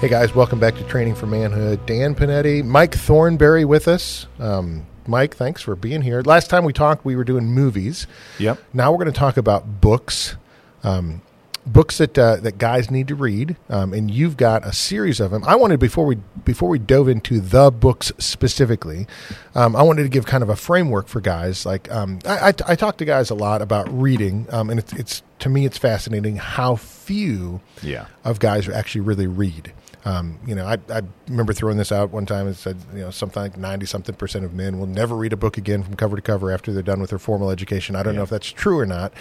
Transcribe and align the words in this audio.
Hey 0.00 0.08
guys, 0.08 0.34
welcome 0.34 0.60
back 0.60 0.74
to 0.76 0.84
Training 0.84 1.14
for 1.14 1.26
Manhood. 1.26 1.84
Dan 1.86 2.14
Panetti, 2.14 2.62
Mike 2.62 2.94
Thornberry 2.94 3.64
with 3.64 3.88
us. 3.88 4.26
Um, 4.38 4.86
Mike, 5.06 5.34
thanks 5.34 5.62
for 5.62 5.74
being 5.74 6.02
here. 6.02 6.20
Last 6.22 6.50
time 6.50 6.64
we 6.64 6.72
talked, 6.74 7.04
we 7.04 7.16
were 7.16 7.24
doing 7.24 7.46
movies. 7.46 8.06
Yep. 8.38 8.62
Now 8.74 8.92
we're 8.92 8.98
going 8.98 9.12
to 9.12 9.18
talk 9.18 9.38
about 9.38 9.80
books, 9.80 10.36
um, 10.84 11.22
books 11.64 11.96
that 11.98 12.16
uh, 12.18 12.36
that 12.36 12.58
guys 12.58 12.90
need 12.90 13.08
to 13.08 13.14
read, 13.14 13.56
um, 13.70 13.94
and 13.94 14.10
you've 14.10 14.36
got 14.36 14.66
a 14.66 14.72
series 14.72 15.18
of 15.18 15.30
them. 15.30 15.42
I 15.44 15.56
wanted 15.56 15.80
before 15.80 16.04
we 16.04 16.16
before 16.44 16.68
we 16.68 16.78
dove 16.78 17.08
into 17.08 17.40
the 17.40 17.70
books 17.70 18.12
specifically, 18.18 19.06
um, 19.54 19.74
I 19.74 19.82
wanted 19.82 20.02
to 20.02 20.08
give 20.10 20.26
kind 20.26 20.42
of 20.42 20.50
a 20.50 20.56
framework 20.56 21.08
for 21.08 21.22
guys. 21.22 21.64
Like 21.64 21.90
um, 21.90 22.18
I, 22.26 22.48
I, 22.48 22.54
I 22.68 22.74
talk 22.76 22.98
to 22.98 23.06
guys 23.06 23.30
a 23.30 23.34
lot 23.34 23.62
about 23.62 23.88
reading, 23.90 24.46
um, 24.50 24.68
and 24.68 24.78
it's, 24.78 24.92
it's 24.92 25.22
to 25.38 25.48
me 25.48 25.64
it's 25.64 25.78
fascinating 25.78 26.36
how 26.36 26.76
few 26.76 27.60
Yeah. 27.82 28.06
of 28.24 28.40
guys 28.40 28.68
actually 28.68 29.00
really 29.00 29.26
read. 29.26 29.72
Um, 30.06 30.38
you 30.46 30.54
know, 30.54 30.64
I, 30.64 30.78
I 30.88 31.02
remember 31.28 31.52
throwing 31.52 31.78
this 31.78 31.90
out 31.90 32.10
one 32.12 32.26
time 32.26 32.46
and 32.46 32.56
said, 32.56 32.76
you 32.94 33.00
know, 33.00 33.10
something 33.10 33.42
like 33.42 33.56
90 33.56 33.86
something 33.86 34.14
percent 34.14 34.44
of 34.44 34.54
men 34.54 34.78
will 34.78 34.86
never 34.86 35.16
read 35.16 35.32
a 35.32 35.36
book 35.36 35.58
again 35.58 35.82
from 35.82 35.96
cover 35.96 36.14
to 36.14 36.22
cover 36.22 36.52
after 36.52 36.72
they're 36.72 36.80
done 36.84 37.00
with 37.00 37.10
their 37.10 37.18
formal 37.18 37.50
education. 37.50 37.96
I 37.96 38.04
don't 38.04 38.14
know 38.14 38.22
if 38.22 38.30
that's 38.30 38.46
true 38.52 38.78
or 38.78 38.86
not. 38.86 39.12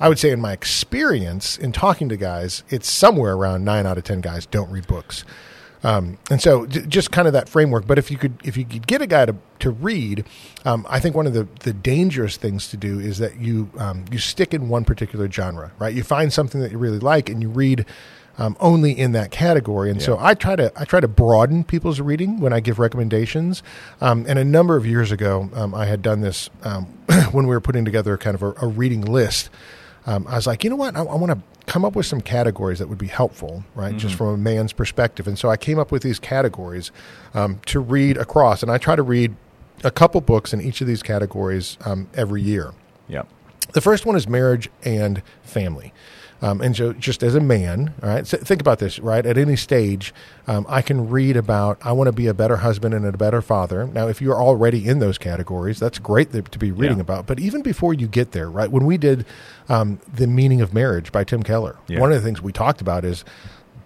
I 0.00 0.08
would 0.08 0.18
say, 0.18 0.30
in 0.30 0.40
my 0.40 0.52
experience 0.52 1.58
in 1.58 1.72
talking 1.72 2.08
to 2.08 2.16
guys, 2.16 2.62
it's 2.70 2.90
somewhere 2.90 3.34
around 3.34 3.66
nine 3.66 3.84
out 3.84 3.98
of 3.98 4.04
10 4.04 4.22
guys 4.22 4.46
don't 4.46 4.70
read 4.70 4.86
books. 4.86 5.26
Um, 5.82 6.16
and 6.30 6.40
so 6.40 6.64
j- 6.64 6.86
just 6.86 7.10
kind 7.10 7.26
of 7.26 7.34
that 7.34 7.48
framework. 7.48 7.86
But 7.86 7.98
if 7.98 8.10
you 8.10 8.16
could, 8.16 8.34
if 8.42 8.56
you 8.56 8.64
could 8.64 8.86
get 8.86 9.02
a 9.02 9.06
guy 9.06 9.26
to, 9.26 9.36
to 9.58 9.70
read, 9.70 10.24
um, 10.64 10.86
I 10.88 11.00
think 11.00 11.14
one 11.14 11.26
of 11.26 11.34
the, 11.34 11.48
the 11.60 11.74
dangerous 11.74 12.38
things 12.38 12.68
to 12.68 12.78
do 12.78 12.98
is 12.98 13.18
that 13.18 13.38
you, 13.38 13.70
um, 13.78 14.06
you 14.10 14.18
stick 14.18 14.54
in 14.54 14.70
one 14.70 14.86
particular 14.86 15.30
genre, 15.30 15.72
right? 15.78 15.94
You 15.94 16.02
find 16.02 16.32
something 16.32 16.62
that 16.62 16.70
you 16.70 16.78
really 16.78 16.98
like 16.98 17.28
and 17.28 17.42
you 17.42 17.48
read, 17.48 17.84
um, 18.40 18.56
only 18.58 18.98
in 18.98 19.12
that 19.12 19.30
category. 19.30 19.90
And 19.90 20.00
so 20.00 20.16
I 20.18 20.32
try 20.32 20.56
to, 20.56 20.72
I 20.74 20.86
try 20.86 20.98
to 20.98 21.06
broaden 21.06 21.62
people's 21.62 22.00
reading 22.00 22.40
when 22.40 22.54
I 22.54 22.60
give 22.60 22.78
recommendations. 22.78 23.62
Um, 24.00 24.24
and 24.26 24.38
a 24.38 24.44
number 24.44 24.76
of 24.76 24.86
years 24.86 25.12
ago, 25.12 25.50
um, 25.54 25.74
I 25.74 25.84
had 25.84 26.00
done 26.00 26.22
this, 26.22 26.48
um, 26.62 26.86
when 27.32 27.46
we 27.46 27.54
were 27.54 27.60
putting 27.60 27.84
together 27.84 28.16
kind 28.16 28.34
of 28.34 28.42
a, 28.42 28.54
a 28.62 28.66
reading 28.66 29.02
list. 29.02 29.50
Um, 30.06 30.26
I 30.26 30.36
was 30.36 30.46
like, 30.46 30.64
you 30.64 30.70
know 30.70 30.76
what? 30.76 30.96
I, 30.96 31.00
I 31.00 31.14
want 31.16 31.32
to 31.32 31.66
come 31.70 31.84
up 31.84 31.94
with 31.94 32.06
some 32.06 32.22
categories 32.22 32.78
that 32.78 32.88
would 32.88 32.98
be 32.98 33.08
helpful, 33.08 33.62
right? 33.74 33.94
Just 33.96 34.14
from 34.14 34.28
a 34.28 34.36
man's 34.38 34.72
perspective. 34.72 35.28
And 35.28 35.38
so 35.38 35.50
I 35.50 35.58
came 35.58 35.78
up 35.78 35.92
with 35.92 36.02
these 36.02 36.18
categories 36.18 36.90
um, 37.34 37.60
to 37.66 37.78
read 37.78 38.16
across. 38.16 38.62
And 38.62 38.72
I 38.72 38.78
try 38.78 38.96
to 38.96 39.02
read 39.02 39.36
a 39.84 39.90
couple 39.90 40.22
books 40.22 40.54
in 40.54 40.62
each 40.62 40.80
of 40.80 40.86
these 40.86 41.02
categories 41.02 41.76
um, 41.84 42.08
every 42.14 42.40
year. 42.40 42.72
Yep. 43.08 43.28
The 43.74 43.82
first 43.82 44.06
one 44.06 44.16
is 44.16 44.26
marriage 44.26 44.70
and 44.82 45.22
family. 45.42 45.92
Um, 46.42 46.62
and 46.62 46.74
so, 46.74 46.94
just 46.94 47.22
as 47.22 47.34
a 47.34 47.40
man, 47.40 47.92
all 48.02 48.08
right, 48.08 48.26
so 48.26 48.38
think 48.38 48.62
about 48.62 48.78
this, 48.78 48.98
right? 48.98 49.26
At 49.26 49.36
any 49.36 49.56
stage, 49.56 50.14
um, 50.46 50.64
I 50.70 50.80
can 50.80 51.10
read 51.10 51.36
about, 51.36 51.78
I 51.82 51.92
want 51.92 52.08
to 52.08 52.12
be 52.12 52.28
a 52.28 52.34
better 52.34 52.56
husband 52.56 52.94
and 52.94 53.04
a 53.04 53.12
better 53.12 53.42
father. 53.42 53.86
Now, 53.86 54.08
if 54.08 54.22
you're 54.22 54.40
already 54.40 54.86
in 54.88 55.00
those 55.00 55.18
categories, 55.18 55.78
that's 55.78 55.98
great 55.98 56.32
to, 56.32 56.40
to 56.40 56.58
be 56.58 56.72
reading 56.72 56.96
Yeah. 56.96 57.02
about. 57.02 57.26
But 57.26 57.40
even 57.40 57.60
before 57.62 57.92
you 57.92 58.06
get 58.08 58.32
there, 58.32 58.50
right, 58.50 58.70
when 58.70 58.86
we 58.86 58.96
did 58.96 59.26
um, 59.68 60.00
The 60.14 60.26
Meaning 60.26 60.62
of 60.62 60.72
Marriage 60.72 61.12
by 61.12 61.24
Tim 61.24 61.42
Keller, 61.42 61.76
Yeah. 61.88 62.00
one 62.00 62.10
of 62.10 62.16
the 62.16 62.24
things 62.24 62.40
we 62.40 62.52
talked 62.52 62.80
about 62.80 63.04
is, 63.04 63.22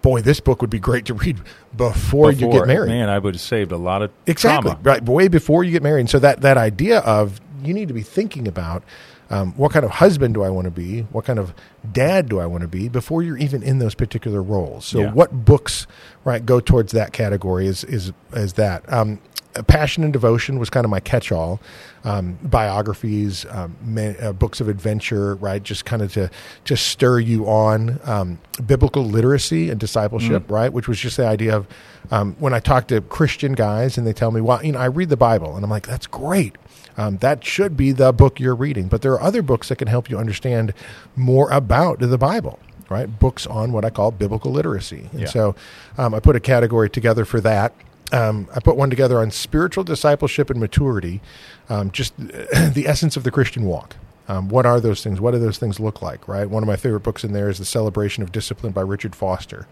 boy, 0.01 0.21
this 0.21 0.39
book 0.39 0.61
would 0.61 0.69
be 0.69 0.79
great 0.79 1.03
to 1.07 1.13
read 1.13 1.37
before, 1.75 2.31
you 2.31 2.49
get 2.49 2.67
married. 2.67 2.87
Man, 2.89 3.09
I 3.09 3.19
would 3.19 3.33
have 3.35 3.41
saved 3.41 3.71
a 3.73 3.77
lot 3.77 4.01
of 4.01 4.11
Exactly. 4.27 4.71
trauma. 4.71 4.79
Right. 4.81 5.03
Way 5.03 5.27
before 5.27 5.65
you 5.65 5.71
get 5.71 5.83
married. 5.83 6.01
And 6.01 6.09
so 6.09 6.19
that, 6.19 6.39
that 6.41 6.57
idea 6.57 6.99
of 6.99 7.41
you 7.63 7.73
need 7.73 7.89
to 7.89 7.93
be 7.93 8.01
thinking 8.03 8.47
about 8.47 8.83
um, 9.29 9.53
what 9.57 9.71
kind 9.71 9.83
of 9.85 9.91
husband 9.91 10.33
do 10.33 10.43
I 10.43 10.49
want 10.49 10.65
to 10.65 10.71
be? 10.71 11.01
What 11.11 11.25
kind 11.25 11.39
of 11.39 11.53
dad 11.91 12.29
do 12.29 12.39
I 12.39 12.45
want 12.45 12.61
to 12.61 12.67
be 12.67 12.89
before 12.89 13.23
you're 13.23 13.37
even 13.37 13.63
in 13.63 13.79
those 13.79 13.95
particular 13.95 14.41
roles? 14.41 14.85
So 14.85 14.99
Yeah. 14.99 15.11
what 15.13 15.45
books, 15.45 15.87
right, 16.23 16.45
go 16.45 16.59
towards 16.59 16.91
that 16.93 17.11
category 17.13 17.67
is, 17.67 17.83
is, 17.83 18.11
is 18.33 18.53
that. 18.53 18.91
Um, 18.91 19.19
Passion 19.67 20.03
and 20.03 20.11
Devotion 20.11 20.59
was 20.59 20.69
kind 20.69 20.83
of 20.83 20.89
my 20.89 20.99
catch-all. 20.99 21.61
Um, 22.03 22.37
biographies, 22.43 23.45
um, 23.49 23.77
ma- 23.81 24.01
uh, 24.21 24.33
books 24.33 24.59
of 24.59 24.67
adventure, 24.67 25.35
right? 25.35 25.63
Just 25.63 25.85
kind 25.85 26.01
of 26.01 26.11
to 26.13 26.29
to 26.65 26.75
stir 26.75 27.19
you 27.19 27.45
on. 27.47 27.99
Um, 28.03 28.39
biblical 28.67 29.05
literacy 29.05 29.69
and 29.69 29.79
discipleship, 29.79 30.51
right? 30.51 30.73
Which 30.73 30.89
was 30.89 30.99
just 30.99 31.15
the 31.15 31.25
idea 31.25 31.55
of 31.55 31.67
um, 32.11 32.35
when 32.37 32.53
I 32.53 32.59
talk 32.59 32.87
to 32.89 32.99
Christian 32.99 33.53
guys 33.53 33.97
and 33.97 34.05
they 34.05 34.11
tell 34.11 34.31
me, 34.31 34.41
"Well, 34.41 34.61
you 34.63 34.73
know, 34.73 34.79
I 34.79 34.85
read 34.87 35.07
the 35.07 35.15
Bible," 35.17 35.55
and 35.55 35.63
I'm 35.63 35.71
like, 35.71 35.87
"That's 35.87 36.05
great." 36.05 36.57
Um, 36.97 37.17
that 37.17 37.43
should 37.43 37.75
be 37.75 37.91
the 37.91 38.13
book 38.13 38.39
you're 38.39 38.55
reading, 38.55 38.87
but 38.87 39.01
there 39.01 39.11
are 39.13 39.21
other 39.21 39.41
books 39.41 39.69
that 39.69 39.77
can 39.77 39.87
help 39.87 40.09
you 40.09 40.17
understand 40.17 40.73
more 41.15 41.49
about 41.51 41.99
the 41.99 42.17
Bible 42.17 42.59
right? 42.89 43.19
Books 43.19 43.47
on 43.47 43.71
what 43.71 43.83
I 43.83 43.89
call 43.89 44.11
biblical 44.11 44.51
literacy. 44.51 45.09
And 45.11 45.21
Yeah. 45.21 45.27
so 45.27 45.55
um, 45.97 46.13
I 46.13 46.19
put 46.19 46.35
a 46.35 46.39
category 46.39 46.87
together 46.87 47.25
for 47.25 47.41
that. 47.41 47.73
Um, 48.11 48.47
I 48.55 48.59
put 48.59 48.75
one 48.77 48.91
together 48.91 49.19
on 49.19 49.31
spiritual 49.31 49.83
discipleship 49.83 50.51
and 50.51 50.59
maturity, 50.59 51.19
um, 51.67 51.89
just 51.89 52.15
the 52.17 52.83
essence 52.85 53.17
of 53.17 53.23
the 53.23 53.31
Christian 53.31 53.63
walk. 53.63 53.95
Um, 54.27 54.49
what 54.49 54.65
are 54.65 54.79
those 54.79 55.03
things? 55.03 55.19
What 55.21 55.31
do 55.31 55.39
those 55.39 55.57
things 55.59 55.79
look 55.79 56.01
like, 56.01 56.27
right? 56.27 56.49
One 56.49 56.63
of 56.63 56.67
my 56.67 56.75
favorite 56.75 57.01
books 57.01 57.23
in 57.23 57.33
there 57.33 57.47
is 57.49 57.59
The 57.59 57.65
Celebration 57.65 58.23
of 58.23 58.31
Discipline 58.31 58.71
by 58.71 58.81
Richard 58.81 59.15
Foster. 59.15 59.67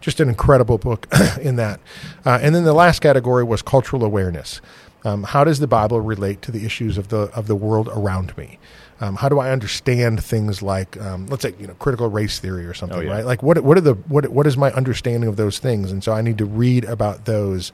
Just 0.00 0.20
an 0.20 0.28
incredible 0.28 0.78
book 0.78 1.08
in 1.40 1.56
that. 1.56 1.80
Uh, 2.24 2.38
and 2.40 2.54
then 2.54 2.62
the 2.64 2.72
last 2.74 3.00
category 3.00 3.42
was 3.42 3.62
cultural 3.62 4.04
awareness. 4.04 4.60
Um, 5.04 5.22
how 5.22 5.44
does 5.44 5.60
the 5.60 5.66
Bible 5.68 6.00
relate 6.00 6.42
to 6.42 6.50
the 6.52 6.64
issues 6.66 6.98
of 6.98 7.08
the 7.08 7.30
of 7.34 7.46
the 7.46 7.54
world 7.56 7.88
around 7.92 8.36
me? 8.36 8.58
Um, 8.98 9.16
how 9.16 9.28
do 9.28 9.38
I 9.38 9.50
understand 9.50 10.24
things 10.24 10.62
like, 10.62 10.98
um, 10.98 11.26
let's 11.26 11.42
say, 11.42 11.52
you 11.60 11.66
know, 11.66 11.74
critical 11.74 12.08
race 12.08 12.38
theory 12.38 12.64
or 12.64 12.72
something, 12.72 12.98
Oh, 12.98 13.02
yeah. 13.02 13.12
right? 13.12 13.24
Like, 13.26 13.42
what 13.42 13.60
what 13.62 13.76
are 13.76 13.82
the 13.82 13.92
what 13.94 14.26
what 14.30 14.46
is 14.46 14.56
my 14.56 14.72
understanding 14.72 15.28
of 15.28 15.36
those 15.36 15.58
things? 15.58 15.92
And 15.92 16.02
so 16.02 16.12
I 16.12 16.22
need 16.22 16.38
to 16.38 16.46
read 16.46 16.84
about 16.84 17.24
those. 17.26 17.72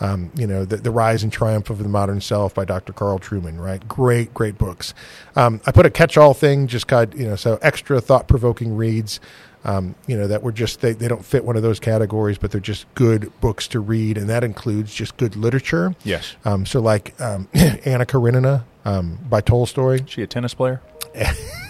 Um, 0.00 0.32
you 0.34 0.48
know, 0.48 0.64
the, 0.64 0.78
the 0.78 0.90
Rise 0.90 1.22
and 1.22 1.32
Triumph 1.32 1.70
of 1.70 1.78
the 1.78 1.88
Modern 1.88 2.20
Self 2.20 2.54
by 2.54 2.64
Dr. 2.64 2.92
Carl 2.92 3.20
Trueman, 3.20 3.60
right? 3.60 3.86
Great, 3.86 4.34
great 4.34 4.58
books. 4.58 4.94
Um, 5.36 5.60
I 5.64 5.70
put 5.70 5.86
a 5.86 5.90
catch-all 5.90 6.34
thing, 6.34 6.66
just 6.66 6.88
kind, 6.88 7.14
you 7.14 7.28
know, 7.28 7.36
so 7.36 7.56
extra 7.62 8.00
thought-provoking 8.00 8.74
reads. 8.76 9.20
Um, 9.64 9.94
you 10.08 10.16
know 10.16 10.26
that 10.26 10.42
were 10.42 10.50
just 10.50 10.80
they, 10.80 10.92
they 10.92 11.06
don't 11.06 11.24
fit 11.24 11.44
one 11.44 11.56
of 11.56 11.62
those 11.62 11.78
categories, 11.78 12.36
but 12.36 12.50
they're 12.50 12.60
just 12.60 12.92
good 12.94 13.32
books 13.40 13.68
to 13.68 13.80
read, 13.80 14.18
and 14.18 14.28
that 14.28 14.42
includes 14.42 14.92
just 14.92 15.16
good 15.16 15.36
literature. 15.36 15.94
Yes. 16.04 16.34
Um, 16.44 16.66
so 16.66 16.80
like 16.80 17.18
um, 17.20 17.48
Anna 17.54 18.04
Karenina 18.04 18.64
um, 18.84 19.18
by 19.28 19.40
Tolstoy, 19.40 20.00
Is 20.02 20.10
she 20.10 20.22
a 20.22 20.26
tennis 20.26 20.54
player? 20.54 20.80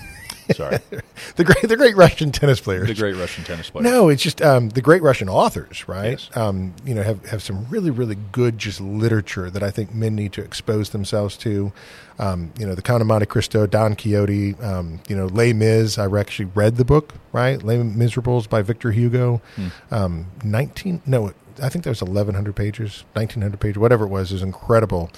Sorry. 0.54 0.78
the 1.36 1.44
great 1.44 1.62
the 1.62 1.76
great 1.76 1.96
Russian 1.96 2.32
tennis 2.32 2.60
players. 2.60 2.88
The 2.88 2.94
great 2.94 3.16
Russian 3.16 3.44
tennis 3.44 3.70
players. 3.70 3.84
No, 3.84 4.08
it's 4.08 4.22
just 4.22 4.42
um, 4.42 4.70
the 4.70 4.82
great 4.82 5.02
Russian 5.02 5.28
authors, 5.28 5.88
right? 5.88 6.12
Yes. 6.12 6.30
Um, 6.36 6.74
you 6.84 6.94
know, 6.94 7.02
have 7.02 7.24
have 7.26 7.42
some 7.42 7.66
really 7.68 7.90
really 7.90 8.16
good 8.32 8.58
just 8.58 8.80
literature 8.80 9.50
that 9.50 9.62
I 9.62 9.70
think 9.70 9.94
men 9.94 10.14
need 10.14 10.32
to 10.34 10.42
expose 10.42 10.90
themselves 10.90 11.36
to. 11.38 11.72
Um, 12.18 12.52
you 12.58 12.66
know, 12.66 12.74
the 12.74 12.82
Count 12.82 13.00
of 13.00 13.06
Monte 13.06 13.26
Cristo, 13.26 13.66
Don 13.66 13.96
Quixote, 13.96 14.54
um, 14.56 15.00
you 15.08 15.16
know, 15.16 15.26
Les 15.26 15.52
Mis. 15.52 15.98
I 15.98 16.06
actually 16.18 16.50
read 16.54 16.76
the 16.76 16.84
book, 16.84 17.14
right? 17.32 17.62
Les 17.62 17.78
Miserables 17.78 18.46
by 18.46 18.62
Victor 18.62 18.92
Hugo. 18.92 19.40
Um, 19.90 20.26
Nineteen, 20.44 21.02
no, 21.06 21.32
I 21.62 21.68
think 21.68 21.84
that 21.84 21.90
was 21.90 22.02
eleven 22.02 22.34
hundred 22.34 22.56
pages, 22.56 23.04
nineteen 23.16 23.42
hundred 23.42 23.60
pages, 23.60 23.78
whatever 23.78 24.04
it 24.04 24.08
was. 24.08 24.32
Is 24.32 24.42
incredible. 24.42 25.10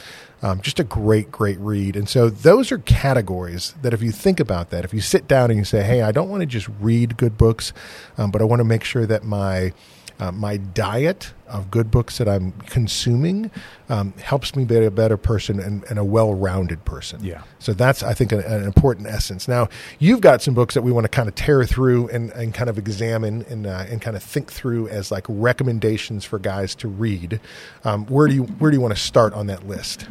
Um, 0.45 0.61
just 0.61 0.79
a 0.79 0.85
great, 0.85 1.33
great 1.33 1.59
read. 1.59 1.97
And 1.97 2.07
so 2.07 2.29
those 2.29 2.71
are 2.71 2.77
categories 2.77 3.75
that 3.81 3.95
if 3.95 4.03
you 4.03 4.13
think 4.13 4.41
about 4.41 4.69
that, 4.71 4.85
if 4.85 4.93
you 4.93 5.01
sit 5.01 5.27
down 5.27 5.51
and 5.51 5.59
you 5.59 5.65
say, 5.65 5.83
hey, 5.83 6.03
I 6.03 6.13
don't 6.13 6.29
want 6.29 6.43
to 6.43 6.47
just 6.47 6.69
read 6.81 7.17
good 7.17 7.39
books, 7.39 7.73
um, 8.19 8.31
but 8.31 8.43
I 8.43 8.45
want 8.45 8.61
to 8.61 8.65
make 8.65 8.85
sure 8.85 9.07
that 9.07 9.25
my 9.25 9.73
uh, 10.21 10.31
my 10.31 10.59
diet 10.59 11.33
of 11.49 11.71
good 11.71 11.91
books 11.91 12.19
that 12.19 12.29
I'm 12.29 12.53
consuming 12.67 13.51
um, 13.89 14.13
helps 14.23 14.55
me 14.55 14.65
be 14.65 14.85
a 14.85 14.91
better 14.91 15.17
person 15.17 15.59
and, 15.59 15.83
and 15.85 15.99
a 15.99 16.05
well-rounded 16.05 16.85
person. 16.85 17.25
Yeah. 17.25 17.43
So 17.59 17.73
that's, 17.73 18.03
I 18.03 18.15
think, 18.15 18.31
an, 18.31 18.41
an 18.41 18.63
important 18.63 19.09
essence. 19.09 19.49
Now, 19.49 19.69
you've 19.99 20.21
got 20.21 20.41
some 20.41 20.55
books 20.55 20.75
that 20.75 20.83
we 20.83 20.93
want 20.93 21.05
to 21.05 21.09
kind 21.09 21.29
of 21.29 21.35
tear 21.35 21.65
through 21.65 22.09
and, 22.09 22.31
and 22.31 22.55
kind 22.55 22.71
of 22.71 22.79
examine 22.79 23.45
and 23.49 23.67
uh, 23.67 23.87
and 23.89 24.01
kind 24.01 24.17
of 24.17 24.23
think 24.23 24.53
through 24.53 24.89
as 24.89 25.11
like 25.11 25.25
recommendations 25.29 26.25
for 26.25 26.39
guys 26.39 26.75
to 26.77 26.89
read. 26.89 27.41
Um, 27.83 28.07
where 28.07 28.29
do 28.29 28.35
you 28.35 28.45
where 28.45 28.71
do 28.71 28.77
you 28.77 28.81
want 28.83 28.95
to 28.95 29.01
start 29.01 29.33
on 29.33 29.47
that 29.49 29.67
list? 29.67 30.07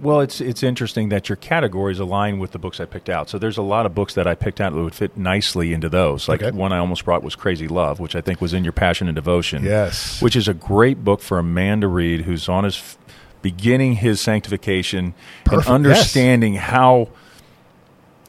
Well, 0.00 0.20
it's 0.20 0.40
it's 0.40 0.64
interesting 0.64 1.10
that 1.10 1.28
your 1.28 1.36
categories 1.36 2.00
align 2.00 2.40
with 2.40 2.50
the 2.50 2.58
books 2.58 2.80
I 2.80 2.86
picked 2.86 3.08
out. 3.08 3.28
So 3.28 3.38
there's 3.38 3.56
a 3.58 3.62
lot 3.62 3.86
of 3.86 3.94
books 3.94 4.14
that 4.14 4.26
I 4.26 4.34
picked 4.34 4.60
out 4.60 4.72
that 4.72 4.78
would 4.82 4.94
fit 4.96 5.16
nicely 5.16 5.72
into 5.72 5.88
those. 5.88 6.28
Like 6.28 6.42
Okay. 6.42 6.56
one 6.56 6.72
I 6.72 6.78
almost 6.78 7.04
brought 7.04 7.22
was 7.22 7.36
Crazy 7.36 7.68
Love, 7.68 8.00
which 8.00 8.16
I 8.16 8.20
think 8.20 8.40
was 8.40 8.52
in 8.52 8.64
your 8.64 8.72
Passion 8.72 9.06
and 9.06 9.14
Devotion. 9.14 9.62
Yes. 9.62 10.20
which 10.20 10.34
is 10.34 10.48
a 10.48 10.54
great 10.54 11.04
book 11.04 11.20
for 11.20 11.38
a 11.38 11.42
man 11.44 11.80
to 11.82 11.88
read 11.88 12.22
who's 12.22 12.48
on 12.48 12.64
his 12.64 12.76
f- 12.78 12.98
beginning 13.42 13.94
his 13.96 14.20
sanctification 14.20 15.14
Perfect, 15.44 15.66
and 15.68 15.74
understanding 15.74 16.54
how 16.54 17.08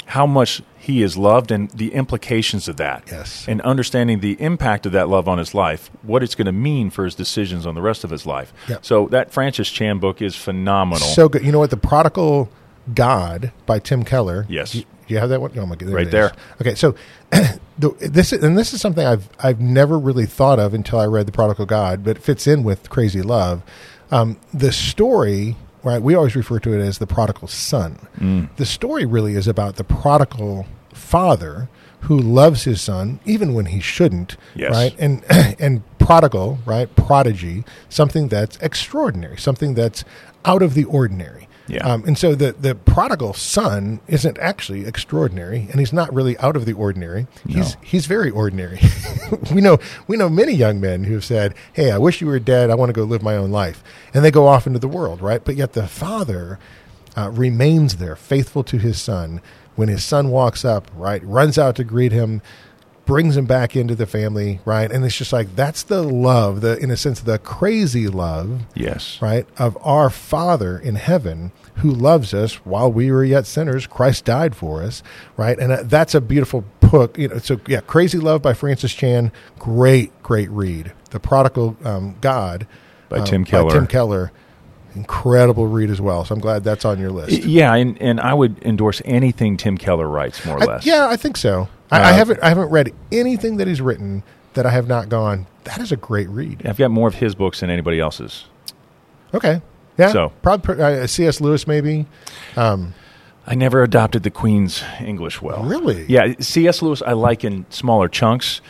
how 0.05 0.27
much 0.27 0.61
he 0.83 1.01
is 1.01 1.15
loved 1.15 1.49
and 1.49 1.69
the 1.69 1.93
implications 1.93 2.67
of 2.67 2.75
that. 2.75 3.05
Yes. 3.09 3.47
And 3.47 3.61
understanding 3.61 4.19
the 4.19 4.33
impact 4.41 4.85
of 4.85 4.91
that 4.91 5.07
love 5.07 5.29
on 5.29 5.37
his 5.37 5.53
life, 5.53 5.89
what 6.01 6.21
it's 6.21 6.35
going 6.35 6.47
to 6.47 6.51
mean 6.51 6.89
for 6.89 7.05
his 7.05 7.15
decisions 7.15 7.65
on 7.65 7.73
the 7.73 7.81
rest 7.81 8.03
of 8.03 8.09
his 8.09 8.25
life. 8.25 8.51
Yep. 8.67 8.83
So 8.83 9.07
that 9.07 9.31
Francis 9.31 9.71
Chan 9.71 9.99
book 9.99 10.21
is 10.21 10.35
phenomenal. 10.35 11.07
So 11.07 11.29
good. 11.29 11.45
You 11.45 11.53
know 11.53 11.59
what? 11.59 11.69
The 11.69 11.77
Prodigal 11.77 12.49
God 12.93 13.53
by 13.65 13.79
Tim 13.79 14.03
Keller. 14.03 14.45
Yes. 14.49 14.73
Do 14.73 14.79
you, 14.79 14.85
you 15.07 15.17
have 15.19 15.29
that 15.29 15.39
one? 15.39 15.57
Oh 15.57 15.65
my 15.65 15.77
god, 15.77 15.87
Right 15.87 16.11
there. 16.11 16.33
Okay, 16.59 16.75
so 16.75 16.95
the, 17.31 17.91
this 18.01 18.33
is, 18.33 18.43
and 18.43 18.57
this 18.57 18.73
is 18.73 18.81
something 18.81 19.07
I've 19.07 19.29
I've 19.39 19.61
never 19.61 19.97
really 19.97 20.25
thought 20.25 20.59
of 20.59 20.73
until 20.73 20.99
I 20.99 21.05
read 21.05 21.27
the 21.27 21.31
Prodigal 21.31 21.65
God, 21.65 22.03
but 22.03 22.17
it 22.17 22.23
fits 22.23 22.45
in 22.45 22.61
with 22.61 22.89
Crazy 22.89 23.21
Love. 23.21 23.63
Um, 24.11 24.37
the 24.53 24.73
story, 24.73 25.55
right? 25.83 26.01
We 26.01 26.15
always 26.15 26.35
refer 26.35 26.59
to 26.59 26.73
it 26.73 26.81
as 26.81 26.97
the 26.97 27.07
prodigal 27.07 27.47
son. 27.47 28.07
Mm. 28.19 28.49
The 28.57 28.65
story 28.65 29.05
really 29.05 29.35
is 29.35 29.47
about 29.47 29.75
the 29.75 29.83
prodigal 29.83 30.65
father 30.93 31.69
who 32.01 32.17
loves 32.17 32.63
his 32.65 32.81
son 32.81 33.19
even 33.25 33.53
when 33.53 33.67
he 33.67 33.79
shouldn't, 33.79 34.35
Yes. 34.55 34.71
right? 34.71 34.95
And 34.99 35.23
and 35.59 35.83
prodigal, 35.99 36.59
right? 36.65 36.93
Prodigy, 36.95 37.63
something 37.89 38.27
that's 38.27 38.57
extraordinary, 38.57 39.37
something 39.37 39.73
that's 39.73 40.03
out 40.45 40.61
of 40.61 40.73
the 40.73 40.83
ordinary. 40.85 41.47
Yeah. 41.67 41.85
Um, 41.87 42.03
and 42.05 42.17
so 42.17 42.35
the 42.35 42.51
the 42.51 42.75
prodigal 42.75 43.33
son 43.33 44.01
isn't 44.07 44.37
actually 44.39 44.85
extraordinary, 44.85 45.67
and 45.71 45.79
he's 45.79 45.93
not 45.93 46.13
really 46.13 46.37
out 46.39 46.55
of 46.57 46.65
the 46.65 46.73
ordinary. 46.73 47.27
He's 47.47 47.75
No. 47.75 47.81
he's 47.83 48.05
very 48.05 48.29
ordinary. 48.29 48.81
we 49.53 49.61
know 49.61 49.77
we 50.07 50.17
know 50.17 50.27
many 50.29 50.51
young 50.53 50.81
men 50.81 51.05
who 51.05 51.13
have 51.13 51.23
said, 51.25 51.53
"Hey, 51.71 51.89
I 51.91 51.97
wish 51.97 52.19
you 52.19 52.27
were 52.27 52.39
dead. 52.39 52.69
I 52.69 52.75
want 52.75 52.89
to 52.89 52.93
go 52.93 53.03
live 53.05 53.23
my 53.23 53.37
own 53.37 53.51
life," 53.51 53.81
and 54.13 54.25
they 54.25 54.31
go 54.31 54.47
off 54.47 54.67
into 54.67 54.79
the 54.79 54.87
world, 54.89 55.21
right? 55.21 55.43
But 55.43 55.55
yet 55.55 55.71
the 55.73 55.87
father 55.87 56.59
uh, 57.15 57.29
remains 57.31 57.95
there, 57.95 58.15
faithful 58.17 58.63
to 58.65 58.77
his 58.77 59.01
son. 59.01 59.41
When 59.75 59.87
his 59.89 60.03
son 60.03 60.29
walks 60.29 60.63
up, 60.65 60.91
right, 60.95 61.23
runs 61.25 61.57
out 61.57 61.75
to 61.77 61.83
greet 61.83 62.11
him, 62.11 62.41
brings 63.05 63.35
him 63.35 63.45
back 63.45 63.75
into 63.75 63.95
the 63.95 64.05
family, 64.05 64.59
right, 64.65 64.91
and 64.91 65.03
it's 65.03 65.17
just 65.17 65.33
like 65.33 65.55
that's 65.55 65.83
the 65.83 66.01
love, 66.01 66.61
the 66.61 66.77
in 66.77 66.91
a 66.91 66.97
sense 66.97 67.19
the 67.19 67.37
crazy 67.39 68.07
love 68.07 68.61
yes. 68.75 69.21
right, 69.21 69.45
of 69.57 69.77
our 69.81 70.09
Father 70.09 70.77
in 70.77 70.95
heaven 70.95 71.51
who 71.77 71.89
loves 71.89 72.33
us 72.33 72.55
while 72.65 72.91
we 72.91 73.11
were 73.11 73.23
yet 73.23 73.45
sinners. 73.45 73.87
Christ 73.87 74.25
died 74.25 74.55
for 74.55 74.83
us, 74.83 75.03
right? 75.37 75.57
And 75.57 75.71
uh, 75.71 75.83
that's 75.83 76.13
a 76.13 76.21
beautiful 76.21 76.63
book. 76.79 77.17
You 77.17 77.29
know, 77.29 77.37
so 77.39 77.59
yeah, 77.67 77.81
Crazy 77.81 78.19
Love 78.19 78.41
by 78.41 78.53
Francis 78.53 78.93
Chan, 78.93 79.31
great, 79.59 80.11
great 80.21 80.49
read. 80.49 80.93
The 81.09 81.19
Prodigal 81.19 81.77
um, 81.83 82.15
God 82.21 82.67
By 83.09 83.19
um, 83.19 83.25
Tim 83.25 83.45
Keller. 83.45 83.71
Tim 83.71 83.87
Keller, 83.87 84.31
incredible 84.95 85.67
read 85.67 85.89
as 85.89 85.99
well. 86.01 86.25
So 86.25 86.33
I'm 86.35 86.41
glad 86.41 86.63
that's 86.63 86.85
on 86.85 86.99
your 86.99 87.11
list. 87.11 87.31
Yeah, 87.45 87.73
and, 87.73 87.99
and 88.01 88.19
I 88.19 88.33
would 88.33 88.61
endorse 88.63 89.01
anything 89.05 89.57
Tim 89.57 89.77
Keller 89.77 90.07
writes, 90.07 90.45
more 90.45 90.57
or 90.57 90.63
I- 90.63 90.65
less. 90.65 90.85
yeah, 90.85 91.07
I 91.09 91.15
think 91.17 91.37
so. 91.37 91.67
I, 91.91 91.99
I 91.99 92.11
Uh, 92.11 92.13
haven't 92.15 92.39
I 92.43 92.49
haven't 92.49 92.69
read 92.69 92.93
anything 93.11 93.57
that 93.57 93.67
he's 93.67 93.81
written 93.81 94.23
that 94.53 94.65
I 94.65 94.71
have 94.71 94.87
not 94.87 95.09
gone. 95.09 95.47
That 95.65 95.79
is 95.79 95.91
a 95.91 95.95
great 95.97 96.27
read. 96.29 96.65
I've 96.65 96.77
got 96.77 96.91
more 96.91 97.07
of 97.07 97.15
his 97.15 97.35
books 97.35 97.59
than 97.61 97.69
anybody 97.69 97.99
else's. 97.99 98.45
Okay, 99.33 99.61
yeah. 99.97 100.11
So- 100.11 100.31
probably 100.41 100.81
uh, 100.81 101.07
C.S. 101.07 101.41
Lewis 101.41 101.67
maybe. 101.67 102.05
Um, 102.55 102.93
I 103.45 103.55
never 103.55 103.83
adopted 103.83 104.23
the 104.23 104.29
Queen's 104.31 104.83
English 105.01 105.41
well. 105.41 105.63
Really? 105.63 106.05
Yeah, 106.07 106.33
C.S. 106.39 106.81
Lewis 106.81 107.01
I 107.05 107.11
like 107.13 107.43
in 107.43 107.65
smaller 107.69 108.07
chunks. 108.07 108.61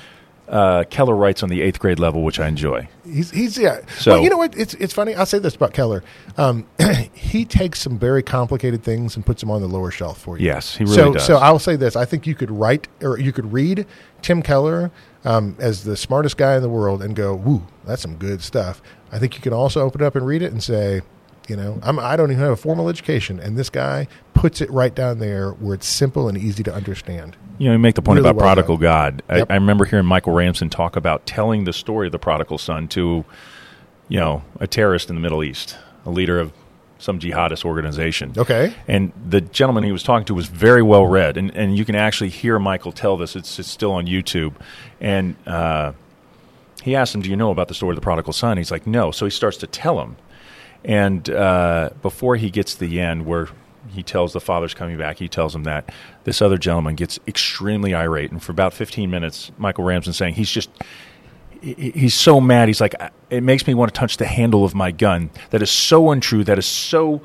Uh, 0.54 0.84
Keller 0.84 1.16
writes 1.16 1.42
on 1.42 1.50
the 1.50 1.64
eighth 1.64 1.80
grade 1.80 1.98
level, 1.98 2.22
which 2.22 2.40
I 2.40 2.48
enjoy. 2.48 2.88
He's 3.04 3.32
he's 3.32 3.58
yeah. 3.58 3.80
So- 3.98 4.12
well, 4.12 4.24
you 4.24 4.30
know 4.30 4.38
what? 4.38 4.56
It's 4.56 4.76
it's 4.76 4.94
funny. 4.94 5.16
I'll 5.16 5.26
say 5.26 5.40
this 5.40 5.56
about 5.56 5.74
Keller. 5.74 6.04
Um, 6.38 6.68
he 7.14 7.44
takes 7.44 7.82
some 7.82 7.98
very 7.98 8.22
complicated 8.22 8.84
things 8.84 9.16
and 9.16 9.26
puts 9.26 9.42
them 9.42 9.50
on 9.50 9.62
the 9.64 9.68
lower 9.68 9.90
shelf 9.90 10.22
for 10.22 10.38
you. 10.38 10.46
Yes, 10.46 10.76
he 10.76 10.84
really 10.84 10.96
so 10.96 11.14
does. 11.14 11.26
so 11.26 11.38
I'll 11.38 11.58
say 11.58 11.76
this. 11.76 11.96
I 11.96 12.06
think 12.06 12.28
you 12.28 12.36
could 12.36 12.52
write 12.52 12.88
or 13.02 13.20
you 13.20 13.32
could 13.32 13.52
read 13.52 13.88
Tim 14.22 14.44
Keller 14.44 14.92
um, 15.26 15.56
as 15.58 15.86
the 15.86 15.98
smartest 15.98 16.38
guy 16.38 16.56
in 16.56 16.62
the 16.62 16.70
world 16.70 17.02
and 17.02 17.16
go, 17.16 17.34
"Woo, 17.34 17.66
that's 17.84 18.04
some 18.04 18.18
good 18.18 18.44
stuff." 18.44 18.80
I 19.12 19.18
think 19.18 19.34
you 19.34 19.42
can 19.42 19.54
also 19.54 19.82
open 19.82 20.02
it 20.02 20.06
up 20.06 20.16
and 20.16 20.24
read 20.24 20.44
it 20.44 20.52
and 20.52 20.62
say, 20.62 21.02
you 21.48 21.56
know, 21.56 21.80
I'm, 21.84 22.00
I 22.00 22.16
don't 22.16 22.32
even 22.32 22.44
have 22.44 22.54
a 22.54 22.58
formal 22.58 22.90
education, 22.90 23.40
and 23.40 23.58
this 23.58 23.70
guy 23.70 24.08
puts 24.44 24.60
it 24.60 24.70
right 24.72 24.94
down 24.94 25.20
there 25.20 25.52
where 25.52 25.74
it's 25.74 25.88
simple 25.88 26.28
and 26.28 26.38
easy 26.38 26.64
to 26.64 26.74
understand. 26.74 27.38
You 27.60 27.68
know, 27.68 27.72
you 27.72 27.80
make 27.80 27.96
the 27.96 28.02
point 28.02 28.18
Really 28.18 28.30
about 28.30 28.36
well 28.36 28.54
prodigal 28.54 28.76
done. 28.76 28.82
God. 28.82 29.24
Yep. 29.30 29.50
I, 29.50 29.54
I 29.54 29.56
remember 29.56 29.86
hearing 29.86 30.06
Michael 30.06 30.34
Ramsden 30.34 30.70
talk 30.70 30.98
about 30.98 31.26
telling 31.26 31.64
the 31.64 31.72
story 31.72 32.08
of 32.08 32.12
the 32.12 32.20
prodigal 32.20 32.58
son 32.58 32.90
to, 32.90 33.24
you 34.10 34.20
know, 34.20 34.44
a 34.60 34.68
terrorist 34.68 35.08
in 35.08 35.16
the 35.16 35.22
Middle 35.22 35.46
East, 35.46 35.78
a 36.06 36.10
leader 36.10 36.42
of 36.42 36.52
some 36.98 37.20
jihadist 37.20 37.64
organization. 37.64 38.34
Okay. 38.36 38.76
And 38.86 39.14
the 39.30 39.40
gentleman 39.40 39.86
he 39.86 39.94
was 39.94 40.04
talking 40.04 40.26
to 40.26 40.34
was 40.34 40.48
very 40.48 40.82
well 40.82 41.08
read, 41.08 41.38
and, 41.38 41.56
and 41.56 41.78
you 41.78 41.86
can 41.86 41.96
actually 41.96 42.30
hear 42.30 42.60
Michael 42.60 42.92
tell 42.92 43.16
this. 43.16 43.38
It's, 43.38 43.60
it's 43.60 43.72
still 43.72 43.94
on 43.94 44.08
YouTube. 44.08 44.56
And 45.00 45.38
uh, 45.48 45.94
he 46.82 46.98
asked 46.98 47.16
him, 47.16 47.22
Do 47.22 47.30
you 47.30 47.38
know 47.38 47.52
about 47.52 47.70
the 47.70 47.76
story 47.76 47.92
of 47.92 47.96
the 47.96 48.02
prodigal 48.02 48.34
son? 48.34 48.58
He's 48.58 48.72
like, 48.72 48.86
No. 48.86 49.12
So 49.12 49.26
he 49.26 49.32
starts 49.32 49.56
to 49.60 49.68
tell 49.68 50.02
him. 50.02 50.18
And 50.84 51.30
uh, 51.30 51.92
before 52.02 52.36
he 52.36 52.50
gets 52.50 52.74
to 52.74 52.82
the 52.82 53.00
end, 53.00 53.26
where 53.26 53.48
he 53.90 54.04
tells 54.04 54.34
the 54.34 54.42
father's 54.42 54.74
coming 54.74 54.98
back, 54.98 55.18
he 55.18 55.28
tells 55.28 55.54
him 55.56 55.64
that 55.64 55.92
this 56.24 56.42
other 56.42 56.58
gentleman 56.58 56.96
gets 56.96 57.20
extremely 57.28 57.94
irate. 57.94 58.32
And 58.32 58.42
for 58.42 58.52
about 58.52 58.74
15 58.74 59.10
minutes, 59.10 59.52
Michael 59.58 59.84
Ramsden 59.84 60.14
saying 60.14 60.36
he's 60.36 60.50
just 60.52 60.70
he's 61.62 62.14
so 62.14 62.42
mad. 62.42 62.68
He's 62.68 62.82
like, 62.82 62.96
it 63.30 63.42
makes 63.42 63.66
me 63.66 63.74
want 63.74 63.94
to 63.94 63.98
touch 63.98 64.18
the 64.18 64.26
handle 64.26 64.66
of 64.66 64.76
my 64.76 64.92
gun. 64.92 65.30
That 65.52 65.62
is 65.62 65.72
so 65.72 66.12
untrue. 66.12 66.44
That 66.44 66.60
is 66.60 66.66
so 66.66 67.22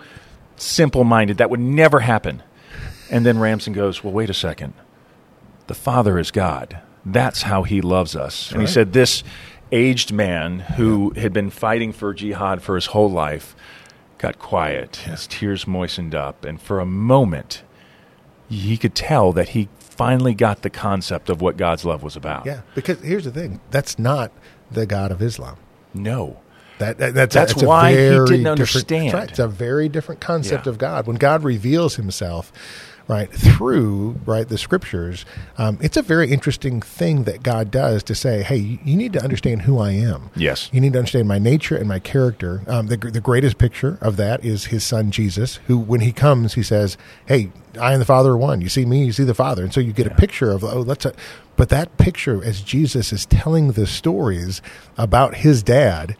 simple 0.56 1.04
minded. 1.04 1.38
That 1.38 1.50
would 1.50 1.60
never 1.60 2.00
happen. 2.00 2.42
And 3.10 3.26
then 3.26 3.38
Ramsden 3.38 3.72
goes, 3.72 4.04
well, 4.04 4.12
wait 4.12 4.30
a 4.30 4.34
second. 4.34 4.74
The 5.66 5.74
Father 5.74 6.18
is 6.18 6.30
God. 6.30 6.80
That's 7.04 7.42
how 7.42 7.62
He 7.62 7.80
loves 7.80 8.14
us. 8.14 8.52
and 8.52 8.60
he 8.60 8.66
said, 8.66 8.92
this 8.92 9.22
aged 9.72 10.12
man 10.12 10.60
who 10.60 11.10
had 11.10 11.32
been 11.32 11.50
fighting 11.50 11.92
for 11.92 12.14
jihad 12.14 12.62
for 12.62 12.74
his 12.74 12.86
whole 12.86 13.10
life 13.10 13.54
got 14.18 14.38
quiet. 14.38 14.96
His 14.96 15.26
tears 15.26 15.66
moistened 15.66 16.14
up. 16.14 16.44
And 16.44 16.60
for 16.60 16.80
a 16.80 16.86
moment, 16.86 17.62
he 18.48 18.76
could 18.76 18.94
tell 18.94 19.32
that 19.32 19.50
he 19.50 19.68
finally 19.78 20.34
got 20.34 20.62
the 20.62 20.70
concept 20.70 21.28
of 21.28 21.40
what 21.40 21.56
God's 21.56 21.84
love 21.84 22.02
was 22.02 22.16
about. 22.16 22.46
Yeah, 22.46 22.60
because 22.74 23.00
here's 23.00 23.24
the 23.24 23.30
thing: 23.32 23.60
that's 23.70 23.98
not 23.98 24.30
the 24.70 24.86
God 24.86 25.10
of 25.10 25.22
Islam. 25.22 25.56
No. 25.94 26.38
That, 26.78 26.98
that- 26.98 27.14
that's 27.14 27.34
That's 27.34 27.52
a, 27.52 27.56
it's 27.56 27.64
why 27.64 27.90
he 27.90 27.96
didn't 27.96 28.46
understand. 28.46 29.12
right, 29.12 29.28
it's 29.28 29.40
a 29.40 29.48
very 29.48 29.88
different 29.88 30.20
concept 30.20 30.66
Yeah. 30.66 30.70
of 30.70 30.78
God. 30.78 31.08
When 31.08 31.16
God 31.16 31.42
reveals 31.42 31.96
Himself, 31.96 32.52
right 33.08 33.32
through 33.32 34.20
right 34.26 34.46
the 34.48 34.58
Scriptures, 34.58 35.24
um, 35.56 35.78
it's 35.80 35.96
a 35.96 36.02
very 36.02 36.30
interesting 36.30 36.80
thing 36.80 37.24
that 37.24 37.42
God 37.42 37.70
does 37.70 38.02
to 38.04 38.14
say, 38.14 38.42
"Hey, 38.42 38.78
you, 38.84 38.96
need 38.96 39.12
to 39.14 39.22
understand 39.22 39.62
who 39.62 39.78
I 39.78 39.92
am. 39.92 40.30
Yes. 40.36 40.68
You 40.72 40.80
need 40.80 40.92
to 40.92 40.98
understand 40.98 41.26
my 41.26 41.38
nature 41.38 41.76
and 41.76 41.88
my 41.88 41.98
character." 41.98 42.62
Um, 42.66 42.86
the 42.88 42.96
the 42.96 43.20
greatest 43.20 43.58
picture 43.58 43.98
of 44.00 44.16
that 44.18 44.44
is 44.44 44.66
His 44.66 44.84
Son 44.84 45.10
Jesus, 45.10 45.56
who, 45.66 45.78
when 45.78 46.00
He 46.00 46.12
comes, 46.12 46.54
He 46.54 46.62
says, 46.62 46.96
"Hey, 47.26 47.50
I 47.80 47.92
and 47.92 48.00
the 48.00 48.06
Father 48.06 48.32
are 48.32 48.36
one. 48.36 48.60
You 48.60 48.68
see 48.68 48.84
me, 48.84 49.04
you 49.04 49.12
see 49.12 49.24
the 49.24 49.34
Father," 49.34 49.62
and 49.64 49.72
so 49.72 49.80
you 49.80 49.92
get 49.92 50.06
a 50.06 50.14
picture 50.14 50.50
of 50.50 50.62
oh, 50.62 50.80
let's. 50.80 51.06
but 51.56 51.70
that 51.70 51.96
picture, 51.96 52.44
as 52.44 52.60
Jesus 52.60 53.12
is 53.12 53.26
telling 53.26 53.72
the 53.72 53.86
stories 53.86 54.60
about 54.96 55.36
His 55.36 55.62
dad 55.62 56.16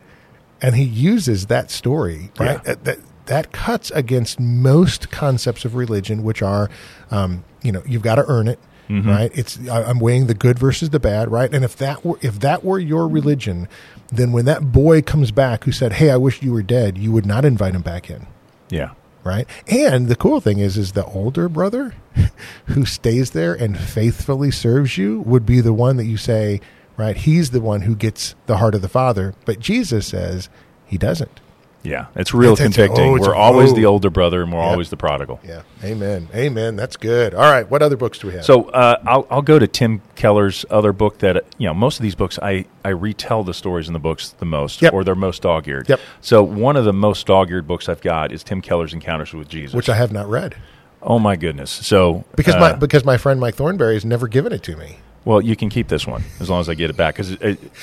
and 0.61 0.75
he 0.75 0.83
uses 0.83 1.47
that 1.47 1.71
story 1.71 2.31
right 2.39 2.61
Yeah. 2.67 2.75
that, 2.83 2.99
that 3.29 3.53
cuts 3.53 3.91
against 3.93 4.39
most 4.41 5.11
concepts 5.11 5.65
of 5.65 5.75
religion 5.75 6.23
which 6.23 6.43
are 6.43 6.69
um, 7.11 7.45
you 7.63 7.73
know 7.73 7.83
you've 7.87 8.03
got 8.03 8.17
to 8.17 8.25
earn 8.27 8.49
it 8.49 8.59
right? 8.91 9.31
It's 9.35 9.59
i'm 9.69 9.99
weighing 9.99 10.29
the 10.29 10.35
good 10.35 10.59
versus 10.59 10.89
the 10.89 10.99
bad 10.99 11.31
right? 11.31 11.53
And 11.55 11.63
if 11.63 11.77
that 11.77 12.05
were 12.07 12.19
if 12.23 12.41
that 12.41 12.65
were 12.65 12.79
your 12.79 13.07
religion 13.07 13.69
then 14.11 14.33
when 14.33 14.47
that 14.47 14.73
boy 14.73 15.03
comes 15.03 15.31
back 15.31 15.65
who 15.65 15.73
said 15.73 15.93
hey 15.93 16.09
i 16.11 16.17
wish 16.17 16.41
you 16.43 16.53
were 16.55 16.63
dead 16.63 16.97
you 16.97 17.13
would 17.13 17.27
not 17.27 17.45
invite 17.45 17.75
him 17.75 17.83
back 17.83 18.09
in. 18.09 18.27
Yeah. 18.71 18.93
right? 19.25 19.47
And 19.67 20.09
the 20.09 20.17
cool 20.17 20.41
thing 20.41 20.59
is 20.59 20.79
is 20.79 20.93
the 20.93 21.05
older 21.05 21.51
brother 21.51 21.95
who 22.67 22.87
stays 22.87 23.33
there 23.33 23.53
and 23.53 23.79
faithfully 23.79 24.51
serves 24.51 24.97
you 24.97 25.21
would 25.21 25.45
be 25.45 25.61
the 25.61 25.75
one 25.75 25.99
that 25.99 26.07
you 26.07 26.17
say 26.17 26.59
right 26.97 27.17
he's 27.17 27.51
the 27.51 27.61
one 27.61 27.83
who 27.83 27.95
gets 27.95 28.35
the 28.47 28.57
heart 28.57 28.75
of 28.75 28.81
the 28.81 28.89
father. 28.89 29.35
But 29.45 29.61
jesus 29.61 30.07
says 30.07 30.49
he 30.87 30.97
doesn't 30.97 31.41
Yeah, 31.85 32.07
it's 32.17 32.35
real 32.35 32.57
convicting. 32.57 33.11
oh, 33.11 33.17
it's 33.17 33.27
we're 33.27 33.35
a- 33.35 33.39
always 33.39 33.71
oh. 33.73 33.75
the 33.77 33.87
older 33.87 34.11
brother, 34.11 34.43
and 34.43 34.53
we're 34.53 34.61
always 34.61 34.91
the 34.91 34.97
prodigal. 34.97 35.41
Yeah. 35.45 35.63
Amen. 35.85 36.29
Amen. 36.35 36.75
That's 36.77 36.97
good. 36.97 37.35
All 37.35 37.51
right. 37.51 37.69
What 37.71 37.83
other 37.83 37.97
books 37.97 38.19
do 38.19 38.27
we 38.27 38.35
have? 38.35 38.45
So 38.45 38.65
uh, 38.71 39.01
I'll, 39.07 39.27
I'll 39.31 39.43
go 39.43 39.59
to 39.59 39.67
Tim 39.67 40.03
Keller's 40.17 40.65
other 40.71 40.93
book 40.93 41.19
that 41.19 41.45
you 41.57 41.67
know 41.69 41.75
most 41.75 41.99
of 41.99 42.03
these 42.03 42.17
books 42.17 42.39
I, 42.43 42.67
I 42.85 42.89
retell 42.91 43.45
the 43.45 43.55
stories 43.55 43.87
in 43.87 43.93
the 43.93 44.01
books 44.01 44.31
the 44.31 44.45
most 44.45 44.83
Yep. 44.83 44.93
or 44.93 45.05
they're 45.05 45.15
most 45.15 45.43
dog 45.43 45.69
eared. 45.69 45.89
Yep. 45.89 46.01
So 46.21 46.43
one 46.43 46.77
of 46.77 46.85
the 46.85 46.93
most 46.93 47.27
dog 47.27 47.51
eared 47.51 47.67
books 47.69 47.89
I've 47.89 48.01
got 48.01 48.33
is 48.33 48.43
Tim 48.43 48.61
Keller's 48.61 48.93
Encounters 48.93 49.33
with 49.33 49.49
Jesus. 49.49 49.75
which 49.75 49.89
I 49.89 49.95
have 49.97 50.13
not 50.13 50.29
read 50.29 50.57
oh 51.01 51.21
my 51.21 51.37
goodness! 51.37 51.71
So 51.71 52.25
because 52.35 52.57
uh, 52.57 52.61
my 52.61 52.73
because 52.73 53.05
my 53.05 53.17
friend 53.17 53.39
Mike 53.39 53.55
Thornberry 53.55 53.95
has 53.95 54.05
never 54.05 54.27
given 54.27 54.53
it 54.53 54.65
to 54.65 54.77
me. 54.77 54.97
well 55.25 55.41
you 55.41 55.55
can 55.55 55.69
keep 55.71 55.87
this 55.87 56.09
one 56.09 56.25
as 56.41 56.51
long 56.51 56.61
as 56.61 56.69
I 56.69 56.75
get 56.75 56.91
it 56.91 56.97
back 56.97 57.15
because 57.15 57.41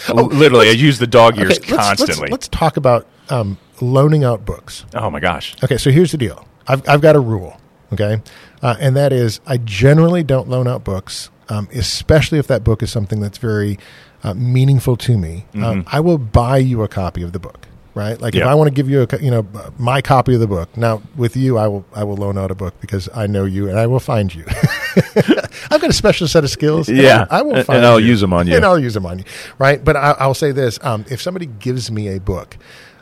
literally 0.10 0.68
I 0.68 0.72
use 0.74 1.00
the 1.00 1.08
dog 1.08 1.38
ears 1.38 1.54
Oh, 1.54 1.62
Okay, 1.64 1.72
let's- 1.72 1.88
constantly. 1.88 2.24
Let's, 2.24 2.32
let's 2.32 2.48
talk 2.50 2.76
about 2.76 3.08
um, 3.30 3.58
loaning 3.82 4.24
out 4.24 4.46
books. 4.46 4.86
oh 4.94 5.10
my 5.10 5.20
gosh! 5.20 5.56
Okay, 5.64 5.78
so 5.78 5.90
here's 5.92 6.12
the 6.12 6.18
deal. 6.18 6.48
I've, 6.68 6.88
I've 6.90 7.02
got 7.02 7.16
a 7.16 7.20
rule, 7.20 7.60
okay? 7.94 8.22
Uh, 8.62 8.76
and 8.80 8.96
that 8.96 9.14
is 9.14 9.40
I 9.46 9.58
generally 9.58 10.24
don't 10.24 10.50
loan 10.50 10.68
out 10.68 10.84
books, 10.84 11.30
um, 11.50 11.68
especially 11.74 12.40
if 12.40 12.48
that 12.48 12.64
book 12.64 12.82
is 12.82 12.92
something 12.92 13.20
that's 13.20 13.38
very 13.38 13.78
uh, 14.24 14.34
meaningful 14.34 14.98
to 14.98 15.18
me. 15.18 15.46
Um, 15.56 15.84
I 15.88 16.00
will 16.00 16.18
buy 16.18 16.58
you 16.58 16.82
a 16.82 16.88
copy 16.88 17.22
of 17.22 17.34
the 17.34 17.40
book, 17.40 17.68
right? 17.94 18.20
Like 18.20 18.34
if 18.34 18.42
I 18.44 18.56
want 18.56 18.68
to 18.70 18.74
give 18.74 18.90
you 18.90 19.04
a, 19.08 19.18
you 19.22 19.30
know, 19.30 19.46
uh, 19.54 19.70
my 19.78 20.02
copy 20.02 20.34
of 20.34 20.40
the 20.40 20.48
book. 20.48 20.76
Now, 20.76 21.04
with 21.16 21.36
you, 21.38 21.60
I 21.60 21.68
will 21.68 21.86
I 21.94 22.04
will 22.04 22.16
loan 22.18 22.38
out 22.38 22.50
a 22.50 22.56
book 22.56 22.74
because 22.82 23.08
I 23.14 23.28
know 23.28 23.46
you 23.46 23.70
and 23.70 23.78
I 23.78 23.86
will 23.86 24.00
find 24.00 24.34
you. 24.34 24.46
I've 25.70 25.82
got 25.82 25.90
a 25.90 25.94
special 25.94 26.28
set 26.28 26.44
of 26.44 26.50
skills. 26.50 26.90
Yeah, 26.90 27.28
I, 27.30 27.40
I 27.40 27.42
will 27.44 27.64
find 27.64 27.78
and 27.78 27.86
I'll 27.86 28.00
you. 28.00 28.08
use 28.08 28.24
'em 28.24 28.34
on 28.34 28.48
you. 28.48 28.56
And 28.56 28.66
I'll 28.66 28.80
use 28.80 28.94
them 28.96 29.06
on 29.06 29.20
you, 29.20 29.26
right? 29.60 29.84
But 29.84 29.96
I, 29.98 30.16
I'll 30.20 30.34
say 30.34 30.52
this: 30.52 30.80
um, 30.84 31.06
if 31.10 31.22
somebody 31.22 31.46
gives 31.46 31.92
me 31.92 32.08
a 32.08 32.20
book, 32.20 32.58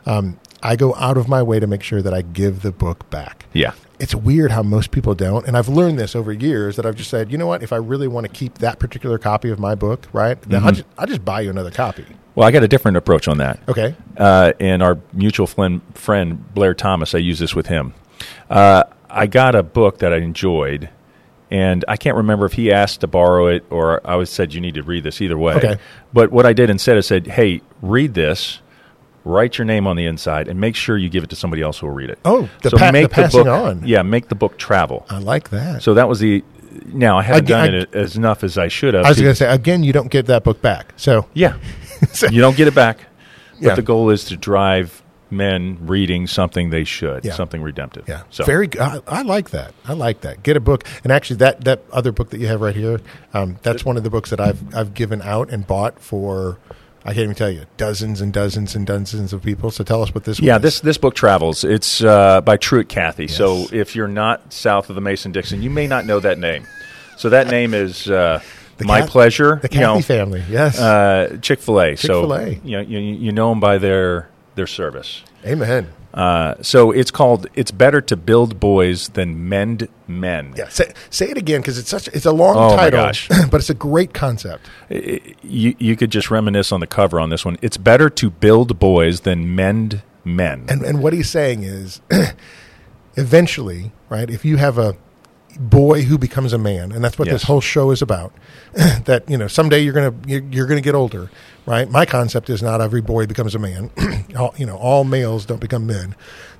um, 0.05 0.37
I 0.63 0.75
go 0.77 0.95
out 0.95 1.17
of 1.17 1.27
my 1.27 1.43
way 1.43 1.59
to 1.59 1.67
make 1.67 1.83
sure 1.83 2.01
that 2.01 2.13
I 2.13 2.21
give 2.21 2.61
the 2.61 2.71
book 2.71 3.09
back. 3.09 3.45
Yeah. 3.53 3.73
It's 3.99 4.15
weird 4.15 4.51
how 4.51 4.63
most 4.63 4.91
people 4.91 5.13
don't, 5.13 5.45
and 5.45 5.55
I've 5.55 5.67
learned 5.69 5.99
this 5.99 6.15
over 6.15 6.31
years 6.33 6.77
that 6.77 6.85
I've 6.85 6.95
just 6.95 7.09
said, 7.09 7.31
you 7.31 7.37
know 7.37 7.47
what? 7.47 7.61
If 7.63 7.71
I 7.71 7.75
really 7.77 8.07
want 8.07 8.25
to 8.25 8.31
keep 8.31 8.55
that 8.59 8.79
particular 8.79 9.17
copy 9.17 9.49
of 9.49 9.59
my 9.59 9.75
book, 9.75 10.07
right, 10.13 10.41
then 10.41 10.59
Mm-hmm. 10.59 10.65
I'll, 10.67 10.73
just, 10.73 10.85
I'll 10.97 11.07
just 11.07 11.23
buy 11.25 11.41
you 11.41 11.49
another 11.49 11.69
copy. 11.71 12.05
Well, 12.35 12.47
I 12.47 12.51
got 12.51 12.63
a 12.63 12.67
different 12.67 12.97
approach 12.97 13.27
on 13.27 13.37
that. 13.37 13.59
Okay. 13.67 13.93
uh, 14.17 14.53
and 14.59 14.81
our 14.81 14.97
mutual 15.13 15.47
friend, 15.47 15.81
friend 15.93 16.53
Blair 16.55 16.73
Thomas. 16.73 17.13
I 17.13 17.19
use 17.19 17.39
this 17.39 17.53
with 17.53 17.67
him. 17.67 17.93
Uh, 18.49 18.85
I 19.09 19.27
got 19.27 19.53
a 19.55 19.61
book 19.63 19.99
that 19.99 20.11
I 20.11 20.17
enjoyed, 20.17 20.89
and 21.51 21.85
I 21.87 21.95
can't 21.97 22.17
remember 22.17 22.45
if 22.45 22.53
he 22.53 22.71
asked 22.71 23.01
to 23.01 23.07
borrow 23.07 23.47
it 23.47 23.63
or 23.69 24.01
I 24.05 24.15
was 24.15 24.29
said 24.31 24.53
you 24.53 24.61
need 24.61 24.73
to 24.73 24.83
read 24.83 25.03
this. 25.03 25.21
Either 25.21 25.37
way, 25.37 25.53
Okay. 25.55 25.77
But 26.11 26.31
what 26.31 26.45
I 26.47 26.53
did 26.53 26.69
instead 26.71 26.97
is 26.97 27.05
said, 27.05 27.27
"Hey, 27.27 27.61
read 27.81 28.15
this." 28.15 28.59
Write 29.25 29.57
your 29.57 29.63
name 29.65 29.87
on 29.87 29.95
the 29.95 30.05
inside 30.05 30.47
and 30.49 30.59
make 30.59 30.75
sure 30.75 30.97
you 30.97 31.07
give 31.09 31.23
it 31.23 31.29
to 31.29 31.35
somebody 31.37 31.61
else 31.61 31.79
who 31.79 31.87
will 31.87 31.93
read 31.93 32.09
it. 32.09 32.19
Oh, 32.25 32.49
the 32.61 32.71
so 32.71 32.77
pa- 32.77 32.87
the 32.87 32.91
make 32.91 33.09
passing 33.09 33.43
book, 33.43 33.47
on. 33.47 33.87
Yeah, 33.87 34.01
make 34.01 34.27
the 34.27 34.35
book 34.35 34.57
travel. 34.57 35.05
I 35.09 35.19
like 35.19 35.49
that. 35.51 35.81
So 35.81 35.93
that 35.93 36.09
was 36.09 36.19
the. 36.19 36.43
Now 36.87 37.19
I 37.19 37.21
haven't 37.23 37.45
I- 37.45 37.65
done 37.67 37.73
I- 37.75 37.77
it 37.79 37.95
as 37.95 38.17
enough 38.17 38.43
as 38.43 38.57
I 38.57 38.67
should 38.67 38.93
have. 38.95 39.05
I 39.05 39.09
was 39.09 39.21
going 39.21 39.31
to 39.31 39.35
say 39.35 39.47
again, 39.49 39.83
you 39.83 39.93
don't 39.93 40.09
get 40.11 40.25
that 40.25 40.43
book 40.43 40.61
back. 40.61 40.93
So 40.97 41.27
yeah. 41.33 41.55
you 42.31 42.41
don't 42.41 42.57
get 42.57 42.67
it 42.67 42.75
back. 42.75 42.97
But 43.53 43.61
Yeah. 43.61 43.75
the 43.75 43.81
goal 43.81 44.09
is 44.09 44.25
to 44.25 44.35
drive 44.35 45.01
men 45.31 45.77
reading 45.81 46.27
something 46.27 46.69
they 46.69 46.83
should, 46.83 47.23
Yeah. 47.23 47.33
something 47.33 47.61
redemptive. 47.61 48.03
yeah, 48.09 48.23
So 48.29 48.43
very. 48.43 48.67
good. 48.67 48.81
I, 48.81 48.99
I 49.07 49.21
like 49.21 49.51
that. 49.51 49.73
I 49.85 49.93
like 49.93 50.21
that. 50.21 50.43
Get 50.43 50.57
a 50.57 50.59
book, 50.59 50.83
and 51.03 51.11
actually, 51.13 51.37
that 51.37 51.63
that 51.63 51.83
other 51.93 52.11
book 52.11 52.29
that 52.31 52.39
you 52.39 52.47
have 52.47 52.59
right 52.59 52.75
here, 52.75 52.99
um, 53.33 53.57
that's 53.63 53.85
one 53.85 53.95
of 53.95 54.03
the 54.03 54.09
books 54.09 54.29
that 54.31 54.39
I've 54.41 54.75
I've 54.75 54.93
given 54.93 55.21
out 55.21 55.49
and 55.49 55.65
bought 55.65 55.99
for. 55.99 56.57
I 57.05 57.13
can't 57.13 57.23
even 57.23 57.35
tell 57.35 57.49
you 57.49 57.65
dozens 57.75 58.21
and 58.21 58.31
dozens 58.31 58.75
and 58.75 58.87
dozens 58.87 59.33
of 59.33 59.43
people. 59.43 59.71
So 59.71 59.83
tell 59.83 60.01
us 60.01 60.13
what 60.13 60.23
this. 60.23 60.39
yeah, 60.39 60.53
one 60.53 60.59
is. 60.59 60.63
this 60.63 60.79
this 60.79 60.97
book 60.97 61.15
travels. 61.15 61.63
It's 61.63 62.01
uh, 62.01 62.41
by 62.41 62.57
Truett 62.57 62.87
Cathy. 62.87 63.27
So 63.27 63.65
if 63.73 63.95
you're 63.95 64.07
not 64.07 64.53
south 64.53 64.89
of 64.89 64.95
the 64.95 65.01
Mason 65.01 65.31
Dixon, 65.31 65.61
you 65.61 65.69
may 65.69 65.87
not 65.87 66.05
know 66.05 66.19
that 66.21 66.39
name. 66.39 66.65
So 67.17 67.29
that 67.29 67.47
name 67.47 67.73
is 67.73 68.09
uh, 68.09 68.41
The 68.77 68.85
My 68.85 69.01
Pleasure. 69.01 69.59
the 69.61 69.69
you 69.71 69.81
know, 69.81 69.95
Cathy 69.95 70.01
family. 70.03 70.43
Yes, 70.49 70.79
uh, 70.79 71.37
Chick 71.41 71.59
Fil 71.59 71.81
A. 71.81 71.95
So 71.95 72.07
Chick-fil-A. 72.07 72.49
you 72.63 72.77
know 72.77 72.81
you, 72.81 72.99
you 72.99 73.31
know 73.31 73.49
them 73.49 73.59
by 73.59 73.77
their 73.77 74.29
their 74.55 74.67
service. 74.67 75.23
amen. 75.45 75.89
Uh, 76.13 76.53
so 76.61 76.91
it's 76.91 77.09
called 77.09 77.47
"It's 77.55 77.71
Better 77.71 77.99
to 78.01 78.15
Build 78.15 78.59
Boys 78.59 79.09
Than 79.09 79.49
Mend 79.49 79.87
Men." 80.07 80.53
Yeah, 80.55 80.69
say, 80.69 80.93
say 81.09 81.31
it 81.31 81.37
again 81.37 81.61
because 81.61 81.79
it's 81.79 81.89
such 81.89 82.07
it's 82.09 82.27
a 82.27 82.31
long 82.31 82.55
Oh, 82.55 82.75
title, 82.75 83.09
but 83.49 83.59
it's 83.59 83.71
a 83.71 83.73
great 83.73 84.13
concept. 84.13 84.67
you, 84.89 85.75
you 85.79 85.95
could 85.95 86.11
just 86.11 86.29
reminisce 86.29 86.71
on 86.71 86.81
the 86.81 86.87
cover 86.87 87.19
on 87.19 87.31
this 87.31 87.43
one. 87.43 87.57
It's 87.63 87.77
better 87.77 88.11
to 88.11 88.29
build 88.29 88.77
boys 88.77 89.21
than 89.21 89.55
mend 89.55 90.03
men. 90.23 90.65
And 90.69 90.83
and 90.83 91.01
what 91.01 91.13
he's 91.13 91.31
saying 91.31 91.63
is, 91.63 91.99
eventually, 93.15 93.91
right? 94.09 94.29
If 94.29 94.45
you 94.45 94.57
have 94.57 94.77
a 94.77 94.95
boy 95.59 96.03
who 96.03 96.17
becomes 96.17 96.53
a 96.53 96.57
man, 96.57 96.91
and 96.91 97.03
that's 97.03 97.17
what 97.19 97.27
this 97.27 97.43
whole 97.43 97.61
show 97.61 97.91
is 97.91 98.01
about. 98.01 98.33
that 98.73 99.23
you 99.27 99.37
know, 99.37 99.47
someday 99.47 99.79
you're 99.79 99.93
gonna 99.93 100.13
you're, 100.25 100.43
you're 100.43 100.67
gonna 100.67 100.81
get 100.81 100.95
older, 100.95 101.29
right? 101.65 101.89
My 101.89 102.05
concept 102.05 102.49
is 102.49 102.61
not 102.61 102.81
every 102.81 103.01
boy 103.01 103.25
becomes 103.27 103.55
a 103.55 103.59
man. 103.59 103.91
all, 104.37 104.53
you 104.57 104.65
know, 104.65 104.77
all 104.77 105.03
males 105.03 105.45
don't 105.45 105.61
become 105.61 105.85
men. 105.85 106.15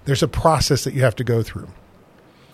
There's 0.06 0.24
a 0.24 0.28
process 0.28 0.84
that 0.84 0.94
you 0.94 1.02
have 1.02 1.16
to 1.18 1.24
go 1.24 1.44
through. 1.44 1.70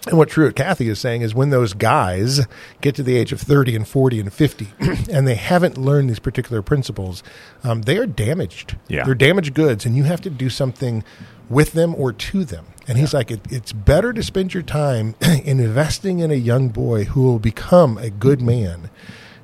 And 0.08 0.18
what 0.18 0.30
Truett 0.30 0.56
Cathy 0.56 0.88
is 0.88 1.00
saying 1.00 1.24
is 1.24 1.36
when 1.36 1.50
those 1.50 1.74
guys 1.74 2.48
get 2.80 2.96
to 2.96 3.04
the 3.04 3.18
age 3.18 3.34
of 3.34 3.42
30 3.42 3.76
and 3.76 3.88
40 3.88 4.22
and 4.22 4.34
50 4.34 4.68
and 5.12 5.28
they 5.28 5.36
haven't 5.36 5.78
learned 5.78 6.10
these 6.10 6.20
particular 6.20 6.62
principles, 6.62 7.22
um, 7.64 7.82
they 7.82 7.98
are 7.98 8.06
damaged. 8.06 8.78
Yeah. 8.88 9.04
They're 9.04 9.16
damaged 9.16 9.54
goods, 9.54 9.86
and 9.86 9.96
you 9.96 10.06
have 10.06 10.22
to 10.22 10.30
do 10.30 10.50
something 10.50 11.04
with 11.50 11.74
them 11.74 11.94
or 11.96 12.14
to 12.14 12.46
them. 12.46 12.66
And 12.90 12.98
he's 12.98 13.14
like, 13.14 13.30
it, 13.32 13.40
it's 13.50 13.72
better 13.72 14.12
to 14.12 14.22
spend 14.24 14.54
your 14.54 14.64
time 14.64 15.14
investing 15.46 16.20
in 16.20 16.32
a 16.32 16.36
young 16.36 16.70
boy 16.70 17.06
who 17.06 17.22
will 17.22 17.40
become 17.40 17.98
a 18.00 18.10
good 18.10 18.42
man 18.42 18.90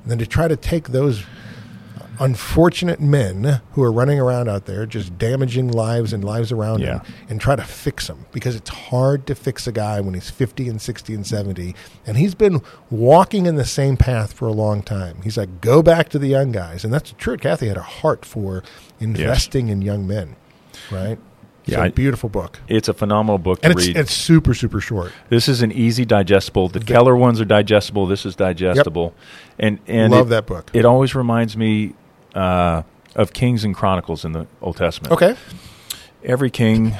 than 0.04 0.18
to 0.18 0.26
try 0.26 0.48
to 0.48 0.56
take 0.56 0.88
those 0.88 1.24
unfortunate 2.18 2.98
men 3.00 3.60
who 3.72 3.82
are 3.82 3.92
running 3.92 4.18
around 4.18 4.48
out 4.48 4.64
there 4.64 4.86
just 4.86 5.18
damaging 5.18 5.68
lives 5.70 6.12
and 6.14 6.24
lives 6.24 6.50
around 6.50 6.80
Yeah. 6.80 7.00
him 7.02 7.14
and 7.28 7.40
try 7.40 7.56
to 7.56 7.62
fix 7.62 8.06
them 8.06 8.24
because 8.32 8.56
it's 8.56 8.70
hard 8.70 9.26
to 9.26 9.34
fix 9.34 9.66
a 9.66 9.72
guy 9.72 10.00
when 10.00 10.14
he's 10.14 10.30
50 10.30 10.68
and 10.68 10.80
60 10.80 11.12
and 11.14 11.26
70 11.26 11.74
and 12.06 12.16
he's 12.16 12.34
been 12.34 12.62
walking 12.90 13.44
in 13.46 13.56
the 13.56 13.66
same 13.66 13.96
path 13.98 14.32
for 14.32 14.48
a 14.48 14.52
long 14.52 14.82
time. 14.82 15.20
He's 15.22 15.36
like 15.36 15.60
go 15.60 15.82
back 15.82 16.08
to 16.08 16.18
the 16.18 16.28
young 16.28 16.52
guys. 16.52 16.84
And 16.84 16.92
that's 16.92 17.12
Truett 17.18 17.42
Cathy 17.42 17.68
had 17.68 17.76
a 17.76 17.82
heart 17.82 18.24
for 18.24 18.62
investing 18.98 19.68
in 19.68 19.82
young 19.82 20.06
men 20.06 20.36
right 20.90 21.18
Yeah, 21.68 21.82
I- 21.82 21.88
beautiful 21.88 22.28
book 22.28 22.60
It's 22.68 22.88
a 22.88 22.94
phenomenal 22.94 23.38
book 23.38 23.60
to 23.62 23.68
and 23.68 23.76
it's, 23.78 23.86
read. 23.88 23.96
it's 23.96 24.12
super 24.14 24.54
super 24.54 24.80
short 24.80 25.12
this 25.30 25.48
is 25.48 25.62
an 25.62 25.72
easy 25.72 26.04
digestible. 26.04 26.68
The 26.68 26.80
Keller 26.80 27.16
ones 27.16 27.40
are 27.40 27.44
digestible. 27.44 28.06
This 28.06 28.24
is 28.24 28.36
digestible, 28.36 29.14
and 29.58 29.78
and 29.88 30.12
love 30.12 30.28
it, 30.28 30.30
that 30.30 30.46
book 30.46 30.70
It 30.72 30.84
always 30.84 31.14
reminds 31.14 31.56
me 31.56 31.94
uh, 32.34 32.82
of 33.16 33.32
Kings 33.32 33.64
and 33.64 33.74
Chronicles 33.74 34.24
in 34.24 34.32
the 34.32 34.46
Old 34.62 34.76
Testament. 34.76 35.12
okay 35.12 35.34
Every 36.24 36.50
king, 36.50 36.94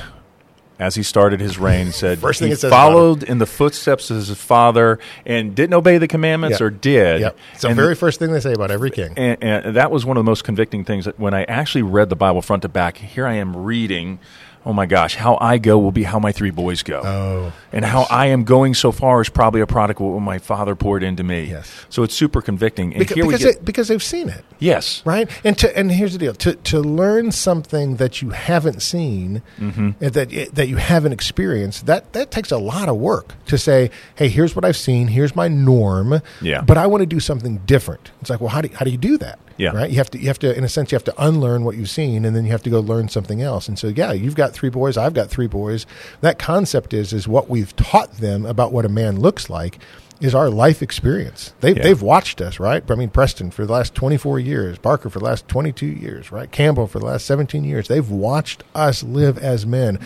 as 0.79 0.95
he 0.95 1.03
started 1.03 1.41
his 1.41 1.59
reign, 1.59 1.91
said 2.03 2.19
First 2.19 2.39
thing 2.41 2.49
he 2.51 2.55
followed 2.57 3.23
in 3.23 3.39
the 3.39 3.47
footsteps 3.47 4.11
of 4.11 4.17
his 4.19 4.31
father 4.37 4.99
and 5.25 5.55
didn't 5.55 5.75
obey 5.75 5.99
the 5.99 6.07
commandments 6.09 6.61
Yeah. 6.61 6.67
or 6.67 6.71
did. 6.71 7.21
yep 7.21 7.37
it's 7.53 7.63
the 7.63 7.69
And- 7.69 7.77
very 7.77 7.95
first 7.95 8.19
thing 8.19 8.33
they 8.33 8.41
say 8.41 8.53
about 8.53 8.71
every 8.71 8.91
king 8.91 9.15
and, 9.17 9.43
and 9.43 9.77
that 9.77 9.91
was 9.91 10.05
one 10.05 10.17
of 10.17 10.25
the 10.25 10.29
most 10.31 10.45
convicting 10.45 10.85
things 10.85 11.05
that 11.07 11.19
when 11.19 11.35
I 11.35 11.45
actually 11.45 11.83
read 11.83 12.09
the 12.09 12.17
Bible 12.17 12.43
front 12.43 12.63
to 12.63 12.69
back, 12.69 12.97
here 12.99 13.27
I 13.27 13.35
am 13.35 13.57
reading, 13.57 14.19
oh 14.67 14.73
my 14.73 14.85
gosh, 14.85 15.15
how 15.15 15.39
I 15.41 15.59
go 15.59 15.79
will 15.79 15.93
be 15.93 16.03
how 16.03 16.19
my 16.19 16.33
three 16.33 16.51
boys 16.51 16.83
go. 16.83 17.01
oh 17.05 17.53
and 17.73 17.85
how 17.85 18.07
I 18.11 18.27
am 18.27 18.45
going 18.45 18.75
so 18.75 18.91
far 18.91 19.21
is 19.21 19.29
probably 19.29 19.61
a 19.61 19.67
product 19.67 20.01
of 20.01 20.07
what 20.09 20.21
my 20.21 20.39
father 20.39 20.75
poured 20.75 21.03
into 21.03 21.23
me. 21.23 21.45
Yes. 21.45 21.71
So 21.89 22.03
it's 22.03 22.15
super 22.15 22.43
convicting. 22.43 22.93
And 22.93 22.99
because, 22.99 23.15
here 23.15 23.25
we 23.27 23.35
because, 23.35 23.45
get, 23.45 23.57
they, 23.61 23.65
because 23.65 23.89
they've 23.89 24.03
seen 24.03 24.29
it 24.29 24.45
yes. 24.59 25.03
right 25.05 25.31
and 25.45 25.57
to 25.59 25.79
and 25.79 25.93
here's 25.93 26.13
the 26.15 26.19
deal 26.19 26.35
to 26.35 26.55
to 26.55 26.81
learn 26.81 27.31
something 27.33 27.97
that 27.97 28.21
you 28.23 28.31
haven't 28.31 28.81
seen 28.83 29.43
Mm-hmm. 29.61 29.91
and 30.01 30.13
that 30.15 30.55
that 30.55 30.69
you 30.69 30.77
haven't 30.77 31.13
experienced 31.13 31.87
that 31.87 32.13
that 32.15 32.31
takes 32.31 32.51
a 32.51 32.59
lot 32.59 32.89
of 32.89 32.97
work 32.97 33.35
to 33.47 33.57
say 33.59 33.91
hey 34.17 34.29
here's 34.29 34.57
what 34.57 34.65
i've 34.65 34.77
seen 34.77 35.09
here's 35.09 35.37
my 35.37 35.47
norm 35.49 36.21
Yeah. 36.41 36.63
but 36.63 36.77
i 36.79 36.87
want 36.87 37.03
to 37.03 37.07
do 37.07 37.21
something 37.21 37.59
different 37.67 38.11
it's 38.21 38.31
like 38.31 38.41
well 38.41 38.49
how 38.51 38.61
do 38.63 38.69
how 38.75 38.85
do 38.85 38.91
you 38.91 38.99
do 38.99 39.19
that 39.19 39.39
Yeah. 39.59 39.71
right 39.71 39.91
you 39.91 39.97
have 39.97 40.11
to 40.11 40.19
you 40.19 40.27
have 40.29 40.39
to 40.41 40.57
in 40.57 40.65
a 40.65 40.69
sense 40.69 40.93
you 40.93 40.97
have 40.97 41.05
to 41.05 41.15
unlearn 41.25 41.65
what 41.65 41.77
you've 41.77 41.89
seen 41.91 42.25
and 42.25 42.37
then 42.37 42.45
you 42.45 42.51
have 42.53 42.63
to 42.65 42.71
go 42.71 42.81
learn 42.81 43.09
something 43.09 43.41
else 43.41 43.69
and 43.69 43.79
so 43.79 43.89
yeah 43.89 44.13
you've 44.13 44.35
got 44.35 44.53
three 44.53 44.69
boys 44.69 44.97
i've 44.97 45.15
got 45.15 45.31
three 45.31 45.47
boys 45.47 45.87
that 46.21 46.39
concept 46.39 46.93
is 46.93 47.13
is 47.13 47.27
what 47.27 47.49
we've 47.49 47.75
taught 47.77 48.13
them 48.19 48.45
about 48.45 48.73
what 48.73 48.85
a 48.85 48.89
man 48.89 49.19
looks 49.19 49.49
like 49.49 49.79
is 50.19 50.35
our 50.35 50.49
life 50.49 50.81
experience. 50.81 51.53
They've, 51.61 51.77
Yeah. 51.77 51.83
they've 51.83 52.01
watched 52.01 52.41
us, 52.41 52.59
right? 52.59 52.83
I 52.91 52.95
mean, 52.95 53.11
Preston 53.11 53.51
for 53.51 53.67
the 53.67 53.73
last 53.75 53.95
24 53.95 54.39
years, 54.41 54.79
Barker 54.79 55.11
for 55.11 55.19
the 55.19 55.27
last 55.27 55.47
22 55.47 55.85
years, 55.85 56.33
right? 56.33 56.51
Campbell 56.51 56.87
for 56.87 56.99
the 56.99 57.05
last 57.05 57.27
17 57.27 57.65
years. 57.65 57.87
They've 57.89 58.09
watched 58.11 58.65
us 58.75 59.03
live 59.03 59.37
as 59.37 59.67
men, 59.67 59.99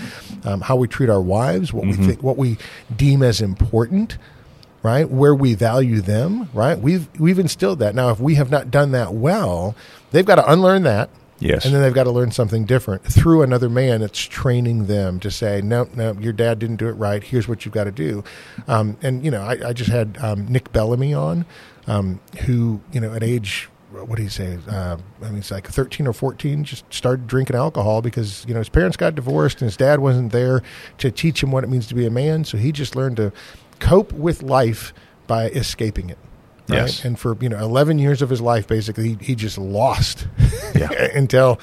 um, 0.43 0.63
how 0.63 0.75
we 0.75 0.89
treat 0.89 1.11
our 1.11 1.21
wives, 1.21 1.73
what 1.73 1.85
we 1.87 1.93
think, 1.93 2.25
what 2.25 2.37
we 2.37 2.59
deem 2.97 3.23
as 3.23 3.41
important, 3.41 4.19
right? 4.83 5.09
Where 5.09 5.35
we 5.35 5.55
value 5.55 6.01
them, 6.01 6.49
right? 6.55 6.79
We've, 6.79 7.09
we've 7.19 7.39
instilled 7.39 7.81
that. 7.81 7.95
Now, 7.95 8.11
if 8.11 8.21
we 8.21 8.37
have 8.37 8.51
not 8.51 8.71
done 8.71 8.93
that 8.93 9.15
well, 9.15 9.75
they've 10.11 10.25
got 10.25 10.37
to 10.37 10.51
unlearn 10.51 10.83
that. 10.85 11.11
Yes. 11.39 11.65
And 11.65 11.75
then 11.75 11.81
they've 11.81 11.95
got 11.95 12.05
to 12.05 12.11
learn 12.11 12.33
something 12.33 12.67
different 12.67 13.03
through 13.03 13.43
another 13.43 13.71
man 13.71 14.01
that's 14.01 14.21
training 14.21 14.87
them 14.87 15.19
to 15.21 15.31
say, 15.31 15.63
no, 15.63 15.89
no, 15.95 16.13
your 16.21 16.35
dad 16.35 16.59
didn't 16.59 16.77
do 16.77 16.89
it 16.89 16.93
right. 16.93 17.23
Here's 17.23 17.49
what 17.49 17.65
you've 17.65 17.73
got 17.73 17.85
to 17.85 17.93
do. 17.93 18.23
Um, 18.69 18.99
and, 19.03 19.25
you 19.25 19.31
know, 19.31 19.41
I, 19.41 19.69
I 19.69 19.73
just 19.73 19.91
had 19.91 20.19
um, 20.21 20.47
Nick 20.49 20.71
Bellamy 20.71 21.15
on, 21.15 21.47
um, 21.87 22.21
who, 22.43 22.83
you 22.93 23.01
know, 23.01 23.15
at 23.15 23.23
age 23.23 23.71
what 23.91 24.17
do 24.17 24.23
you 24.23 24.29
say? 24.29 24.57
Uh, 24.69 24.97
I 25.21 25.29
mean, 25.31 25.39
it's 25.39 25.51
like 25.51 25.67
13 25.67 26.07
or 26.07 26.13
14, 26.13 26.63
just 26.63 26.85
started 26.93 27.27
drinking 27.27 27.57
alcohol 27.57 28.03
because, 28.03 28.45
you 28.47 28.55
know, 28.55 28.61
his 28.61 28.69
parents 28.69 28.97
got 28.97 29.17
divorced 29.17 29.61
and 29.61 29.67
his 29.67 29.77
dad 29.77 29.99
wasn't 29.99 30.31
there 30.31 30.63
to 30.99 31.11
teach 31.11 31.43
him 31.43 31.51
what 31.51 31.65
it 31.65 31.71
means 31.71 31.89
to 31.89 31.95
be 31.95 32.07
a 32.07 32.11
man. 32.11 32.45
So 32.45 32.57
he 32.57 32.71
just 32.71 32.95
learned 32.95 33.17
to 33.17 33.33
cope 33.81 34.13
with 34.13 34.43
life 34.43 34.95
by 35.27 35.49
escaping 35.49 36.11
it. 36.11 36.19
Right? 36.69 36.83
Yes. 36.83 37.05
And 37.05 37.19
for, 37.19 37.37
you 37.41 37.49
know, 37.49 37.59
11 37.59 37.99
years 37.99 38.23
of 38.23 38.31
his 38.31 38.41
life, 38.41 38.69
basically, 38.69 39.09
he, 39.17 39.19
he 39.21 39.35
just 39.35 39.59
lost 39.59 40.29
Yeah. 40.73 40.93
until 41.17 41.59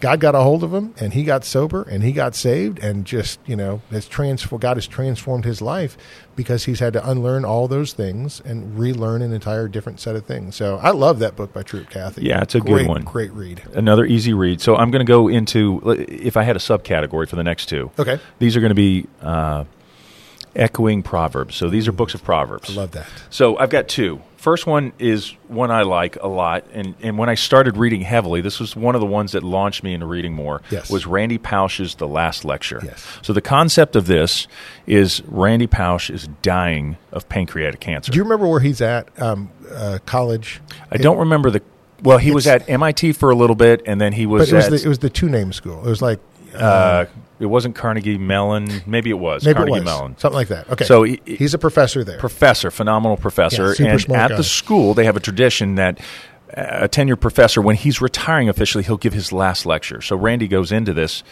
God 0.00 0.20
got 0.20 0.34
a 0.34 0.40
hold 0.40 0.62
of 0.62 0.74
him 0.74 0.94
and 1.00 1.14
he 1.14 1.24
got 1.24 1.46
sober 1.46 1.82
and 1.82 2.02
he 2.02 2.12
got 2.12 2.34
saved 2.34 2.78
and 2.78 3.06
just, 3.06 3.40
you 3.46 3.56
know, 3.56 3.80
has 3.90 4.06
transformed, 4.06 4.60
God 4.60 4.76
has 4.76 4.86
transformed 4.86 5.46
his 5.46 5.62
life 5.62 5.96
because 6.36 6.64
he's 6.66 6.78
had 6.80 6.92
to 6.92 7.10
unlearn 7.10 7.46
all 7.46 7.68
those 7.68 7.94
things 7.94 8.42
and 8.44 8.78
relearn 8.78 9.22
an 9.22 9.32
entire 9.32 9.66
different 9.66 9.98
set 9.98 10.14
of 10.14 10.26
things. 10.26 10.56
So 10.56 10.76
I 10.76 10.90
love 10.90 11.20
that 11.20 11.36
book 11.36 11.54
by 11.54 11.62
Truett 11.62 11.88
Cathy. 11.88 12.22
Yeah, 12.24 12.42
it's 12.42 12.54
a 12.54 12.60
great, 12.60 12.80
good 12.82 12.88
one. 12.88 13.02
Great 13.02 13.32
read. 13.32 13.62
Another 13.72 14.04
easy 14.04 14.34
read. 14.34 14.60
So 14.60 14.76
I'm 14.76 14.90
going 14.90 15.04
to 15.04 15.10
go 15.10 15.28
into 15.28 15.80
if 16.06 16.36
I 16.36 16.42
had 16.42 16.56
a 16.56 16.60
subcategory 16.60 17.28
for 17.28 17.36
the 17.36 17.44
next 17.44 17.66
two. 17.66 17.90
Okay. 17.98 18.18
These 18.38 18.56
are 18.56 18.60
going 18.60 18.70
to 18.70 18.74
be 18.74 19.06
uh, 19.22 19.64
echoing 20.56 21.02
proverbs. 21.02 21.54
So 21.56 21.68
these 21.68 21.86
are 21.88 21.92
books 21.92 22.14
of 22.14 22.22
proverbs. 22.24 22.70
I 22.70 22.80
love 22.80 22.90
that. 22.92 23.06
So 23.30 23.56
I've 23.58 23.70
got 23.70 23.88
two. 23.88 24.20
First 24.36 24.66
one 24.66 24.92
is 24.98 25.34
one 25.48 25.70
I 25.70 25.82
like 25.82 26.16
a 26.16 26.26
lot, 26.26 26.64
and, 26.72 26.94
and 27.02 27.18
when 27.18 27.28
I 27.28 27.34
started 27.34 27.76
reading 27.76 28.00
heavily, 28.00 28.40
this 28.40 28.58
was 28.58 28.74
one 28.74 28.94
of 28.94 29.02
the 29.02 29.06
ones 29.06 29.32
that 29.32 29.42
launched 29.42 29.82
me 29.82 29.92
into 29.92 30.06
reading 30.06 30.32
more. 30.32 30.62
Yes. 30.70 30.90
Was 30.90 31.06
Randy 31.06 31.36
Pausch's 31.36 31.96
The 31.96 32.08
Last 32.08 32.46
Lecture. 32.46 32.80
Yes. 32.82 33.06
So 33.20 33.34
the 33.34 33.42
concept 33.42 33.96
of 33.96 34.06
this 34.06 34.48
is 34.86 35.22
Randy 35.26 35.66
Pausch 35.66 36.08
is 36.08 36.26
dying 36.40 36.96
of 37.12 37.28
pancreatic 37.28 37.80
cancer. 37.80 38.10
Do 38.12 38.16
you 38.16 38.22
remember 38.22 38.48
where 38.48 38.60
he's 38.60 38.80
at? 38.80 39.08
Um, 39.20 39.50
uh, 39.70 39.98
college. 40.06 40.62
I 40.90 40.96
don't 40.96 41.18
remember 41.18 41.50
the. 41.50 41.60
Well, 42.02 42.16
he 42.16 42.30
was 42.30 42.46
at 42.46 42.66
MIT 42.66 43.12
for 43.12 43.30
a 43.30 43.34
little 43.36 43.56
bit, 43.56 43.82
and 43.84 44.00
then 44.00 44.14
he 44.14 44.24
But 44.24 44.30
was 44.32 44.52
it 44.52 44.56
was 44.56 44.64
at. 44.64 44.70
the, 44.70 44.82
it 44.82 44.88
was 44.88 45.00
the 45.00 45.10
two 45.10 45.28
name 45.28 45.52
school. 45.52 45.80
It 45.86 45.90
was 45.90 46.00
like 46.00 46.18
uh, 46.54 47.04
it 47.40 47.46
wasn't 47.46 47.74
Carnegie 47.74 48.18
Mellon. 48.18 48.68
Maybe 48.86 49.10
it 49.10 49.18
was 49.18 49.44
maybe 49.44 49.54
Carnegie 49.56 49.76
it 49.78 49.80
was 49.80 49.84
Mellon. 49.84 50.16
something 50.18 50.36
like 50.36 50.48
that. 50.48 50.68
Okay. 50.70 50.84
So 50.84 51.02
he- 51.02 51.20
he's 51.24 51.54
a 51.54 51.58
professor 51.58 52.04
there. 52.04 52.18
professor, 52.18 52.70
phenomenal 52.70 53.16
professor. 53.16 53.74
Yeah, 53.78 53.92
and 53.94 54.10
at 54.12 54.30
guy. 54.30 54.36
the 54.36 54.44
school, 54.44 54.94
they 54.94 55.04
have 55.04 55.16
a 55.16 55.20
tradition 55.20 55.74
that 55.76 55.98
uh, 56.56 56.80
a 56.84 56.88
tenured 56.88 57.20
professor, 57.20 57.60
when 57.62 57.76
he's 57.76 58.00
retiring 58.00 58.48
officially, 58.48 58.84
he'll 58.84 58.96
give 58.96 59.12
his 59.12 59.32
last 59.32 59.66
lecture. 59.66 60.00
So 60.00 60.16
Randy 60.16 60.48
goes 60.48 60.70
into 60.72 60.92
this. 60.92 61.22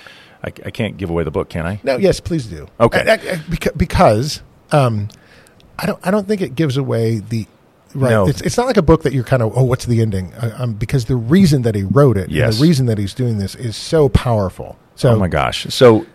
I, 0.42 0.48
I 0.64 0.70
can't 0.70 0.96
give 0.96 1.10
away 1.10 1.24
the 1.24 1.30
book, 1.32 1.48
can 1.48 1.66
I? 1.66 1.80
No, 1.82 1.96
yes, 1.96 2.20
please 2.20 2.46
do. 2.46 2.68
Okay. 2.80 3.00
I- 3.00 3.14
I- 3.14 3.32
I- 3.34 3.70
because 3.76 4.42
um, 4.72 5.08
I 5.78 5.86
don't. 5.86 5.98
I 6.06 6.10
don't 6.10 6.26
think 6.26 6.40
it 6.40 6.54
gives 6.54 6.76
away 6.76 7.18
the. 7.18 7.46
Right. 7.94 8.10
No. 8.10 8.28
It's, 8.28 8.42
it's 8.42 8.56
not 8.58 8.66
like 8.66 8.76
a 8.76 8.82
book 8.82 9.02
that 9.04 9.14
you're 9.14 9.24
kind 9.24 9.42
of, 9.42 9.56
oh, 9.56 9.62
what's 9.62 9.86
the 9.86 10.02
ending? 10.02 10.34
Uh, 10.34 10.54
um, 10.58 10.74
because 10.74 11.06
the 11.06 11.16
reason 11.16 11.62
that 11.62 11.74
he 11.74 11.84
wrote 11.84 12.18
it, 12.18 12.30
and 12.30 12.52
the 12.52 12.62
reason 12.62 12.84
that 12.86 12.98
he's 12.98 13.14
doing 13.14 13.38
this 13.38 13.54
is 13.54 13.76
so 13.76 14.10
powerful. 14.10 14.76
So, 14.98 15.10
oh 15.14 15.18
my 15.18 15.28
gosh! 15.28 15.66
So 15.72 16.06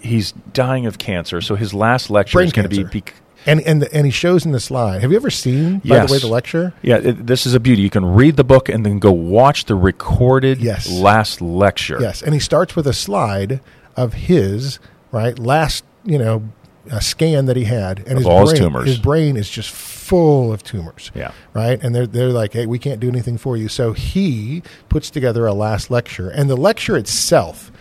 he's 0.00 0.32
dying 0.52 0.86
of 0.86 0.98
cancer. 0.98 1.40
So 1.40 1.54
his 1.54 1.72
last 1.74 2.10
lecture 2.10 2.40
is 2.40 2.52
going 2.52 2.68
to 2.68 2.74
be. 2.74 2.84
bec- 2.84 3.14
and 3.44 3.60
and 3.62 3.84
and 3.92 4.06
he 4.06 4.12
shows 4.12 4.46
in 4.46 4.52
the 4.52 4.60
slide. 4.60 5.02
Have 5.02 5.10
you 5.10 5.16
ever 5.16 5.28
seen, 5.30 5.78
by 5.80 5.96
Yes. 5.96 6.08
the 6.08 6.12
way, 6.14 6.18
the 6.20 6.26
lecture? 6.28 6.72
Yeah, 6.82 6.96
it, 6.98 7.26
this 7.26 7.44
is 7.44 7.54
a 7.54 7.60
beauty. 7.60 7.82
You 7.82 7.90
can 7.90 8.04
read 8.04 8.36
the 8.36 8.44
book 8.44 8.68
and 8.68 8.86
then 8.86 8.98
go 9.00 9.10
watch 9.12 9.64
the 9.64 9.74
recorded 9.74 10.60
Yes. 10.60 10.88
last 10.90 11.40
lecture. 11.42 11.98
Yes, 12.00 12.22
and 12.22 12.34
he 12.34 12.40
starts 12.40 12.76
with 12.76 12.86
a 12.86 12.92
slide 12.92 13.60
of 13.96 14.14
his 14.14 14.78
right 15.10 15.36
last, 15.38 15.84
you 16.04 16.18
know, 16.18 16.44
a 16.90 17.00
scan 17.02 17.46
that 17.46 17.56
he 17.56 17.64
had, 17.64 17.98
and 18.06 18.16
his 18.18 18.26
all 18.26 18.42
his 18.42 18.52
brain, 18.52 18.62
tumors. 18.62 18.86
His 18.86 18.98
brain 18.98 19.36
is 19.36 19.50
just 19.50 19.70
full 19.70 20.52
of 20.52 20.62
tumors. 20.62 21.10
Yeah. 21.14 21.32
right, 21.52 21.82
and 21.82 21.92
they're 21.94 22.06
they're 22.06 22.28
like, 22.30 22.52
hey, 22.52 22.66
we 22.66 22.78
can't 22.78 23.00
do 23.00 23.08
anything 23.08 23.38
for 23.38 23.56
you. 23.56 23.66
So 23.68 23.92
he 23.92 24.62
puts 24.88 25.10
together 25.10 25.46
a 25.46 25.52
last 25.52 25.90
lecture, 25.90 26.30
and 26.30 26.48
the 26.48 26.56
lecture 26.56 26.96
itself. 26.96 27.71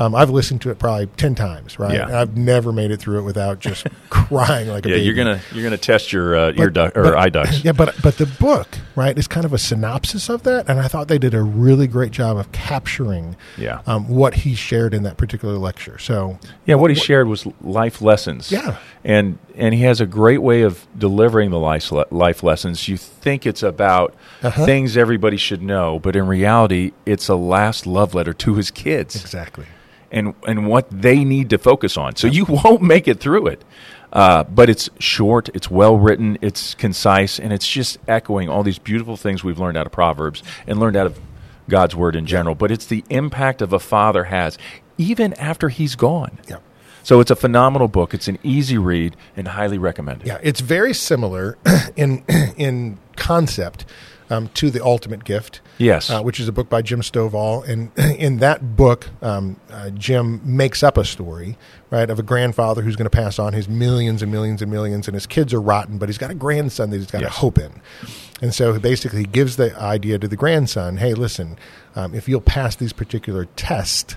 Um, 0.00 0.14
I've 0.14 0.30
listened 0.30 0.62
to 0.62 0.70
it 0.70 0.78
probably 0.78 1.06
ten 1.18 1.34
times, 1.34 1.78
right? 1.78 1.92
Yeah. 1.94 2.06
And 2.06 2.16
I've 2.16 2.34
never 2.36 2.72
made 2.72 2.90
it 2.90 2.96
through 2.96 3.18
it 3.18 3.22
without 3.22 3.58
just 3.60 3.86
crying 4.10 4.68
like 4.68 4.86
a 4.86 4.88
Yeah, 4.88 4.94
baby. 4.96 5.04
you're 5.06 5.14
gonna 5.14 5.40
you're 5.52 5.62
gonna 5.62 5.76
test 5.76 6.10
your 6.12 6.34
uh, 6.34 6.52
ear 6.56 6.70
duct 6.70 6.96
or 6.96 7.02
but- 7.02 7.16
eye 7.18 7.28
ducts. 7.28 7.62
Yeah, 7.64 7.72
but 7.72 7.94
but 8.02 8.16
the 8.16 8.24
book, 8.26 8.66
right, 8.96 9.16
is 9.18 9.28
kind 9.28 9.44
of 9.44 9.52
a 9.52 9.58
synopsis 9.58 10.30
of 10.30 10.42
that, 10.44 10.68
and 10.70 10.80
I 10.80 10.88
thought 10.88 11.08
they 11.08 11.18
did 11.18 11.34
a 11.34 11.42
really 11.42 11.86
great 11.86 12.12
job 12.12 12.38
of 12.38 12.50
capturing, 12.50 13.36
Yeah. 13.58 13.82
um, 13.86 14.08
what 14.08 14.34
he 14.36 14.54
shared 14.54 14.94
in 14.94 15.02
that 15.02 15.18
particular 15.18 15.58
lecture. 15.58 15.98
So, 15.98 16.38
Yeah, 16.64 16.76
what 16.76 16.90
he 16.90 16.96
shared 16.96 17.28
was 17.28 17.46
life 17.60 18.00
lessons. 18.00 18.50
Yeah. 18.50 18.76
and 19.04 19.38
and 19.54 19.74
he 19.74 19.82
has 19.82 20.00
a 20.00 20.06
great 20.06 20.40
way 20.42 20.62
of 20.62 20.86
delivering 20.98 21.50
the 21.50 21.58
life 21.58 21.92
life 22.10 22.42
lessons. 22.42 22.88
You 22.88 22.96
think 22.96 23.44
it's 23.44 23.62
about 23.62 24.14
Uh-huh. 24.42 24.64
things 24.64 24.96
everybody 24.96 25.36
should 25.36 25.60
know, 25.60 25.98
but 25.98 26.16
in 26.16 26.26
reality, 26.26 26.92
it's 27.04 27.28
a 27.28 27.34
last 27.36 27.86
love 27.86 28.14
letter 28.14 28.32
to 28.32 28.54
his 28.54 28.70
kids 28.70 29.14
exactly. 29.20 29.66
And 30.10 30.34
and 30.46 30.66
what 30.66 30.88
they 30.90 31.24
need 31.24 31.50
to 31.50 31.58
focus 31.58 31.96
on. 31.96 32.16
So 32.16 32.26
you 32.26 32.44
won't 32.64 32.82
make 32.82 33.08
it 33.08 33.20
through 33.20 33.48
it. 33.48 33.64
Uh, 34.12 34.42
but 34.42 34.68
it's 34.68 34.90
short, 34.98 35.48
it's 35.54 35.70
well 35.70 35.96
written, 35.96 36.36
it's 36.40 36.74
concise, 36.74 37.38
and 37.38 37.52
it's 37.52 37.66
just 37.66 37.96
echoing 38.08 38.48
all 38.48 38.64
these 38.64 38.78
beautiful 38.78 39.16
things 39.16 39.44
we've 39.44 39.60
learned 39.60 39.76
out 39.76 39.86
of 39.86 39.92
Proverbs 39.92 40.42
and 40.66 40.80
learned 40.80 40.96
out 40.96 41.06
of 41.06 41.20
God's 41.68 41.94
Word 41.94 42.16
in 42.16 42.26
general. 42.26 42.56
But 42.56 42.72
it's 42.72 42.86
the 42.86 43.04
impact 43.08 43.62
of 43.62 43.72
a 43.72 43.78
father 43.78 44.24
has 44.24 44.58
even 44.98 45.32
after 45.34 45.68
he's 45.68 45.94
gone. 45.94 46.38
Yeah. 46.48 46.58
So 47.02 47.20
it's 47.20 47.30
a 47.30 47.36
phenomenal 47.36 47.88
book. 47.88 48.12
It's 48.12 48.28
an 48.28 48.38
easy 48.42 48.76
read 48.78 49.16
and 49.36 49.48
highly 49.48 49.78
recommended. 49.78 50.26
Yeah, 50.26 50.38
it's 50.42 50.60
very 50.60 50.92
similar 50.92 51.56
in 51.96 52.24
in 52.56 52.98
concept 53.16 53.84
um, 54.30 54.48
to 54.54 54.70
the 54.70 54.82
Ultimate 54.84 55.24
Gift. 55.24 55.60
Yes. 55.78 56.10
uh, 56.10 56.20
which 56.22 56.38
is 56.38 56.46
a 56.46 56.52
book 56.52 56.68
by 56.68 56.82
Jim 56.82 57.00
Stovall, 57.00 57.66
and 57.66 57.90
in 58.18 58.38
that 58.38 58.76
book, 58.76 59.08
um, 59.22 59.58
uh, 59.70 59.88
Jim 59.90 60.40
makes 60.44 60.82
up 60.82 60.96
a 60.98 61.04
story, 61.04 61.56
right, 61.90 62.08
of 62.10 62.18
a 62.18 62.22
grandfather 62.22 62.82
who's 62.82 62.96
going 62.96 63.06
to 63.06 63.10
pass 63.10 63.38
on 63.38 63.54
his 63.54 63.66
millions 63.68 64.20
and 64.22 64.30
millions 64.30 64.60
and 64.60 64.70
millions, 64.70 65.08
and 65.08 65.14
his 65.14 65.26
kids 65.26 65.54
are 65.54 65.60
rotten, 65.60 65.96
but 65.98 66.08
he's 66.08 66.18
got 66.18 66.30
a 66.30 66.34
grandson 66.34 66.90
that 66.90 66.98
he's 66.98 67.10
got 67.10 67.22
Yes. 67.22 67.36
hope 67.36 67.58
in, 67.58 67.80
and 68.42 68.54
so 68.54 68.74
he 68.74 68.78
basically 68.78 69.24
gives 69.24 69.56
the 69.56 69.74
idea 69.80 70.18
to 70.18 70.28
the 70.28 70.36
grandson, 70.36 70.98
hey, 70.98 71.14
listen, 71.14 71.58
um, 71.96 72.14
if 72.14 72.28
you'll 72.28 72.40
pass 72.42 72.76
these 72.76 72.92
particular 72.92 73.46
tests 73.56 74.16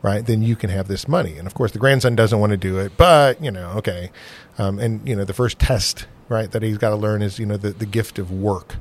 right, 0.00 0.26
then 0.26 0.42
you 0.42 0.56
can 0.56 0.68
have 0.70 0.88
this 0.88 1.06
money. 1.06 1.38
And 1.38 1.46
of 1.46 1.54
course, 1.54 1.70
the 1.72 1.78
grandson 1.78 2.16
doesn't 2.16 2.40
want 2.40 2.50
to 2.50 2.56
do 2.56 2.78
it, 2.78 2.92
but 2.96 3.40
you 3.44 3.50
know, 3.52 3.68
okay. 3.76 4.10
Um, 4.58 4.78
and 4.78 5.06
you 5.08 5.14
know, 5.14 5.24
the 5.24 5.32
first 5.34 5.58
test, 5.58 6.06
right, 6.28 6.50
that 6.50 6.62
he's 6.62 6.76
got 6.78 6.88
to 6.90 6.96
learn 6.96 7.22
is 7.22 7.38
you 7.38 7.46
know 7.46 7.56
the 7.56 7.70
the 7.70 7.86
gift 7.86 8.18
of 8.18 8.30
work. 8.32 8.76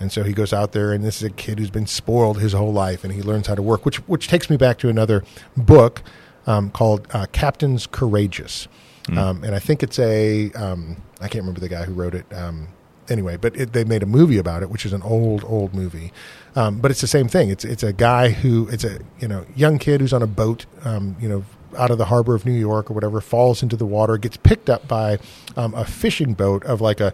And 0.00 0.10
so 0.10 0.22
he 0.24 0.32
goes 0.32 0.52
out 0.52 0.72
there, 0.72 0.92
and 0.92 1.04
this 1.04 1.18
is 1.18 1.22
a 1.22 1.30
kid 1.30 1.58
who's 1.58 1.70
been 1.70 1.86
spoiled 1.86 2.40
his 2.40 2.52
whole 2.52 2.72
life, 2.72 3.04
and 3.04 3.12
he 3.12 3.22
learns 3.22 3.46
how 3.46 3.54
to 3.54 3.62
work. 3.62 3.84
Which 3.84 3.96
which 4.08 4.28
takes 4.28 4.50
me 4.50 4.56
back 4.56 4.78
to 4.78 4.88
another 4.88 5.24
book 5.56 6.02
um, 6.46 6.70
called 6.70 7.06
uh, 7.12 7.26
Captains 7.32 7.86
Courageous, 7.86 8.68
um, 9.16 9.44
and 9.44 9.54
I 9.54 9.58
think 9.58 9.82
it's 9.82 9.98
a 9.98 10.50
um, 10.52 10.96
I 11.20 11.28
can't 11.28 11.42
remember 11.42 11.60
the 11.60 11.68
guy 11.68 11.84
who 11.84 11.92
wrote 11.92 12.14
it. 12.14 12.26
Um, 12.34 12.68
anyway, 13.08 13.36
but 13.36 13.56
it, 13.56 13.72
they 13.72 13.84
made 13.84 14.02
a 14.02 14.06
movie 14.06 14.38
about 14.38 14.62
it, 14.62 14.70
which 14.70 14.86
is 14.86 14.92
an 14.92 15.02
old, 15.02 15.44
old 15.44 15.74
movie. 15.74 16.12
Um, 16.56 16.80
but 16.80 16.90
it's 16.90 17.00
the 17.00 17.06
same 17.06 17.28
thing. 17.28 17.50
It's 17.50 17.64
it's 17.64 17.82
a 17.82 17.92
guy 17.92 18.30
who 18.30 18.68
it's 18.68 18.84
a 18.84 19.00
you 19.20 19.28
know 19.28 19.44
young 19.54 19.78
kid 19.78 20.00
who's 20.00 20.12
on 20.12 20.22
a 20.22 20.26
boat, 20.26 20.66
um, 20.84 21.16
you 21.20 21.28
know, 21.28 21.44
out 21.76 21.90
of 21.90 21.98
the 21.98 22.06
harbor 22.06 22.34
of 22.34 22.46
New 22.46 22.52
York 22.52 22.90
or 22.90 22.94
whatever, 22.94 23.20
falls 23.20 23.62
into 23.62 23.76
the 23.76 23.86
water, 23.86 24.16
gets 24.18 24.36
picked 24.36 24.70
up 24.70 24.86
by 24.86 25.18
um, 25.56 25.74
a 25.74 25.84
fishing 25.84 26.34
boat 26.34 26.64
of 26.64 26.80
like 26.80 27.00
a 27.00 27.12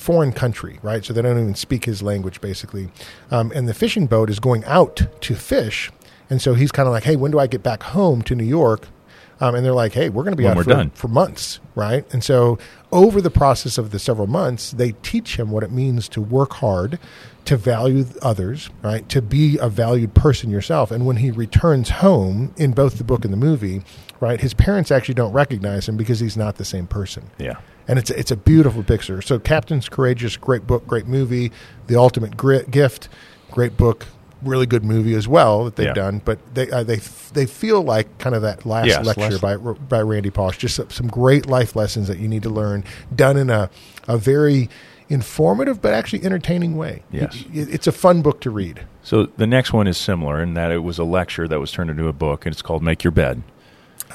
foreign 0.00 0.32
country, 0.32 0.78
right? 0.82 1.04
So 1.04 1.12
they 1.12 1.22
don't 1.22 1.38
even 1.38 1.54
speak 1.54 1.84
his 1.84 2.02
language, 2.02 2.40
basically. 2.40 2.88
Um, 3.30 3.52
and 3.54 3.68
the 3.68 3.74
fishing 3.74 4.06
boat 4.06 4.30
is 4.30 4.40
going 4.40 4.64
out 4.64 5.02
to 5.20 5.34
fish, 5.34 5.90
and 6.30 6.40
so 6.40 6.54
he's 6.54 6.72
kind 6.72 6.86
of 6.88 6.92
like, 6.92 7.04
"Hey, 7.04 7.16
when 7.16 7.30
do 7.30 7.38
I 7.38 7.46
get 7.46 7.62
back 7.62 7.82
home 7.82 8.22
to 8.22 8.34
New 8.34 8.44
York?" 8.44 8.88
Um, 9.42 9.54
and 9.54 9.64
they're 9.64 9.72
like, 9.72 9.92
"Hey, 9.92 10.08
we're 10.08 10.22
going 10.22 10.32
to 10.32 10.36
be 10.36 10.44
When 10.44 10.58
out 10.58 10.64
for, 10.64 10.70
done. 10.70 10.90
for 10.90 11.08
months, 11.08 11.60
right?" 11.74 12.04
And 12.12 12.22
so, 12.24 12.58
over 12.92 13.20
the 13.20 13.30
process 13.30 13.78
of 13.78 13.90
the 13.90 13.98
several 13.98 14.26
months, 14.26 14.70
they 14.70 14.92
teach 15.02 15.36
him 15.38 15.50
what 15.50 15.62
it 15.62 15.70
means 15.70 16.08
to 16.10 16.20
work 16.20 16.54
hard, 16.54 16.98
to 17.46 17.56
value 17.56 18.04
others, 18.22 18.70
right? 18.82 19.08
To 19.08 19.22
be 19.22 19.58
a 19.58 19.68
valued 19.68 20.14
person 20.14 20.50
yourself. 20.50 20.90
And 20.90 21.06
when 21.06 21.16
he 21.16 21.30
returns 21.30 21.88
home, 21.90 22.54
in 22.56 22.72
both 22.72 22.98
the 22.98 23.04
book 23.04 23.24
and 23.24 23.32
the 23.32 23.38
movie, 23.38 23.82
right, 24.20 24.40
his 24.40 24.54
parents 24.54 24.90
actually 24.90 25.14
don't 25.14 25.32
recognize 25.32 25.88
him 25.88 25.96
because 25.96 26.20
he's 26.20 26.36
not 26.36 26.56
the 26.56 26.64
same 26.64 26.86
person. 26.86 27.30
Yeah. 27.38 27.56
And 27.90 27.98
it's 27.98 28.10
it's 28.10 28.30
a 28.30 28.36
beautiful 28.36 28.82
picture. 28.84 29.20
So, 29.20 29.38
Captain's 29.40 29.88
Courageous, 29.88 30.36
great 30.36 30.64
book, 30.66 30.86
great 30.86 31.06
movie. 31.08 31.50
The 31.88 31.96
Ultimate 31.96 32.36
Gri- 32.36 32.64
Gift, 32.70 33.08
great 33.50 33.76
book, 33.76 34.06
really 34.42 34.64
good 34.66 34.84
movie 34.84 35.14
as 35.14 35.26
well 35.26 35.64
that 35.64 35.74
they've 35.74 35.86
Yeah. 35.88 35.94
done. 35.94 36.22
But 36.24 36.38
they 36.54 36.70
uh, 36.70 36.84
they 36.84 36.96
f- 36.98 37.32
they 37.34 37.46
feel 37.46 37.82
like 37.82 38.06
kind 38.18 38.36
of 38.36 38.42
that 38.42 38.64
last 38.64 38.86
Yes, 38.86 39.04
lecture 39.04 39.38
last- 39.38 39.40
by 39.40 39.56
by 39.96 40.00
Randy 40.02 40.30
Pausch. 40.30 40.56
Just 40.56 40.76
some, 40.76 40.88
some 40.90 41.08
great 41.08 41.46
life 41.46 41.74
lessons 41.74 42.06
that 42.06 42.18
you 42.20 42.28
need 42.28 42.44
to 42.44 42.50
learn, 42.50 42.84
done 43.14 43.36
in 43.36 43.50
a 43.50 43.68
a 44.06 44.16
very 44.16 44.70
informative 45.08 45.82
but 45.82 45.92
actually 45.92 46.22
entertaining 46.24 46.76
way. 46.76 47.02
Yes. 47.10 47.44
It- 47.52 47.68
it's 47.74 47.86
a 47.88 47.92
fun 47.92 48.22
book 48.22 48.40
to 48.42 48.50
read. 48.50 48.82
So 49.02 49.26
the 49.36 49.46
next 49.46 49.72
one 49.72 49.88
is 49.88 49.96
similar 49.98 50.40
in 50.40 50.54
that 50.54 50.70
it 50.70 50.84
was 50.84 50.98
a 51.00 51.04
lecture 51.04 51.48
that 51.48 51.58
was 51.58 51.72
turned 51.72 51.90
into 51.90 52.06
a 52.06 52.12
book, 52.12 52.46
and 52.46 52.52
it's 52.52 52.62
called 52.62 52.82
"Make 52.84 53.02
Your 53.02 53.10
Bed." 53.10 53.42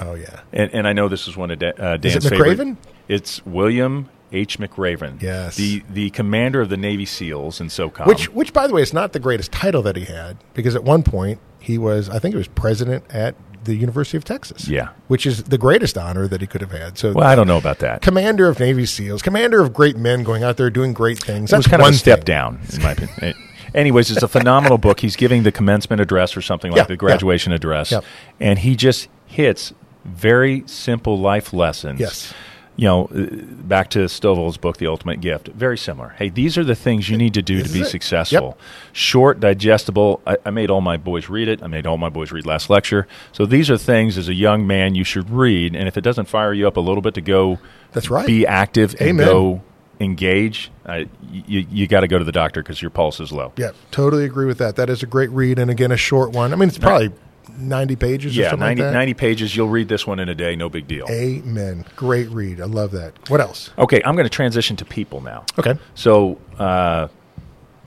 Oh 0.01 0.13
yeah, 0.15 0.41
And, 0.51 0.71
and 0.73 0.87
I 0.87 0.93
know 0.93 1.07
this 1.07 1.27
is 1.27 1.37
one 1.37 1.51
of 1.51 1.59
Da- 1.59 1.71
uh, 1.79 1.97
Is 2.03 2.15
it 2.15 2.21
Dan's 2.21 2.29
favorite. 2.29 2.57
McRaven? 2.59 2.77
It's 3.07 3.45
William 3.45 4.09
H. 4.31 4.57
McRaven. 4.59 5.21
Yes. 5.21 5.55
the 5.55 5.83
the 5.89 6.09
commander 6.09 6.59
of 6.61 6.69
the 6.69 6.77
Navy 6.77 7.05
SEALs 7.05 7.61
in 7.61 7.67
SOCOM. 7.67 8.05
which 8.07 8.29
which 8.33 8.51
by 8.53 8.67
the 8.67 8.73
way 8.73 8.81
is 8.81 8.93
not 8.93 9.13
the 9.13 9.19
greatest 9.19 9.51
title 9.51 9.81
that 9.83 9.95
he 9.95 10.05
had 10.05 10.37
because 10.53 10.75
at 10.75 10.83
one 10.83 11.03
point 11.03 11.39
he 11.59 11.77
was 11.77 12.09
I 12.09 12.19
think 12.19 12.33
it 12.35 12.37
was 12.37 12.47
president 12.47 13.03
at 13.09 13.35
the 13.63 13.75
University 13.75 14.15
of 14.17 14.23
Texas. 14.23 14.67
Yeah. 14.67 14.89
which 15.07 15.25
is 15.25 15.43
the 15.45 15.57
greatest 15.57 15.97
honor 15.97 16.27
that 16.27 16.39
he 16.41 16.45
could 16.47 16.61
have 16.61 16.71
had. 16.71 16.97
So 16.99 17.13
well, 17.13 17.27
I 17.27 17.33
don't 17.35 17.47
know 17.47 17.57
about 17.57 17.79
that. 17.79 18.01
commander 18.01 18.47
of 18.47 18.59
Navy 18.59 18.85
SEAls, 18.85 19.21
commander 19.23 19.61
of 19.61 19.73
great 19.73 19.95
men 19.97 20.23
going 20.23 20.43
out 20.43 20.57
there 20.57 20.69
doing 20.69 20.93
great 20.93 21.17
things. 21.19 21.49
That's 21.51 21.67
kind 21.67 21.81
of 21.81 21.85
one 21.85 21.93
a 21.93 21.97
step 21.97 22.19
thing. 22.19 22.25
down, 22.25 22.59
in 22.73 22.81
my 22.83 22.91
opinion. 22.91 23.33
Anyways, 23.75 24.09
it's 24.09 24.23
a 24.23 24.27
phenomenal 24.27 24.77
book. 24.77 25.01
He's 25.01 25.15
giving 25.15 25.43
the 25.43 25.51
commencement 25.51 26.01
address 26.01 26.35
or 26.35 26.41
something 26.41 26.71
like 26.71 26.77
Yeah, 26.79 26.85
the 26.85 26.97
graduation 26.97 27.51
address, 27.51 27.91
Yep. 27.91 28.03
and 28.39 28.59
he 28.59 28.75
just 28.75 29.09
hits 29.27 29.73
very 30.05 30.63
simple 30.65 31.19
life 31.19 31.53
lessons. 31.53 31.99
Yes. 31.99 32.33
You 32.77 32.88
know, 32.88 33.05
uh, 33.05 33.27
back 33.63 33.89
to 33.91 33.99
Stovall's 33.99 34.57
book, 34.57 34.77
The 34.77 34.88
Ultimate 34.88 35.21
Gift. 35.21 35.47
Very 35.47 35.77
similar. 35.77 36.13
Hey, 36.17 36.27
these 36.27 36.57
are 36.57 36.63
the 36.65 36.75
things 36.75 37.07
you 37.09 37.17
need 37.17 37.33
to 37.35 37.41
do 37.41 37.63
to 37.63 37.69
be 37.69 37.79
it. 37.81 37.85
successful. 37.85 38.57
Short, 38.91 39.39
digestible. 39.39 40.21
I, 40.27 40.38
I 40.45 40.49
made 40.49 40.69
all 40.69 40.81
my 40.81 40.97
boys 40.97 41.29
read 41.29 41.47
it. 41.47 41.63
I 41.63 41.67
made 41.67 41.88
all 41.88 41.97
my 41.97 42.09
boys 42.09 42.33
read 42.33 42.45
last 42.45 42.69
lecture. 42.69 43.07
So 43.31 43.45
these 43.45 43.69
are 43.71 43.77
things 43.77 44.17
as 44.17 44.27
a 44.27 44.33
young 44.33 44.67
man 44.67 44.93
you 44.93 45.05
should 45.05 45.29
read. 45.29 45.73
And 45.73 45.88
if 45.88 45.95
it 45.95 46.01
doesn't 46.01 46.25
fire 46.25 46.51
you 46.53 46.67
up 46.67 46.75
a 46.75 46.81
little 46.81 47.01
bit 47.01 47.13
to 47.13 47.21
go, 47.21 47.59
That's 47.93 48.09
right. 48.09 48.27
be 48.27 48.45
active 48.45 48.91
and 48.99 49.09
Amen. 49.09 49.25
go 49.25 49.61
engage, 49.99 50.71
uh, 50.86 51.05
you, 51.31 51.65
you 51.69 51.88
got 51.88 52.01
to 52.01 52.08
go 52.08 52.17
to 52.17 52.23
the 52.25 52.31
doctor 52.31 52.62
because 52.62 52.81
your 52.81 52.91
pulse 52.91 53.19
is 53.19 53.31
low. 53.31 53.53
Yeah, 53.58 53.71
totally 53.91 54.25
agree 54.25 54.45
with 54.45 54.58
that. 54.58 54.75
That 54.75 54.89
is 54.89 55.03
a 55.03 55.05
great 55.05 55.29
read, 55.31 55.60
and 55.60 55.69
again, 55.71 55.91
a 55.91 55.97
short 55.97 56.31
one. 56.31 56.53
I 56.53 56.55
mean, 56.55 56.69
it's 56.69 56.77
probably 56.77 57.12
ninety 57.58 57.95
pages. 57.95 58.38
or 58.38 58.41
Yeah, 58.41 58.49
something 58.49 58.60
90, 58.67 58.81
like 58.81 58.91
that. 58.91 58.97
90 58.97 59.13
pages. 59.13 59.55
You'll 59.55 59.69
read 59.69 59.88
this 59.88 60.05
one 60.05 60.19
in 60.19 60.29
a 60.29 60.36
day. 60.36 60.55
No 60.55 60.69
big 60.69 60.88
deal. 60.88 61.05
Amen. 61.10 61.86
Great 61.95 62.29
read. 62.29 62.60
I 62.60 62.65
love 62.65 62.91
that. 62.91 63.13
What 63.29 63.39
else? 63.41 63.69
Okay, 63.77 64.01
I'm 64.03 64.15
going 64.15 64.25
to 64.25 64.29
transition 64.29 64.75
to 64.77 64.86
people 64.86 65.21
now. 65.21 65.45
Okay. 65.58 65.77
So 65.93 66.39
uh, 66.60 67.08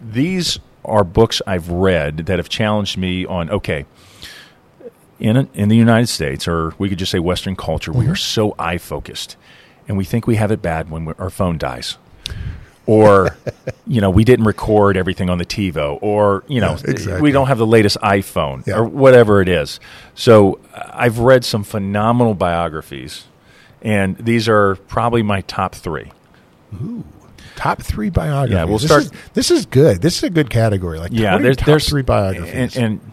these 0.00 0.58
are 0.84 1.04
books 1.04 1.42
I've 1.46 1.68
read 1.70 2.18
that 2.26 2.38
have 2.38 2.48
challenged 2.48 2.96
me 2.96 3.26
on 3.26 3.50
okay. 3.50 3.84
In 5.20 5.48
in 5.52 5.68
the 5.68 5.76
United 5.76 6.06
States, 6.06 6.46
or 6.46 6.72
we 6.78 6.88
could 6.88 6.98
just 6.98 7.10
say 7.10 7.18
Western 7.18 7.56
culture, 7.56 7.92
we 7.92 8.06
are 8.06 8.14
so 8.14 8.54
eye 8.56 8.78
focused, 8.78 9.36
and 9.88 9.96
we 9.96 10.04
think 10.04 10.26
we 10.26 10.36
have 10.36 10.50
it 10.52 10.62
bad 10.62 10.90
when 10.90 11.08
our 11.18 11.30
phone 11.30 11.58
dies, 11.58 11.98
or 12.86 13.36
you 13.86 14.00
know 14.00 14.10
we 14.10 14.24
didn't 14.24 14.44
record 14.44 14.96
everything 14.96 15.28
on 15.30 15.38
the 15.38 15.46
TiVo, 15.46 15.98
or 16.02 16.44
you 16.46 16.60
know 16.60 16.76
Yeah, 16.84 16.90
exactly. 16.90 17.22
we 17.22 17.32
don't 17.32 17.48
have 17.48 17.58
the 17.58 17.66
latest 17.66 17.96
iPhone, 18.02 18.66
Yeah. 18.66 18.76
or 18.78 18.84
whatever 18.84 19.40
it 19.42 19.48
is. 19.48 19.80
So 20.14 20.60
uh, 20.74 20.90
I've 20.92 21.18
read 21.18 21.44
some 21.44 21.64
phenomenal 21.64 22.34
biographies, 22.34 23.24
and 23.82 24.16
these 24.18 24.48
are 24.48 24.76
probably 24.76 25.22
my 25.22 25.40
top 25.42 25.74
three. 25.74 26.12
Ooh, 26.82 27.04
Top 27.56 27.82
three 27.82 28.08
biographies. 28.10 28.54
Yeah, 28.54 28.64
we'll 28.64 28.78
this 28.78 28.86
start- 28.88 29.02
Is, 29.04 29.12
this 29.34 29.50
is 29.50 29.66
good. 29.66 30.00
This 30.00 30.18
is 30.18 30.22
a 30.22 30.30
good 30.30 30.48
category. 30.48 31.00
Like, 31.00 31.10
yeah, 31.12 31.32
what 31.32 31.40
are 31.40 31.42
your 31.42 31.42
there's 31.42 31.56
top 31.56 31.66
there's 31.66 31.88
three 31.88 32.02
biographies. 32.02 32.76
and, 32.76 32.84
and 33.00 33.12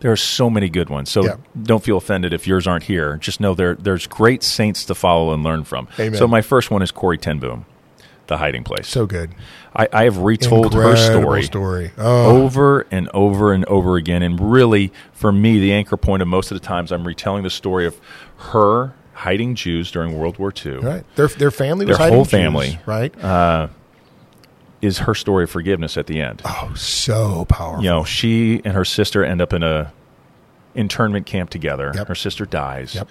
there 0.00 0.12
are 0.12 0.16
so 0.16 0.48
many 0.48 0.68
good 0.68 0.88
ones. 0.90 1.10
So 1.10 1.24
Yeah. 1.24 1.36
don't 1.62 1.82
feel 1.82 1.96
offended 1.96 2.32
if 2.32 2.46
yours 2.46 2.66
aren't 2.66 2.84
here. 2.84 3.16
Just 3.16 3.40
know 3.40 3.54
there 3.54 3.74
there's 3.74 4.06
great 4.06 4.42
saints 4.42 4.84
to 4.86 4.94
follow 4.94 5.32
and 5.34 5.42
learn 5.42 5.64
from. 5.64 5.88
Amen. 5.98 6.14
So 6.18 6.26
my 6.28 6.40
first 6.42 6.70
one 6.70 6.82
is 6.82 6.90
Corrie 6.90 7.18
Ten 7.18 7.38
Boom, 7.38 7.64
The 8.28 8.36
Hiding 8.38 8.64
Place. 8.64 8.86
so 8.88 9.06
good. 9.06 9.30
I, 9.76 9.88
I 9.92 10.04
have 10.04 10.18
retold 10.18 10.74
her 10.74 10.96
story, 10.96 11.42
story. 11.42 11.90
Oh, 11.98 12.42
over 12.44 12.86
and 12.90 13.08
over 13.14 13.52
and 13.52 13.64
over 13.66 13.96
again, 13.96 14.22
and 14.22 14.40
really, 14.40 14.92
for 15.12 15.30
me, 15.30 15.58
the 15.60 15.72
anchor 15.72 15.96
point 15.96 16.22
of 16.22 16.28
most 16.28 16.50
of 16.50 16.60
the 16.60 16.66
times 16.66 16.90
I'm 16.90 17.06
retelling 17.06 17.42
the 17.44 17.50
story 17.50 17.86
of 17.86 18.00
her 18.52 18.94
hiding 19.12 19.54
Jews 19.56 19.90
during 19.90 20.16
World 20.18 20.38
War 20.38 20.52
II. 20.64 20.76
right. 20.78 21.04
Their 21.16 21.28
their 21.28 21.50
family 21.50 21.84
was 21.86 21.96
Their 21.96 22.04
hiding 22.06 22.14
whole 22.16 22.24
Jews, 22.24 22.30
family. 22.30 22.80
right? 22.86 23.24
Uh, 23.24 23.68
Is 24.80 24.98
her 24.98 25.14
story 25.14 25.44
of 25.44 25.50
forgiveness 25.50 25.96
at 25.96 26.06
the 26.06 26.20
end? 26.20 26.42
oh, 26.44 26.72
so 26.76 27.44
powerful. 27.46 27.82
you 27.82 27.90
know, 27.90 28.04
she 28.04 28.60
and 28.64 28.74
her 28.74 28.84
sister 28.84 29.24
end 29.24 29.40
up 29.40 29.52
in 29.52 29.62
a 29.62 29.92
internment 30.74 31.26
camp 31.26 31.50
together. 31.50 31.92
Yep. 31.94 32.08
Her 32.08 32.14
sister 32.14 32.46
dies. 32.46 32.94
Yep. 32.94 33.08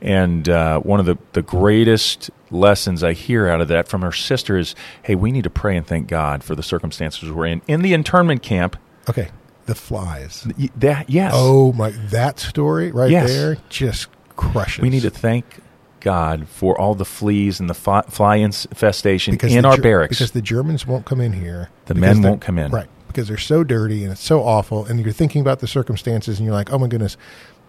And 0.00 0.48
uh, 0.48 0.78
one 0.80 1.00
of 1.00 1.06
the, 1.06 1.18
the 1.32 1.42
greatest 1.42 2.30
lessons 2.52 3.02
I 3.02 3.14
hear 3.14 3.48
out 3.48 3.60
of 3.60 3.66
that 3.68 3.88
from 3.88 4.02
her 4.02 4.12
sister 4.12 4.56
is, 4.56 4.76
hey, 5.02 5.16
we 5.16 5.32
need 5.32 5.42
to 5.44 5.50
pray 5.50 5.76
and 5.76 5.84
thank 5.84 6.06
God 6.06 6.44
for 6.44 6.54
the 6.54 6.62
circumstances 6.62 7.32
we're 7.32 7.46
in. 7.46 7.62
In 7.66 7.82
the 7.82 7.92
internment 7.94 8.42
camp, 8.42 8.76
Okay, 9.08 9.28
the 9.66 9.74
flies. 9.74 10.46
that 10.76 11.10
yes, 11.10 11.32
Oh 11.34 11.72
my, 11.72 11.90
that 11.90 12.38
story 12.38 12.92
right 12.92 13.10
Yes. 13.10 13.28
there 13.30 13.56
just 13.70 14.06
crushes. 14.36 14.82
we 14.82 14.88
need 14.90 15.02
to 15.02 15.10
thank 15.10 15.44
God 16.00 16.48
for 16.48 16.78
all 16.80 16.94
the 16.94 17.04
fleas 17.04 17.60
and 17.60 17.68
the 17.68 17.74
fly 17.74 18.36
infestation 18.36 19.34
because 19.34 19.54
in 19.54 19.64
our 19.64 19.76
Ger- 19.76 19.82
barracks. 19.82 20.10
because 20.18 20.30
the 20.32 20.42
Germans 20.42 20.86
won't 20.86 21.04
come 21.06 21.20
in 21.20 21.32
here. 21.32 21.70
The 21.86 21.94
men 21.94 22.22
won't 22.22 22.40
come 22.40 22.58
in. 22.58 22.70
right? 22.70 22.88
Because 23.06 23.28
they're 23.28 23.36
so 23.38 23.64
dirty 23.64 24.02
and 24.04 24.12
it's 24.12 24.22
so 24.22 24.42
awful, 24.42 24.84
and 24.84 25.00
you're 25.00 25.12
thinking 25.12 25.40
about 25.40 25.60
the 25.60 25.66
circumstances, 25.66 26.38
and 26.38 26.46
you're 26.46 26.54
like, 26.54 26.72
oh 26.72 26.78
my 26.78 26.86
goodness. 26.86 27.16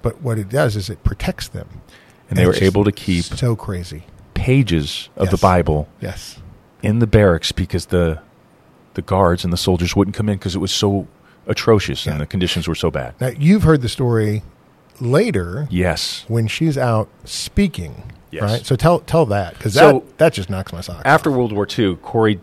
But 0.01 0.21
what 0.21 0.37
it 0.37 0.49
does 0.49 0.75
is 0.75 0.89
it 0.89 1.03
protects 1.03 1.47
them, 1.47 1.67
and 2.29 2.37
they 2.37 2.45
were 2.45 2.55
able 2.55 2.83
to 2.83 2.91
keep 2.91 3.23
so 3.25 3.55
crazy. 3.55 4.03
pages 4.33 5.09
of 5.15 5.29
the 5.31 5.37
Bible 5.37 5.87
Yes, 6.01 6.39
in 6.81 6.99
the 6.99 7.07
barracks 7.07 7.51
because 7.51 7.87
the 7.87 8.21
the 8.93 9.01
guards 9.01 9.43
and 9.43 9.51
the 9.53 9.57
soldiers 9.57 9.95
wouldn't 9.95 10.15
come 10.15 10.29
in 10.29 10.37
because 10.37 10.55
it 10.55 10.59
was 10.59 10.71
so 10.71 11.07
atrocious 11.47 12.05
Yeah. 12.05 12.13
and 12.13 12.21
the 12.21 12.25
conditions 12.25 12.67
were 12.67 12.75
so 12.75 12.89
bad. 12.91 13.13
now 13.19 13.27
you've 13.37 13.63
heard 13.63 13.81
the 13.81 13.89
story 13.89 14.43
later 14.99 15.67
Yes. 15.69 16.25
when 16.27 16.47
she's 16.47 16.77
out 16.77 17.07
speaking, 17.23 18.11
Yes. 18.31 18.43
right? 18.43 18.65
So 18.65 18.75
tell 18.75 18.99
tell 18.99 19.25
that 19.27 19.53
because 19.55 19.73
So- 19.73 19.91
that 20.05 20.17
that 20.19 20.33
just 20.33 20.49
knocks 20.49 20.71
my 20.73 20.81
socks. 20.81 21.01
After 21.05 21.31
World 21.31 21.51
War 21.51 21.67
II, 21.77 21.95
Corrie, 22.01 22.39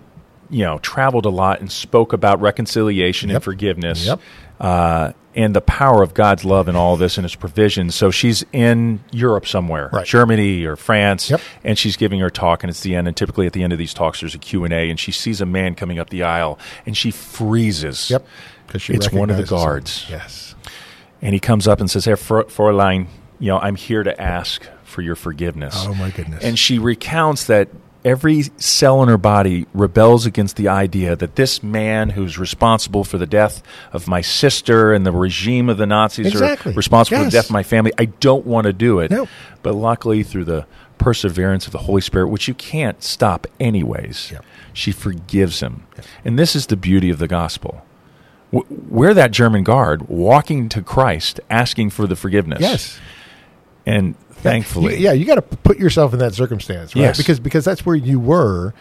you 0.51 0.65
know, 0.65 0.79
traveled 0.79 1.27
a 1.27 1.31
lot 1.31 1.61
and 1.61 1.71
spoke 1.71 2.13
about 2.13 2.41
reconciliation 2.41 3.29
Yep. 3.31 3.37
and 3.37 3.45
forgiveness, 3.45 4.07
Yep. 4.07 4.21
uh, 4.61 5.13
and 5.35 5.55
the 5.55 5.61
power 5.61 6.03
of 6.03 6.15
God's 6.15 6.45
love 6.47 6.67
and 6.67 6.77
all 6.79 6.97
this 6.97 7.19
and 7.19 7.25
His 7.25 7.35
provision. 7.35 7.91
So 7.91 8.11
she's 8.11 8.43
in 8.53 9.01
Europe 9.13 9.47
somewhere, 9.47 9.91
Right. 9.93 10.07
Germany 10.07 10.65
or 10.65 10.77
France, 10.77 11.31
Yep. 11.31 11.41
and 11.63 11.79
she's 11.79 11.97
giving 11.97 12.21
her 12.21 12.31
talk, 12.31 12.63
and 12.63 12.71
it's 12.71 12.81
the 12.81 12.95
end. 12.95 13.07
And 13.07 13.17
typically 13.17 13.47
at 13.47 13.53
the 13.53 13.63
end 13.63 13.73
of 13.73 13.79
these 13.79 13.93
talks, 13.93 14.21
there's 14.21 14.35
a 14.35 14.39
Q 14.39 14.65
and 14.65 14.73
A, 14.73 14.89
and 14.89 14.99
she 14.99 15.13
sees 15.13 15.41
a 15.41 15.47
man 15.47 15.75
coming 15.75 15.99
up 15.99 16.09
the 16.11 16.23
aisle, 16.23 16.59
and 16.87 16.97
she 16.97 17.11
freezes. 17.11 18.11
Yep, 18.11 18.25
because 18.67 18.83
she 18.83 18.95
It's 18.95 19.13
one 19.13 19.29
of 19.31 19.37
the 19.37 19.43
recognizes 19.43 19.51
him. 19.51 19.59
guards. 19.59 20.07
Yes, 20.11 20.55
And 21.23 21.33
he 21.35 21.41
comes 21.41 21.67
up 21.69 21.81
and 21.81 21.91
says, 21.91 22.05
Hey, 22.07 22.15
Fr- 22.15 22.43
Fräulein, 22.43 23.07
you 23.39 23.49
know, 23.49 23.59
I'm 23.59 23.77
here 23.77 24.03
to 24.03 24.19
ask 24.21 24.67
for 24.97 25.03
your 25.03 25.15
forgiveness. 25.15 25.75
Oh, 25.77 25.93
my 25.93 26.09
goodness. 26.11 26.43
And 26.43 26.59
she 26.59 26.79
recounts 26.79 27.45
that 27.49 27.69
every 28.03 28.45
cell 28.57 29.03
in 29.03 29.11
her 29.11 29.19
body 29.19 29.67
rebels 29.75 30.25
against 30.25 30.57
the 30.57 30.69
idea 30.69 31.15
that 31.17 31.37
this 31.37 31.63
man 31.63 32.09
who's 32.09 32.39
responsible 32.39 33.05
for 33.05 33.19
the 33.19 33.27
death 33.27 33.63
of 33.93 34.09
my 34.09 34.23
sister 34.23 34.95
and 34.95 35.05
the 35.05 35.13
regime 35.13 35.69
of 35.69 35.77
the 35.77 35.85
Nazis 35.85 36.29
Exactly. 36.29 36.73
are 36.73 36.75
responsible 36.77 37.19
for 37.19 37.25
the 37.27 37.31
death 37.31 37.45
of 37.47 37.51
my 37.51 37.63
family. 37.63 37.93
I 37.99 38.07
don't 38.07 38.47
want 38.47 38.65
to 38.65 38.73
do 38.73 39.01
it. 39.01 39.11
No. 39.11 39.29
But 39.63 39.75
luckily, 39.75 40.23
through 40.23 40.45
the 40.47 40.67
perseverance 40.97 41.67
of 41.67 41.73
the 41.73 41.79
Holy 41.81 42.01
Spirit, 42.01 42.29
which 42.29 42.49
you 42.49 42.55
can't 42.55 43.03
stop 43.03 43.47
anyways, 43.61 44.33
she 44.73 44.93
forgives 44.93 45.61
him. 45.61 45.87
And 46.25 46.39
this 46.39 46.57
is 46.57 46.69
the 46.69 46.77
beauty 46.77 47.11
of 47.11 47.19
the 47.19 47.29
gospel. 47.29 47.85
We're 48.51 49.13
that 49.13 49.33
German 49.33 49.63
guard 49.63 50.09
walking 50.09 50.71
to 50.71 50.81
Christ, 50.81 51.41
asking 51.51 51.91
for 51.91 52.07
the 52.07 52.17
forgiveness. 52.17 52.61
yes. 52.63 52.99
And 53.85 54.15
thankfully, 54.43 54.95
You- 54.97 55.01
yeah, 55.05 55.13
you 55.13 55.25
got 55.25 55.37
to 55.37 55.43
put 55.43 55.79
yourself 55.79 56.13
in 56.13 56.19
that 56.21 56.35
circumstance, 56.35 56.95
right? 56.95 57.03
Yes. 57.03 57.19
Because 57.19 57.41
because 57.41 57.65
that's 57.65 57.85
where 57.87 57.97
you 57.97 58.19
were. 58.21 58.75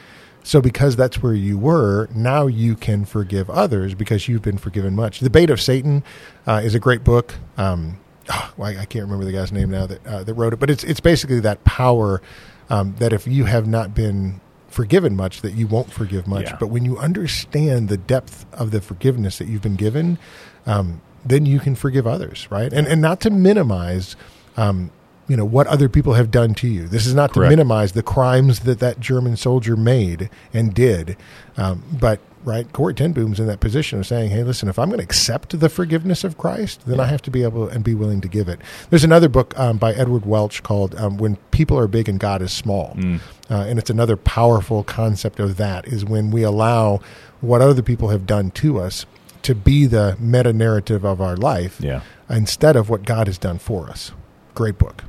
So 0.44 0.62
because 0.62 0.96
that's 0.96 1.24
where 1.24 1.34
you 1.34 1.58
were, 1.58 2.08
now 2.13 2.46
you 2.46 2.76
can 2.76 3.04
forgive 3.06 3.50
others 3.50 3.96
because 3.96 4.28
you've 4.28 4.44
been 4.44 4.60
forgiven 4.60 4.96
much. 4.96 5.20
The 5.20 5.32
Bait 5.32 5.50
of 5.50 5.60
Satan 5.60 6.04
uh, 6.46 6.62
is 6.63 6.76
a 6.76 6.80
great 6.80 7.04
book. 7.04 7.34
Um, 7.58 7.98
oh, 8.30 8.54
I, 8.62 8.78
I 8.78 8.86
can't 8.86 9.06
remember 9.06 9.26
the 9.26 9.32
guy's 9.32 9.52
name 9.52 9.72
now 9.72 9.88
that 9.88 10.06
uh, 10.06 10.24
that 10.24 10.34
wrote 10.36 10.54
it, 10.54 10.58
but 10.58 10.70
it's 10.70 10.84
it's 10.84 11.00
basically 11.00 11.39
that 11.39 11.63
power 11.63 12.22
um, 12.70 12.96
that 13.00 13.12
if 13.12 13.26
you 13.26 13.46
have 13.46 13.65
not 13.68 13.96
been 13.96 14.39
forgiven 14.68 15.15
much, 15.15 15.41
that 15.41 15.54
you 15.54 15.65
won't 15.65 15.91
forgive 15.91 16.28
much. 16.28 16.44
Yeah. 16.46 16.58
But 16.60 16.68
when 16.68 16.86
you 16.86 16.98
understand 17.00 17.89
the 17.89 17.98
depth 17.98 18.46
of 18.54 18.70
the 18.70 18.82
forgiveness 18.82 19.39
that 19.39 19.48
you've 19.48 19.62
been 19.63 19.78
given, 19.78 20.20
um, 20.68 21.02
then 21.26 21.48
you 21.48 21.60
can 21.60 21.74
forgive 21.74 22.06
others, 22.06 22.48
right? 22.52 22.72
And 22.72 22.86
and 22.88 23.02
not 23.02 23.20
to 23.22 23.32
minimize. 23.32 24.15
Um, 24.58 24.91
you 25.27 25.35
know 25.35 25.45
what 25.45 25.67
other 25.67 25.89
people 25.89 26.13
have 26.13 26.29
done 26.31 26.53
to 26.55 26.67
you. 26.67 26.88
This 26.88 27.05
is 27.05 27.13
not 27.15 27.33
to 27.33 27.39
minimize 27.49 27.93
the 27.93 28.03
crimes 28.03 28.61
that 28.61 28.79
that 28.79 28.99
German 28.99 29.38
soldier 29.38 29.75
made 29.75 30.29
and 30.53 30.73
did, 30.73 31.17
um, 31.57 31.83
but 31.99 32.19
right? 32.43 32.71
Corrie 32.73 32.93
Ten 32.93 33.11
Boom's 33.11 33.39
in 33.39 33.47
that 33.47 33.59
position 33.59 33.97
of 33.99 34.05
saying, 34.05 34.29
"Hey, 34.29 34.43
listen, 34.43 34.69
if 34.69 34.77
I'm 34.77 34.89
going 34.89 34.99
to 34.99 35.03
accept 35.03 35.59
the 35.59 35.67
forgiveness 35.67 36.23
of 36.23 36.38
Christ, 36.38 36.81
then 36.85 36.99
I 36.99 37.05
have 37.05 37.23
to 37.23 37.31
be 37.31 37.41
able 37.41 37.67
and 37.67 37.83
be 37.83 37.95
willing 37.95 38.21
to 38.21 38.27
give 38.27 38.47
it." 38.47 38.59
There's 38.91 39.03
another 39.03 39.27
book 39.27 39.57
um, 39.59 39.77
by 39.77 39.93
Edward 39.93 40.25
Welch 40.27 40.61
called 40.61 40.93
um, 40.95 41.17
"When 41.17 41.38
People 41.49 41.77
Are 41.79 41.88
Big 41.88 42.07
and 42.07 42.19
God 42.19 42.43
Is 42.43 42.51
Small," 42.51 42.93
Mm. 42.95 43.19
uh, 43.49 43.53
and 43.67 43.79
it's 43.79 43.89
another 43.89 44.15
powerful 44.17 44.83
concept 44.83 45.39
of 45.39 45.57
that 45.57 45.88
is 45.88 46.05
when 46.05 46.29
we 46.29 46.43
allow 46.43 46.99
what 47.41 47.61
other 47.61 47.81
people 47.81 48.09
have 48.09 48.27
done 48.27 48.51
to 48.51 48.79
us 48.79 49.05
to 49.41 49.55
be 49.55 49.88
the 49.88 50.15
meta 50.19 50.53
narrative 50.53 51.03
of 51.03 51.19
our 51.21 51.35
life 51.35 51.77
Yeah. 51.79 52.01
instead 52.29 52.75
of 52.75 52.89
what 52.89 53.05
God 53.05 53.25
has 53.27 53.38
done 53.39 53.57
for 53.59 53.89
us. 53.89 54.11
Great 54.56 54.78
book. 54.80 55.04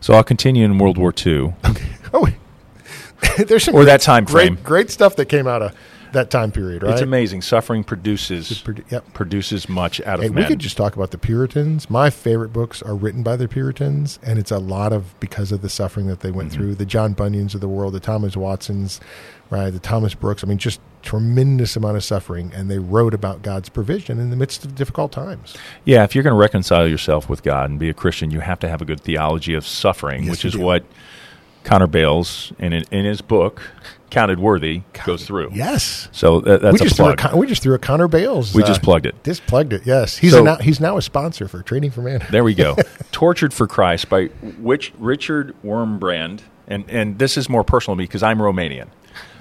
So 0.00 0.12
I'll 0.14 0.22
continue 0.24 0.64
in 0.64 0.76
World 0.78 0.98
War 0.98 1.12
II. 1.26 1.54
Oh, 2.14 2.26
there's 3.46 3.64
some 3.64 3.74
Or 3.74 3.84
that 3.84 4.00
time 4.00 4.24
great, 4.24 4.46
frame. 4.54 4.58
great 4.64 4.90
stuff 4.90 5.16
that 5.16 5.26
came 5.26 5.46
out 5.46 5.60
of 5.60 5.74
that 6.12 6.30
time 6.30 6.50
period, 6.50 6.82
right? 6.82 6.92
It's 6.92 7.02
amazing. 7.02 7.42
Suffering 7.42 7.84
produces 7.84 8.48
produ- 8.62 8.90
yep. 8.90 9.12
produces 9.12 9.68
much 9.68 10.00
out 10.02 10.20
of 10.20 10.22
Hey, 10.22 10.30
we 10.30 10.44
could 10.46 10.58
just 10.58 10.78
talk 10.78 10.96
about 10.96 11.10
the 11.10 11.18
Puritans. 11.18 11.90
My 11.90 12.08
favorite 12.08 12.50
books 12.52 12.80
are 12.80 12.94
written 12.94 13.22
by 13.22 13.36
the 13.36 13.46
Puritans, 13.46 14.18
and 14.22 14.38
it's 14.38 14.50
a 14.50 14.58
lot 14.58 14.94
of 14.94 15.18
because 15.20 15.52
of 15.52 15.60
the 15.60 15.68
suffering 15.68 16.06
that 16.06 16.20
they 16.20 16.30
Mm-hmm. 16.30 16.38
went 16.38 16.52
through. 16.52 16.76
The 16.76 16.86
John 16.86 17.14
Bunyans 17.14 17.54
of 17.54 17.60
the 17.60 17.68
world, 17.68 17.92
the 17.92 18.00
Thomas 18.00 18.36
Watsons, 18.38 19.00
right? 19.50 19.68
The 19.68 19.78
Thomas 19.80 20.14
Brooks. 20.14 20.42
I 20.42 20.46
mean, 20.46 20.56
just 20.58 20.80
tremendous 21.02 21.76
amount 21.76 21.96
of 21.96 22.04
suffering, 22.04 22.52
and 22.54 22.70
they 22.70 22.78
wrote 22.78 23.14
about 23.14 23.42
God's 23.42 23.68
provision 23.68 24.18
in 24.18 24.30
the 24.30 24.36
midst 24.36 24.64
of 24.64 24.74
difficult 24.74 25.12
times. 25.12 25.56
yeah, 25.84 26.04
if 26.04 26.14
you're 26.14 26.24
going 26.24 26.34
to 26.34 26.40
reconcile 26.40 26.86
yourself 26.86 27.28
with 27.28 27.42
God 27.42 27.70
and 27.70 27.78
be 27.78 27.88
a 27.88 27.94
Christian, 27.94 28.30
you 28.30 28.40
have 28.40 28.58
to 28.60 28.68
have 28.68 28.82
a 28.82 28.84
good 28.84 29.00
theology 29.00 29.54
of 29.54 29.66
suffering, 29.66 30.24
Yes, 30.24 30.30
which 30.30 30.44
is 30.44 30.52
do. 30.54 30.60
what 30.60 30.84
Connor 31.64 31.86
Bales 31.86 32.52
in 32.58 32.72
in 32.72 33.04
his 33.04 33.20
book 33.20 33.60
Counted 34.10 34.38
Worthy 34.38 34.82
goes 35.04 35.26
through. 35.26 35.50
Yes, 35.52 36.08
So 36.12 36.40
that, 36.40 36.62
that's 36.62 36.80
we 36.80 36.86
a 36.86 36.88
just 36.88 36.96
threw 36.96 37.14
a 37.32 37.36
we 37.36 37.46
just 37.46 37.62
threw 37.62 37.74
a 37.74 37.78
Connor 37.78 38.08
Bales. 38.08 38.54
we 38.54 38.62
uh, 38.62 38.66
just 38.66 38.80
plugged 38.82 39.04
it. 39.04 39.22
Just 39.22 39.46
plugged 39.46 39.72
it. 39.74 39.82
Yes, 39.84 40.16
he's 40.16 40.32
So- 40.32 40.40
a 40.40 40.44
now, 40.44 40.56
he's 40.56 40.80
now 40.80 40.96
a 40.96 41.02
sponsor 41.02 41.46
for 41.46 41.62
Training 41.62 41.90
for 41.90 42.00
Man. 42.00 42.24
There 42.30 42.42
we 42.44 42.54
go. 42.54 42.74
Tortured 43.12 43.52
for 43.52 43.66
Christ 43.66 44.08
by 44.08 44.26
which 44.60 44.92
Richard 44.98 45.54
Wurmbrand, 45.62 46.40
and 46.66 46.84
and 46.88 47.18
this 47.18 47.36
is 47.36 47.48
more 47.50 47.64
personal 47.64 47.96
to 47.96 47.98
me 47.98 48.04
because 48.04 48.22
I'm 48.22 48.38
Romanian. 48.38 48.88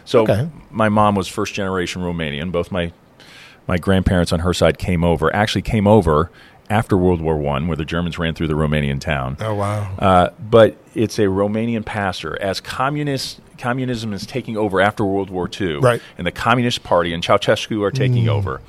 So 0.08 0.22
Okay. 0.22 0.48
my 0.72 0.88
mom 0.90 1.16
was 1.16 1.28
first 1.28 1.54
generation 1.54 2.02
Romanian. 2.02 2.52
Both 2.52 2.72
my 2.72 2.92
my 3.68 3.78
grandparents 3.78 4.32
on 4.32 4.40
her 4.40 4.54
side 4.54 4.78
came 4.78 5.04
over. 5.04 5.36
Actually, 5.36 5.62
came 5.64 5.86
over 5.88 6.32
after 6.70 6.96
World 6.98 7.20
War 7.20 7.36
One, 7.38 7.68
where 7.68 7.76
the 7.76 7.84
Germans 7.84 8.18
ran 8.18 8.34
through 8.34 8.48
the 8.48 8.54
Romanian 8.54 9.02
town. 9.02 9.36
Oh 9.42 9.54
wow! 9.54 9.90
Uh, 10.00 10.30
but 10.40 10.78
it's 10.96 11.20
a 11.20 11.24
Romanian 11.24 11.84
pastor. 11.84 12.42
As 12.42 12.62
communist 12.62 13.42
communism 13.58 14.14
is 14.14 14.26
taking 14.26 14.56
over 14.56 14.80
after 14.80 15.04
World 15.04 15.30
War 15.30 15.50
II, 15.60 15.78
Right. 15.80 16.02
and 16.18 16.26
the 16.26 16.32
Communist 16.32 16.84
Party 16.84 17.12
and 17.14 17.22
Ceausescu 17.24 17.84
are 17.84 17.92
taking 17.92 18.30
over. 18.30 18.62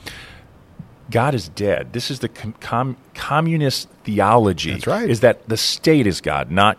God 1.10 1.34
is 1.34 1.48
dead. 1.50 1.92
This 1.92 2.10
is 2.10 2.18
the 2.18 2.28
com- 2.28 2.54
com- 2.60 2.96
communist 3.14 3.88
theology. 4.04 4.72
That's 4.72 4.86
right. 4.86 5.08
Is 5.08 5.20
that 5.20 5.48
the 5.48 5.56
state 5.56 6.06
is 6.06 6.20
God, 6.20 6.50
not 6.50 6.76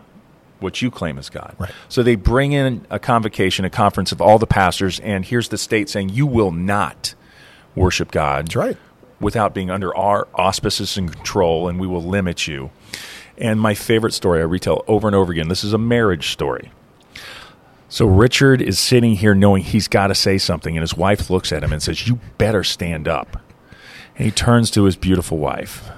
what 0.60 0.82
you 0.82 0.90
claim 0.90 1.18
is 1.18 1.30
God. 1.30 1.54
Right. 1.58 1.72
So 1.88 2.02
they 2.02 2.16
bring 2.16 2.52
in 2.52 2.86
a 2.90 2.98
convocation, 2.98 3.64
a 3.64 3.70
conference 3.70 4.12
of 4.12 4.20
all 4.20 4.38
the 4.38 4.46
pastors, 4.46 5.00
and 5.00 5.24
here's 5.24 5.48
the 5.48 5.58
state 5.58 5.88
saying 5.88 6.10
you 6.10 6.26
will 6.26 6.50
not 6.52 7.14
worship 7.74 8.10
God 8.10 8.46
That's 8.46 8.56
right. 8.56 8.76
without 9.20 9.54
being 9.54 9.70
under 9.70 9.96
our 9.96 10.28
auspices 10.34 10.96
and 10.96 11.12
control, 11.12 11.68
and 11.68 11.80
we 11.80 11.86
will 11.86 12.02
limit 12.02 12.46
you. 12.46 12.70
And 13.38 13.60
my 13.60 13.74
favorite 13.74 14.12
story 14.12 14.40
I 14.40 14.44
retell 14.44 14.84
over 14.86 15.08
and 15.08 15.14
over 15.14 15.32
again 15.32 15.48
this 15.48 15.64
is 15.64 15.72
a 15.72 15.78
marriage 15.78 16.30
story. 16.30 16.70
So 17.88 18.06
Richard 18.06 18.62
is 18.62 18.78
sitting 18.78 19.16
here 19.16 19.34
knowing 19.34 19.64
he's 19.64 19.88
got 19.88 20.06
to 20.08 20.14
say 20.14 20.38
something, 20.38 20.76
and 20.76 20.82
his 20.82 20.96
wife 20.96 21.28
looks 21.28 21.50
at 21.50 21.64
him 21.64 21.72
and 21.72 21.82
says, 21.82 22.06
You 22.06 22.20
better 22.38 22.62
stand 22.62 23.08
up. 23.08 23.42
And 24.14 24.26
he 24.26 24.30
turns 24.30 24.70
to 24.72 24.84
his 24.84 24.94
beautiful 24.94 25.38
wife, 25.38 25.90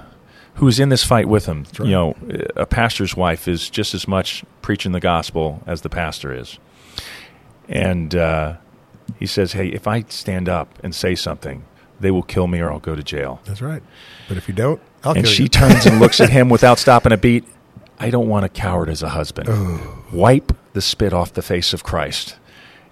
who's 0.55 0.79
in 0.79 0.89
this 0.89 1.03
fight 1.03 1.27
with 1.27 1.45
him. 1.45 1.65
right. 1.79 1.87
You 1.87 1.91
know, 1.91 2.15
a 2.55 2.65
pastor's 2.65 3.15
wife 3.15 3.47
is 3.47 3.69
just 3.69 3.93
as 3.93 4.07
much 4.07 4.43
preaching 4.61 4.91
the 4.91 4.99
gospel 4.99 5.63
as 5.65 5.81
the 5.81 5.89
pastor 5.89 6.33
is. 6.33 6.59
And 7.67 8.13
uh, 8.15 8.57
he 9.17 9.25
says, 9.25 9.53
Hey, 9.53 9.67
if 9.67 9.87
I 9.87 10.03
stand 10.09 10.49
up 10.49 10.79
and 10.83 10.93
say 10.93 11.15
something, 11.15 11.65
they 11.99 12.11
will 12.11 12.23
kill 12.23 12.47
me 12.47 12.59
or 12.59 12.71
I'll 12.71 12.79
go 12.79 12.95
to 12.95 13.03
jail. 13.03 13.41
That's 13.45 13.61
right. 13.61 13.81
But 14.27 14.37
if 14.37 14.47
you 14.47 14.53
don't, 14.53 14.81
I'll 15.03 15.17
And 15.17 15.27
she 15.27 15.47
turns 15.47 15.85
and 15.85 15.99
looks 16.01 16.19
at 16.19 16.29
him 16.29 16.49
without 16.49 16.79
stopping 16.79 17.11
a 17.11 17.17
beat. 17.17 17.45
I 17.99 18.09
don't 18.09 18.27
want 18.27 18.45
a 18.45 18.49
coward 18.49 18.89
as 18.89 19.01
a 19.03 19.09
husband. 19.09 19.49
Wipe 20.11 20.51
the 20.73 20.81
spit 20.81 21.13
off 21.13 21.33
the 21.33 21.41
face 21.41 21.73
of 21.73 21.83
Christ. 21.83 22.37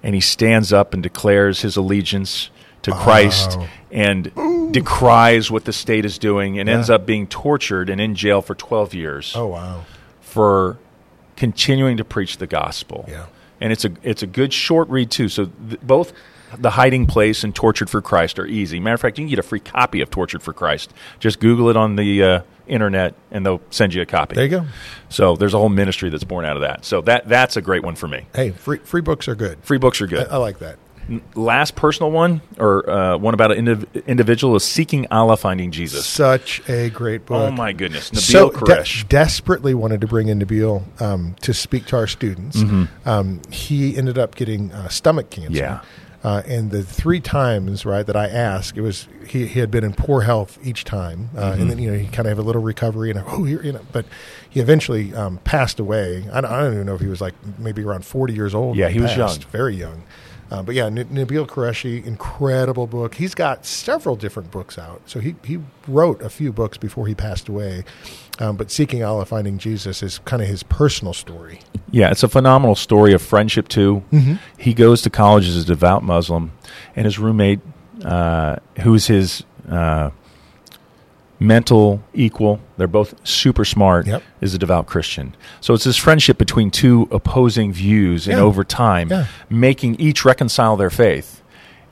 And 0.04 0.15
he 0.15 0.21
stands 0.21 0.71
up 0.71 0.93
and 0.93 1.04
declares 1.04 1.62
his 1.62 1.76
allegiance 1.76 2.50
to 2.84 2.91
Christ 2.91 3.58
and 3.91 4.32
decries 4.72 5.52
what 5.52 5.65
the 5.65 5.74
state 5.74 6.06
is 6.06 6.17
doing 6.17 6.60
and 6.60 6.70
ends 6.70 6.89
up 6.89 7.06
being 7.06 7.28
tortured 7.28 7.89
and 7.89 8.00
in 8.00 8.15
jail 8.15 8.41
for 8.41 8.56
12 8.56 8.94
years 8.94 9.34
oh 9.36 9.48
wow! 9.48 9.84
for 10.22 10.78
continuing 11.36 11.98
to 11.98 12.06
preach 12.06 12.38
the 12.38 12.48
gospel. 12.48 13.06
Yeah. 13.08 13.26
And 13.60 13.72
it's 13.72 13.86
a 13.86 13.91
it's 14.02 14.24
a 14.24 14.28
good 14.28 14.54
short 14.54 14.89
read 14.89 15.12
too. 15.12 15.30
So 15.30 15.46
th- 15.46 15.82
both 15.82 16.13
the 16.58 16.72
hiding 16.72 17.06
place 17.06 17.44
and 17.44 17.56
tortured 17.56 17.89
for 17.89 18.02
Christ 18.02 18.39
are 18.39 18.46
easy. 18.46 18.80
Matter 18.80 18.96
of 18.96 19.02
fact, 19.02 19.17
you 19.17 19.24
can 19.24 19.30
get 19.30 19.39
a 19.39 19.44
free 19.44 19.60
copy 19.60 20.02
of 20.02 20.10
Tortured 20.10 20.44
for 20.44 20.54
Christ. 20.54 20.94
Just 21.20 21.39
Google 21.39 21.70
it 21.70 21.78
on 21.78 21.96
the 21.96 22.24
uh, 22.24 22.41
internet, 22.67 23.15
and 23.32 23.46
they'll 23.46 23.62
send 23.70 23.94
you 23.94 24.02
a 24.02 24.06
copy. 24.06 24.36
There 24.36 24.46
you 24.46 24.50
go. 24.50 24.65
So 25.10 25.36
there's 25.36 25.54
a 25.54 25.58
whole 25.58 25.70
ministry 25.70 26.10
that's 26.10 26.24
born 26.24 26.46
out 26.46 26.56
of 26.56 26.62
that. 26.62 26.86
So 26.86 27.02
that 27.02 27.28
that's 27.28 27.58
a 27.58 27.62
great 27.62 27.84
one 27.84 27.96
for 27.96 28.08
me. 28.08 28.26
Hey, 28.36 28.52
free 28.52 28.78
free 28.80 29.02
books 29.02 29.28
are 29.28 29.36
good. 29.36 29.60
Free 29.63 29.78
books 29.78 30.02
are 30.02 30.06
I, 30.06 30.10
good. 30.10 30.28
I 30.28 30.38
like 30.38 30.60
that. 30.60 30.78
Last 31.36 31.76
personal 31.76 32.12
one, 32.12 32.41
or 32.58 32.89
uh, 32.89 33.17
one 33.17 33.34
about 33.34 33.52
an 33.52 33.65
indiv- 33.65 34.06
individual, 34.08 34.56
is 34.56 34.63
Seeking 34.63 35.08
Allah, 35.12 35.36
Finding 35.38 35.71
Jesus. 35.71 36.06
Such 36.06 36.62
a 36.69 36.89
great 36.89 37.26
book. 37.26 37.50
Oh 37.50 37.52
my 37.52 37.74
goodness, 37.74 38.12
Nabil 38.12 38.19
so 38.19 38.50
de- 38.52 39.08
desperately 39.10 39.74
wanted 39.74 40.02
to 40.02 40.08
bring 40.08 40.30
in 40.30 40.39
Nabil 40.39 41.02
um, 41.02 41.36
to 41.41 41.54
speak 41.54 41.86
to 41.88 41.97
our 41.97 42.08
students. 42.08 42.58
Mm-hmm. 42.58 43.08
Um, 43.10 43.41
he 43.52 43.97
ended 43.97 44.17
up 44.17 44.36
getting 44.36 44.71
uh, 44.71 44.88
stomach 44.89 45.30
cancer. 45.30 45.58
Yeah. 45.58 45.82
Uh, 46.24 46.43
and 46.45 46.69
the 46.69 46.84
three 46.84 47.19
times, 47.19 47.84
right, 47.84 48.06
that 48.06 48.15
I 48.15 48.28
asked, 48.28 48.78
it 48.78 48.82
was 48.82 49.08
he, 49.28 49.47
he 49.47 49.60
had 49.60 49.71
been 49.71 49.84
in 49.84 49.93
poor 49.93 50.21
health 50.21 50.60
each 50.63 50.84
time, 50.84 51.32
uh, 51.36 51.54
Mm-hmm. 51.54 51.62
and 51.62 51.71
then 51.71 51.80
you 51.80 51.91
know 51.91 51.97
he 51.97 52.06
kind 52.06 52.28
of 52.28 52.38
had 52.38 52.38
a 52.38 52.43
little 52.43 52.62
recovery, 52.62 53.10
and 53.10 53.24
oh, 53.26 53.43
here, 53.43 53.62
you 53.63 53.71
know, 53.71 53.82
but 53.91 54.06
he 54.47 54.60
eventually 54.60 55.13
um, 55.15 55.39
passed 55.39 55.80
away. 55.80 56.26
I 56.32 56.41
don't, 56.41 56.52
I 56.52 56.62
don't 56.62 56.74
even 56.74 56.86
know 56.86 56.93
if 56.93 57.02
he 57.02 57.08
was 57.08 57.21
like 57.21 57.34
maybe 57.58 57.82
around 57.84 58.06
forty 58.06 58.34
years 58.34 58.54
old. 58.54 58.78
Yeah, 58.78 58.89
he 58.89 59.00
was 59.02 59.17
young. 59.17 59.36
very 59.52 59.76
young. 59.76 60.04
Uh, 60.52 60.62
but 60.62 60.76
yeah, 60.76 60.86
N- 60.88 60.96
Nabil 60.98 61.48
Qureshi, 61.48 62.06
incredible 62.06 62.86
book. 62.86 63.16
He's 63.16 63.34
got 63.34 63.66
several 63.66 64.18
different 64.18 64.52
books 64.52 64.78
out. 64.78 65.02
So 65.06 65.22
he, 65.22 65.36
he 65.46 65.60
wrote 65.88 66.22
a 66.22 66.30
few 66.30 66.52
books 66.52 66.78
before 66.78 67.08
he 67.08 67.16
passed 67.16 67.48
away. 67.48 67.86
Um, 68.38 68.58
but 68.58 68.70
Seeking 68.70 69.02
Allah, 69.02 69.26
Finding 69.26 69.58
Jesus 69.58 70.04
is 70.04 70.20
kind 70.26 70.42
of 70.42 70.50
his 70.50 70.62
personal 70.64 71.14
story. 71.14 71.62
Yeah, 71.92 72.12
it's 72.12 72.24
a 72.24 72.28
phenomenal 72.28 72.76
story 72.76 73.14
of 73.14 73.22
friendship 73.22 73.70
too. 73.70 74.04
He 74.58 74.74
goes 74.74 75.02
to 75.04 75.10
college 75.10 75.48
as 75.48 75.56
a 75.56 75.66
devout 75.66 76.04
Muslim, 76.04 76.52
and 76.96 77.06
his 77.06 77.18
roommate, 77.18 77.60
uh, 78.04 78.58
who's 78.82 79.08
his 79.08 79.44
uh, 79.70 80.10
mental 81.41 82.01
equal, 82.13 82.60
they're 82.77 82.88
both 82.88 83.15
super 83.27 83.65
smart, 83.65 84.06
Yep. 84.06 84.21
is 84.41 84.54
a 84.54 84.60
devout 84.60 84.86
Christian. 84.86 85.34
So 85.60 85.73
it's 85.73 85.84
this 85.84 85.97
friendship 85.97 86.38
between 86.38 86.69
two 86.69 87.08
opposing 87.12 87.73
views, 87.73 88.27
and 88.27 88.39
over 88.39 88.63
time, 88.63 89.10
Yeah. 89.10 89.25
making 89.49 89.95
each 89.95 90.23
reconcile 90.23 90.77
their 90.77 90.91
faith. 90.91 91.41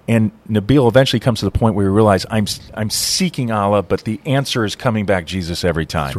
And 0.07 0.31
Nabil 0.49 0.87
eventually 0.87 1.19
comes 1.19 1.39
to 1.39 1.45
the 1.45 1.51
point 1.51 1.73
where 1.75 1.85
he 1.85 1.89
realizes 1.91 2.25
I'm 2.29 2.45
I'm 2.75 2.89
seeking 2.91 3.51
Allah, 3.51 3.81
but 3.83 4.03
the 4.03 4.19
answer 4.25 4.65
is 4.65 4.75
coming 4.75 5.05
back 5.05 5.25
Jesus 5.25 5.63
every 5.63 5.85
time 5.87 6.13
That's 6.13 6.15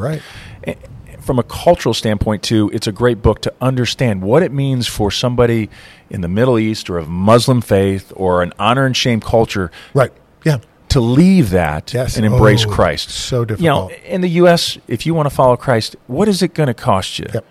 right. 0.66 0.78
from 1.20 1.38
a 1.38 1.42
cultural 1.44 1.92
standpoint 1.94 2.42
too 2.42 2.70
it's 2.72 2.86
a 2.86 2.92
great 2.92 3.20
book 3.22 3.40
to 3.42 3.52
understand 3.60 4.22
what 4.22 4.42
it 4.42 4.50
means 4.52 4.86
for 4.86 5.10
somebody 5.10 5.68
in 6.08 6.22
the 6.22 6.28
middle 6.28 6.58
east 6.58 6.88
or 6.88 6.96
of 6.98 7.08
muslim 7.08 7.60
faith 7.60 8.10
or 8.16 8.42
an 8.42 8.52
honor 8.58 8.86
and 8.86 8.96
shame 8.96 9.20
culture 9.20 9.70
Right. 9.92 10.12
Yeah. 10.44 10.58
To 10.90 11.00
leave 11.00 11.50
that 11.50 11.92
Yes. 11.94 12.16
and 12.16 12.24
embrace 12.26 12.64
Oh, 12.66 12.70
christ 12.70 13.10
so 13.10 13.44
difficult. 13.44 13.62
you 13.64 13.68
know 13.70 13.90
in 14.04 14.20
the 14.20 14.28
us 14.30 14.78
if 14.88 15.06
you 15.06 15.14
want 15.14 15.28
to 15.28 15.34
follow 15.34 15.56
christ 15.56 15.96
what 16.06 16.28
is 16.28 16.42
it 16.42 16.54
going 16.54 16.66
to 16.68 16.74
cost 16.74 17.18
you 17.18 17.26
Yep. 17.32 17.44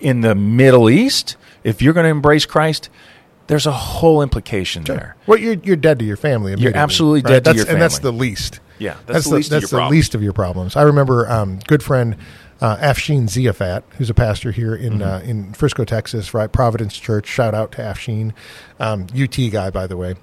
in 0.00 0.20
the 0.22 0.34
middle 0.34 0.88
east 0.90 1.36
if 1.62 1.80
you're 1.82 1.92
going 1.94 2.04
to 2.04 2.10
embrace 2.10 2.46
christ 2.46 2.88
there's 3.46 3.66
a 3.66 3.72
whole 3.72 4.22
implication 4.22 4.84
there 4.84 5.16
Well, 5.26 5.38
you're, 5.38 5.54
you're 5.62 5.76
dead 5.76 5.98
to 5.98 6.04
your 6.06 6.16
family. 6.16 6.52
immediately, 6.52 6.78
absolutely 6.80 7.20
right? 7.20 7.30
dead 7.34 7.44
to 7.44 7.50
That's- 7.50 7.64
your 7.66 7.72
And 7.74 7.82
that's 7.82 7.98
the 7.98 8.10
least. 8.12 8.60
Yeah, 8.78 8.96
that's 9.06 9.28
the 9.28 9.34
least 9.36 9.48
of 9.48 9.60
that's 9.60 9.62
your 9.64 9.68
the 9.68 9.76
problems. 9.82 9.90
least 9.92 10.14
of 10.14 10.22
your 10.22 10.32
problems. 10.32 10.76
I 10.76 10.82
remember 10.82 11.30
um, 11.30 11.58
good 11.68 11.82
friend 11.82 12.16
uh, 12.60 12.76
Afshin 12.76 13.22
Ziafat, 13.24 13.82
who's 13.98 14.10
a 14.10 14.14
pastor 14.14 14.50
here 14.52 14.74
in 14.74 14.94
Mm-hmm. 14.94 15.02
uh, 15.02 15.18
in 15.20 15.52
Frisco, 15.54 15.84
Texas, 15.84 16.32
right? 16.34 16.50
Providence 16.50 16.96
Church. 16.96 17.26
Shout 17.26 17.54
out 17.54 17.72
to 17.72 17.78
Afshin, 17.82 18.32
um, 18.80 19.06
UT 19.14 19.36
guy, 19.50 19.70
by 19.70 19.86
the 19.86 19.96
way. 19.96 20.14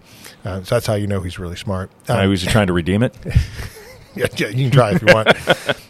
Uh, 0.45 0.63
so 0.63 0.75
that's 0.75 0.87
how 0.87 0.95
you 0.95 1.07
know 1.07 1.21
he's 1.21 1.37
really 1.39 1.55
smart. 1.55 1.91
Um, 2.07 2.17
I 2.17 2.27
was 2.27 2.43
trying 2.43 2.67
to 2.67 2.73
redeem 2.73 3.03
it 3.03 3.15
yeah, 4.15 4.25
yeah, 4.37 4.47
you 4.47 4.69
can 4.69 4.71
try 4.71 4.91
if 4.93 5.01
you 5.01 5.13
want. 5.13 5.29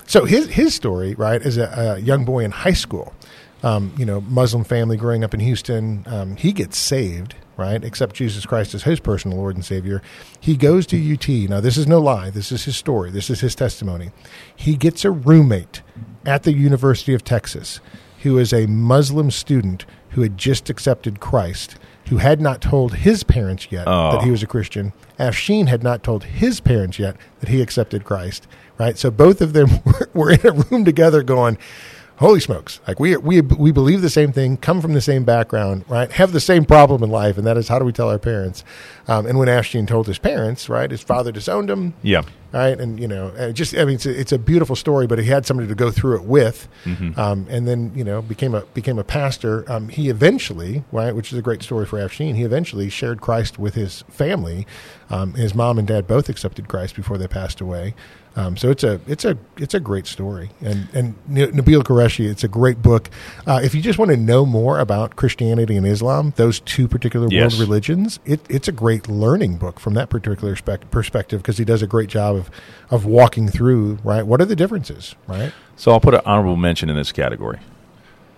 so 0.08 0.26
his 0.26 0.48
his 0.50 0.74
story, 0.76 1.14
right, 1.16 1.42
is 1.42 1.58
a, 1.58 1.96
a 1.98 2.00
young 2.00 2.26
boy 2.26 2.44
in 2.44 2.52
high 2.52 2.74
school. 2.74 3.14
Um, 3.64 3.94
you 3.98 4.06
know, 4.06 4.22
Muslim 4.22 4.64
family 4.64 4.98
growing 4.98 5.24
up 5.24 5.34
in 5.36 5.40
Houston. 5.40 6.04
Um, 6.08 6.36
he 6.36 6.52
gets 6.52 6.78
saved, 6.80 7.36
right? 7.62 7.84
Accept 7.84 8.16
Jesus 8.16 8.46
Christ 8.46 8.74
as 8.74 8.84
his 8.84 9.00
personal 9.00 9.38
Lord 9.38 9.56
and 9.56 9.64
Savior. 9.64 10.02
He 10.40 10.58
goes 10.58 10.86
to 10.88 11.14
UT. 11.14 11.30
Now, 11.50 11.62
this 11.62 11.78
is 11.78 11.88
no 11.88 12.00
lie. 12.00 12.30
This 12.30 12.52
is 12.52 12.66
his 12.66 12.76
story. 12.76 13.10
This 13.12 13.30
is 13.30 13.40
his 13.42 13.56
testimony. 13.56 14.12
He 14.56 14.76
gets 14.76 15.06
a 15.06 15.12
roommate 15.12 15.82
at 16.26 16.44
the 16.44 16.54
University 16.54 17.14
of 17.14 17.24
Texas 17.24 17.80
who 18.24 18.38
is 18.38 18.52
a 18.54 18.68
Muslim 18.68 19.32
student 19.32 19.86
who 20.12 20.22
had 20.22 20.38
just 20.38 20.70
accepted 20.70 21.20
Christ, 21.20 21.78
who 22.10 22.18
had 22.18 22.40
not 22.42 22.62
told 22.62 22.94
his 22.96 23.24
parents 23.24 23.68
yet 23.72 23.86
Oh. 23.88 24.12
that 24.12 24.24
he 24.24 24.30
was 24.32 24.44
a 24.44 24.48
Christian. 24.48 24.94
Afshin 25.18 25.68
had 25.68 25.82
not 25.84 26.04
told 26.04 26.26
his 26.26 26.60
parents 26.60 27.00
yet 27.00 27.16
that 27.40 27.50
he 27.50 27.62
accepted 27.62 28.04
Christ, 28.04 28.48
right? 28.78 28.98
So 28.98 29.10
both 29.10 29.42
of 29.42 29.54
them 29.54 29.70
were, 29.86 30.10
were 30.14 30.32
in 30.32 30.46
a 30.46 30.52
room 30.52 30.86
together 30.86 31.24
going, 31.24 31.58
Holy 32.22 32.40
smokes! 32.40 32.80
Like 32.88 33.00
we 33.00 33.18
we 33.18 33.42
we 33.42 33.72
believe 33.72 34.04
the 34.04 34.10
same 34.10 34.32
thing, 34.32 34.56
come 34.56 34.80
from 34.80 34.94
the 34.94 35.02
same 35.02 35.24
background, 35.24 35.86
right? 35.90 36.12
Have 36.12 36.34
the 36.34 36.40
same 36.40 36.66
problem 36.66 37.02
in 37.02 37.10
life, 37.10 37.36
and 37.36 37.48
that 37.48 37.58
is 37.58 37.68
how 37.68 37.80
do 37.80 37.86
we 37.86 37.92
tell 37.92 38.12
our 38.12 38.20
parents? 38.20 38.64
Um, 39.08 39.26
and 39.26 39.38
when 39.40 39.48
Afshin 39.48 39.88
told 39.88 40.08
his 40.08 40.20
parents, 40.20 40.70
right, 40.70 40.90
his 40.92 41.02
father 41.02 41.32
disowned 41.32 41.70
him, 41.70 41.94
Yeah. 42.04 42.22
right? 42.54 42.80
And 42.80 43.00
you 43.00 43.08
know, 43.08 43.28
uh, 43.38 43.52
just 43.52 43.76
I 43.76 43.86
mean, 43.86 43.96
it's 43.96 44.06
a, 44.06 44.20
it's 44.20 44.32
a 44.32 44.38
beautiful 44.38 44.76
story, 44.76 45.08
but 45.08 45.18
he 45.20 45.26
had 45.26 45.46
somebody 45.46 45.68
to 45.68 45.76
go 45.76 45.90
through 45.92 46.18
it 46.18 46.24
with, 46.24 46.68
um, 47.18 47.48
and 47.50 47.68
then 47.68 47.92
you 47.96 48.04
know 48.04 48.22
became 48.22 48.54
a 48.54 48.62
became 48.74 49.00
a 49.00 49.04
pastor. 49.04 49.70
Um, 49.72 49.90
he 49.90 50.10
eventually, 50.10 50.84
right, 50.92 51.16
which 51.16 51.32
is 51.32 51.38
a 51.40 51.42
great 51.42 51.64
story 51.64 51.86
for 51.86 51.98
Afshin. 52.00 52.36
He 52.36 52.44
eventually 52.44 52.90
shared 52.90 53.22
Christ 53.22 53.58
with 53.60 53.74
his 53.76 54.04
family. 54.10 54.68
Um, 55.10 55.34
his 55.34 55.54
mom 55.54 55.78
and 55.78 55.88
dad 55.88 56.08
both 56.08 56.30
accepted 56.30 56.68
Christ 56.70 56.96
before 56.96 57.18
they 57.18 57.28
passed 57.28 57.60
away. 57.60 57.96
Um, 58.34 58.56
so 58.56 58.70
it's 58.70 58.86
a 58.86 59.02
it's 59.08 59.26
a 59.26 59.38
it's 59.58 59.74
a 59.74 59.80
great 59.82 60.08
story, 60.08 60.52
and 60.62 60.88
and 60.94 61.16
Nabil 61.30 61.84
Qureshi, 61.84 62.30
it's 62.30 62.46
a 62.46 62.48
great 62.48 62.82
book. 62.82 63.10
Uh, 63.46 63.60
if 63.62 63.76
you 63.76 63.82
just 63.82 64.00
want 64.00 64.10
to 64.12 64.16
know 64.16 64.46
more 64.46 64.80
about 64.80 65.18
Christianity 65.18 65.76
and 65.76 65.86
Islam, 65.86 66.32
those 66.38 66.62
two 66.62 66.88
particular 66.88 67.28
Yes. 67.30 67.52
world 67.52 67.60
religions, 67.68 68.20
it, 68.26 68.40
it's 68.50 68.70
a 68.70 68.72
great 68.72 69.01
learning 69.10 69.58
book 69.58 69.80
from 69.80 69.94
that 69.96 70.10
particular 70.10 70.56
spec- 70.56 70.90
perspective 70.92 71.42
because 71.42 71.58
he 71.58 71.66
does 71.66 71.82
a 71.82 71.88
great 71.88 72.10
job 72.10 72.36
of 72.36 72.50
of 72.90 73.06
walking 73.06 73.48
through 73.48 73.98
right 74.04 74.26
what 74.26 74.42
are 74.42 74.46
the 74.46 74.56
differences 74.56 75.16
right 75.28 75.52
So 75.76 75.92
I'll 75.92 76.00
put 76.00 76.14
an 76.14 76.22
honorable 76.26 76.58
mention 76.58 76.90
in 76.90 76.96
this 76.96 77.12
category. 77.12 77.60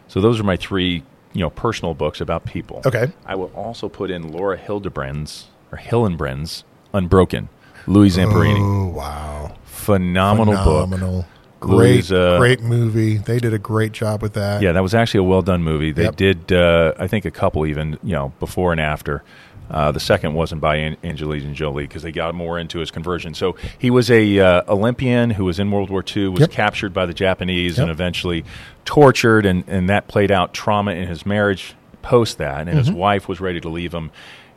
So 0.08 0.22
those 0.22 0.40
are 0.40 0.44
my 0.44 0.56
three, 0.58 1.04
you 1.34 1.42
know, 1.42 1.50
personal 1.50 1.94
books 1.94 2.22
about 2.22 2.46
people. 2.46 2.82
Okay. 2.86 3.12
I 3.26 3.36
will 3.36 3.52
also 3.56 3.90
put 3.90 4.12
in 4.12 4.32
Laura 4.32 4.58
Hildebrand's 4.58 5.48
or 5.72 5.78
Hillenbrand's 5.80 6.64
Unbroken, 6.94 7.50
Louis 7.88 8.16
Zamperini. 8.16 8.60
oh 8.62 8.88
wow 8.90 9.56
Phenomenal, 9.66 10.54
book. 10.54 10.64
phenomenal 10.86 11.26
Louis, 11.62 12.08
great 12.08 12.12
uh, 12.12 12.38
great 12.38 12.62
movie 12.62 13.18
they 13.18 13.40
did 13.40 13.54
a 13.54 13.58
great 13.58 13.92
job 13.92 14.22
with 14.22 14.34
that 14.34 14.62
Yeah, 14.62 14.72
that 14.74 14.84
was 14.84 14.94
actually 14.94 15.20
a 15.22 15.24
well 15.24 15.42
done 15.42 15.64
movie. 15.64 15.92
They 15.92 16.04
Yep. 16.04 16.16
did, 16.16 16.52
uh, 16.54 16.94
I 17.00 17.08
think, 17.08 17.26
a 17.26 17.32
couple 17.32 17.66
even, 17.66 17.98
you 18.04 18.14
know, 18.14 18.32
before 18.40 18.72
and 18.72 18.80
after. 18.82 19.24
Uh, 19.72 19.92
the 19.92 20.00
second 20.00 20.34
wasn't 20.34 20.62
by 20.62 20.76
An- 20.76 20.98
Angelina 21.04 21.52
Jolie 21.54 21.86
because 21.88 22.04
they 22.04 22.12
got 22.12 22.36
more 22.36 22.60
into 22.60 22.80
his 22.80 22.92
conversion. 22.92 23.34
So 23.34 23.56
he 23.80 23.90
was 23.90 24.12
a 24.12 24.40
uh, 24.40 24.62
Olympian 24.68 25.32
who 25.32 25.46
was 25.46 25.58
in 25.60 25.72
World 25.72 25.90
War 25.90 26.04
II, 26.16 26.28
was 26.30 26.42
Yep. 26.42 26.52
captured 26.52 26.94
by 26.94 27.06
the 27.06 27.14
Japanese, 27.14 27.78
Yep. 27.78 27.84
and 27.84 27.92
eventually 27.92 28.44
tortured, 28.86 29.46
and, 29.46 29.64
and 29.68 29.90
that 29.90 30.08
played 30.08 30.32
out 30.32 30.54
trauma 30.54 30.92
in 30.92 31.08
his 31.08 31.26
marriage 31.26 31.74
post 32.02 32.38
that. 32.38 32.60
And 32.62 32.70
Mm-hmm. 32.70 32.78
his 32.80 32.92
wife 32.92 33.28
was 33.28 33.40
ready 33.40 33.60
to 33.62 33.70
leave 33.70 33.94
him, 33.94 34.12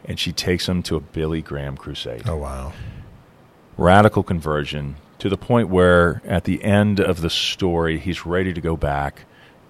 and 0.04 0.18
she 0.18 0.32
takes 0.32 0.68
him 0.68 0.82
to 0.84 0.96
a 0.96 1.00
Billy 1.00 1.40
Graham 1.42 1.76
crusade 1.76 2.22
oh 2.28 2.36
wow 2.36 2.72
radical 3.76 4.22
conversion 4.22 4.96
to 5.18 5.28
the 5.28 5.36
point 5.36 5.68
where 5.68 6.22
at 6.24 6.44
the 6.44 6.62
end 6.62 7.00
of 7.00 7.20
the 7.20 7.30
story 7.30 7.98
he's 7.98 8.24
ready 8.26 8.52
to 8.52 8.60
go 8.60 8.76
back 8.76 9.24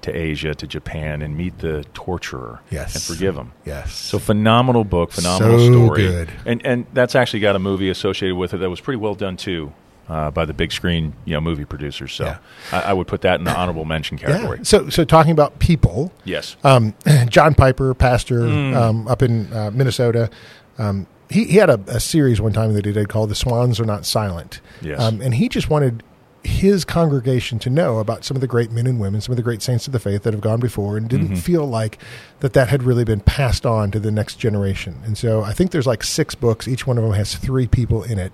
to 0.06 0.12
Asia 0.16 0.54
to 0.54 0.66
Japan 0.66 1.22
and 1.22 1.36
meet 1.36 1.58
the 1.58 1.84
torturer 1.94 2.60
Yes. 2.70 2.94
and 2.94 3.02
forgive 3.02 3.36
him. 3.36 3.52
yes 3.64 3.92
So 3.92 4.18
phenomenal 4.18 4.84
book, 4.84 5.12
phenomenal 5.12 5.58
So 5.58 5.72
story, 5.72 6.02
good. 6.08 6.28
and 6.44 6.64
and 6.64 6.86
that's 6.94 7.14
actually 7.14 7.40
got 7.40 7.54
a 7.54 7.58
movie 7.60 7.90
associated 7.90 8.36
with 8.36 8.54
it 8.54 8.58
that 8.58 8.70
was 8.70 8.80
pretty 8.80 8.98
well 8.98 9.14
done 9.14 9.36
too, 9.36 9.72
uh, 10.08 10.30
by 10.30 10.44
the 10.44 10.54
big 10.54 10.70
screen 10.72 11.12
you 11.24 11.34
know 11.34 11.40
movie 11.40 11.64
producers. 11.64 12.12
So 12.12 12.24
Yeah. 12.24 12.38
I, 12.72 12.80
I 12.90 12.92
would 12.92 13.06
put 13.06 13.20
that 13.22 13.38
in 13.38 13.44
the 13.44 13.54
honorable 13.54 13.84
mention 13.84 14.16
category. 14.18 14.58
yeah 14.58 14.64
so 14.64 14.88
so 14.88 15.04
talking 15.04 15.32
about 15.32 15.58
people 15.58 16.12
Yes, 16.24 16.56
um, 16.64 16.94
John 17.28 17.54
Piper, 17.54 17.92
pastor 17.94 18.40
Mm. 18.40 18.76
um, 18.76 19.08
up 19.08 19.22
in 19.22 19.52
uh, 19.52 19.70
Minnesota, 19.72 20.30
um, 20.78 21.06
he, 21.28 21.44
he 21.44 21.56
had 21.56 21.70
a, 21.70 21.80
a 21.88 21.98
series 22.00 22.40
one 22.40 22.52
time 22.52 22.72
that 22.74 22.84
he 22.86 22.92
did 22.92 23.08
called 23.08 23.30
"The 23.30 23.34
Swans 23.34 23.80
Are 23.80 23.84
Not 23.84 24.06
Silent," 24.06 24.60
Yes. 24.80 25.00
um, 25.00 25.20
and 25.20 25.34
he 25.34 25.48
just 25.48 25.68
wanted 25.68 26.04
his 26.46 26.84
congregation 26.84 27.58
to 27.58 27.70
know 27.70 27.98
about 27.98 28.24
some 28.24 28.36
of 28.36 28.40
the 28.40 28.46
great 28.46 28.70
men 28.70 28.86
and 28.86 28.98
women, 28.98 29.20
some 29.20 29.32
of 29.32 29.36
the 29.36 29.42
great 29.42 29.62
saints 29.62 29.86
of 29.86 29.92
the 29.92 29.98
faith 29.98 30.22
that 30.22 30.32
have 30.32 30.40
gone 30.40 30.60
before, 30.60 30.96
and 30.96 31.08
didn't 31.08 31.36
feel 31.36 31.66
like 31.66 31.98
that 32.40 32.52
that 32.54 32.68
had 32.68 32.82
really 32.82 33.04
been 33.04 33.20
passed 33.20 33.66
on 33.66 33.90
to 33.90 34.00
the 34.00 34.10
next 34.10 34.36
generation. 34.36 34.96
And 35.04 35.18
so 35.18 35.42
I 35.42 35.52
think 35.52 35.70
there's 35.70 35.86
like 35.86 36.02
six 36.02 36.34
books. 36.34 36.66
Each 36.66 36.86
one 36.86 36.98
of 36.98 37.04
them 37.04 37.12
has 37.12 37.34
three 37.34 37.66
people 37.66 38.02
in 38.02 38.18
it. 38.18 38.32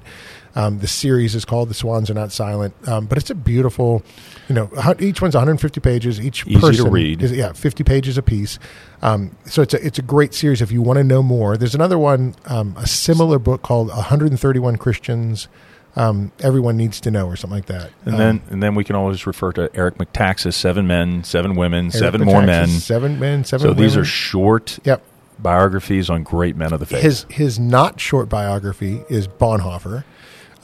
Um, 0.55 0.81
the 0.81 0.87
series 0.87 1.35
is 1.35 1.45
called 1.45 1.71
"The 1.71 1.75
Swans 1.75 2.11
Are 2.11 2.15
Not 2.15 2.31
Silent," 2.31 2.75
um, 2.87 3.07
but 3.07 3.17
it's 3.17 3.31
a 3.31 3.35
beautiful, 3.35 4.03
you 4.49 4.55
know, 4.55 4.71
each 5.01 5.23
one's 5.23 5.35
150 5.35 5.81
pages. 5.81 6.21
Each 6.21 6.47
Easy 6.47 6.55
to 6.55 6.61
person 6.61 6.91
read. 6.91 7.23
is 7.23 7.33
yeah, 7.33 7.53
50 7.53 7.85
pages 7.85 8.19
a 8.19 8.23
piece. 8.23 8.59
Um, 9.01 9.35
so 9.47 9.63
it's 9.63 9.73
a 9.73 9.85
it's 9.85 9.99
a 9.99 10.03
great 10.03 10.35
series 10.35 10.61
if 10.61 10.71
you 10.71 10.83
want 10.83 10.99
to 10.99 11.05
know 11.05 11.23
more. 11.23 11.57
There's 11.57 11.75
another 11.75 11.99
one, 11.99 12.35
um, 12.47 12.75
a 12.77 12.87
similar 12.87 13.39
book 13.39 13.63
called 13.63 13.89
131 13.89 14.77
Christians. 14.77 15.49
Um, 15.95 16.33
everyone 16.41 16.77
needs 16.79 17.01
to 17.03 17.11
know, 17.11 17.27
or 17.27 17.37
something 17.37 17.59
like 17.59 17.67
that. 17.67 17.91
and 18.07 18.15
Um, 18.15 18.19
then 18.19 18.43
and 18.51 18.63
then 18.63 18.75
we 18.75 18.83
can 18.85 18.97
always 18.97 19.27
refer 19.27 19.53
to 19.53 19.71
Eric 19.75 19.99
Metaxas, 19.99 20.55
Seven 20.55 20.87
Men, 20.87 21.23
Seven 21.25 21.55
Women, 21.55 21.87
Eric 21.87 21.95
Seven 21.95 22.25
More 22.25 22.43
Men. 22.43 22.69
seven 22.69 23.21
men, 23.21 23.45
seven. 23.45 23.67
So 23.69 23.75
these 23.75 23.97
are 23.97 24.05
short 24.05 24.79
yep. 24.85 25.03
biographies 25.39 26.09
on 26.09 26.23
great 26.23 26.57
men 26.57 26.73
of 26.73 26.81
the 26.81 26.87
faith. 26.87 27.03
His 27.03 27.27
his 27.29 27.59
not 27.59 28.01
short 28.01 28.29
biography 28.31 29.03
is 29.11 29.29
Bonhoeffer. 29.29 30.05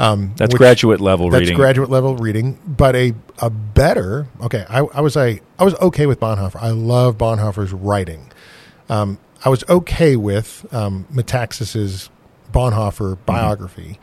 Um, 0.00 0.32
That's 0.36 0.52
which- 0.52 0.58
graduate 0.58 1.00
level 1.00 1.28
That's 1.28 1.40
reading. 1.40 1.56
graduate 1.56 1.90
level 1.90 2.16
reading, 2.16 2.56
but 2.66 2.94
a 2.96 3.12
a 3.40 3.50
better. 3.50 4.28
Okay, 4.40 4.64
I, 4.70 4.78
I 4.78 5.00
was 5.02 5.16
a 5.16 5.40
I 5.58 5.64
was 5.64 5.74
okay 5.74 6.06
with 6.06 6.20
Bonhoeffer. 6.20 6.56
I 6.62 6.70
love 6.70 7.18
Bonhoeffer's 7.18 7.72
writing. 7.72 8.30
Um, 8.88 9.18
I 9.44 9.50
was 9.50 9.62
okay 9.68 10.16
with 10.16 10.64
um, 10.72 11.04
Metaxas's 11.12 12.08
Bonhoeffer 12.52 13.18
biography. 13.26 13.98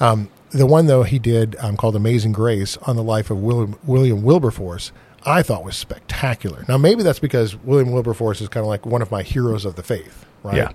Um, 0.00 0.28
the 0.50 0.66
one 0.66 0.86
though 0.86 1.02
he 1.02 1.18
did 1.18 1.56
um, 1.60 1.76
called 1.76 1.96
"Amazing 1.96 2.32
Grace" 2.32 2.76
on 2.78 2.96
the 2.96 3.02
life 3.02 3.30
of 3.30 3.38
William, 3.38 3.78
William 3.84 4.22
Wilberforce, 4.22 4.92
I 5.24 5.42
thought 5.42 5.64
was 5.64 5.76
spectacular. 5.76 6.64
Now 6.68 6.78
maybe 6.78 7.02
that's 7.02 7.18
because 7.18 7.56
William 7.56 7.92
Wilberforce 7.92 8.40
is 8.40 8.48
kind 8.48 8.62
of 8.62 8.68
like 8.68 8.86
one 8.86 9.02
of 9.02 9.10
my 9.10 9.22
heroes 9.22 9.64
of 9.64 9.76
the 9.76 9.82
faith, 9.82 10.24
right? 10.42 10.56
Yeah. 10.56 10.72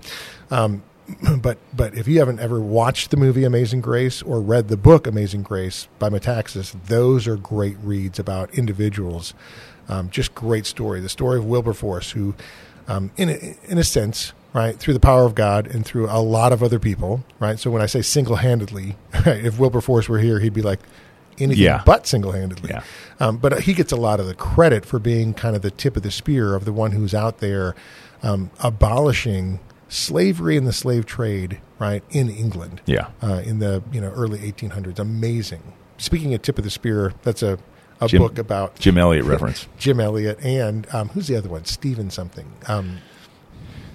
Um, 0.50 0.82
but 1.40 1.58
but 1.74 1.94
if 1.94 2.06
you 2.06 2.18
haven't 2.18 2.40
ever 2.40 2.60
watched 2.60 3.10
the 3.10 3.16
movie 3.16 3.44
Amazing 3.44 3.80
Grace 3.80 4.22
or 4.22 4.40
read 4.40 4.68
the 4.68 4.76
book 4.76 5.06
Amazing 5.06 5.42
Grace 5.42 5.88
by 5.98 6.08
Metaxas, 6.08 6.76
those 6.86 7.26
are 7.26 7.36
great 7.36 7.76
reads 7.82 8.18
about 8.18 8.52
individuals. 8.54 9.34
Um, 9.88 10.10
just 10.10 10.34
great 10.34 10.66
story. 10.66 11.00
The 11.00 11.08
story 11.08 11.38
of 11.38 11.44
Wilberforce, 11.44 12.12
who, 12.12 12.34
um, 12.86 13.10
in 13.16 13.28
a, 13.28 13.56
in 13.64 13.78
a 13.78 13.84
sense, 13.84 14.32
right, 14.52 14.78
through 14.78 14.94
the 14.94 15.00
power 15.00 15.24
of 15.24 15.34
God 15.34 15.66
and 15.66 15.84
through 15.84 16.06
a 16.10 16.20
lot 16.20 16.52
of 16.52 16.62
other 16.62 16.78
people, 16.78 17.24
right. 17.38 17.58
So 17.58 17.70
when 17.70 17.82
I 17.82 17.86
say 17.86 18.02
single 18.02 18.36
handedly, 18.36 18.96
right, 19.26 19.44
if 19.44 19.58
Wilberforce 19.58 20.08
were 20.08 20.18
here, 20.18 20.40
he'd 20.40 20.54
be 20.54 20.62
like 20.62 20.80
anything 21.38 21.62
Yeah. 21.64 21.82
but 21.86 22.06
single 22.06 22.32
handedly. 22.32 22.70
Yeah. 22.70 22.82
Um, 23.20 23.38
but 23.38 23.62
he 23.62 23.72
gets 23.74 23.92
a 23.92 23.96
lot 23.96 24.20
of 24.20 24.26
the 24.26 24.34
credit 24.34 24.84
for 24.84 24.98
being 24.98 25.32
kind 25.34 25.56
of 25.56 25.62
the 25.62 25.70
tip 25.70 25.96
of 25.96 26.02
the 26.02 26.10
spear 26.10 26.54
of 26.54 26.64
the 26.64 26.72
one 26.72 26.92
who's 26.92 27.14
out 27.14 27.38
there 27.38 27.74
um, 28.22 28.50
abolishing 28.62 29.58
slavery 29.88 30.56
and 30.56 30.66
the 30.66 30.72
slave 30.72 31.06
trade, 31.06 31.60
right, 31.78 32.02
in 32.10 32.28
England 32.30 32.80
Yeah. 32.86 33.08
uh, 33.22 33.42
in 33.44 33.58
the 33.58 33.82
you 33.92 34.00
know 34.00 34.10
early 34.10 34.38
1800s. 34.40 34.98
Amazing. 34.98 35.62
Speaking 35.98 36.34
of 36.34 36.42
tip 36.42 36.58
of 36.58 36.64
the 36.64 36.70
spear, 36.70 37.12
that's 37.22 37.42
a, 37.42 37.58
a 38.00 38.08
Jim- 38.08 38.22
book 38.22 38.38
about 38.38 38.78
Jim 38.78 38.98
Elliot 38.98 39.24
reference. 39.24 39.66
Jim 39.78 40.00
Elliot 40.00 40.38
and 40.44 40.86
um, 40.94 41.08
who's 41.10 41.26
the 41.28 41.36
other 41.36 41.48
one? 41.48 41.64
Stephen 41.64 42.10
something. 42.10 42.50
Um, 42.66 42.98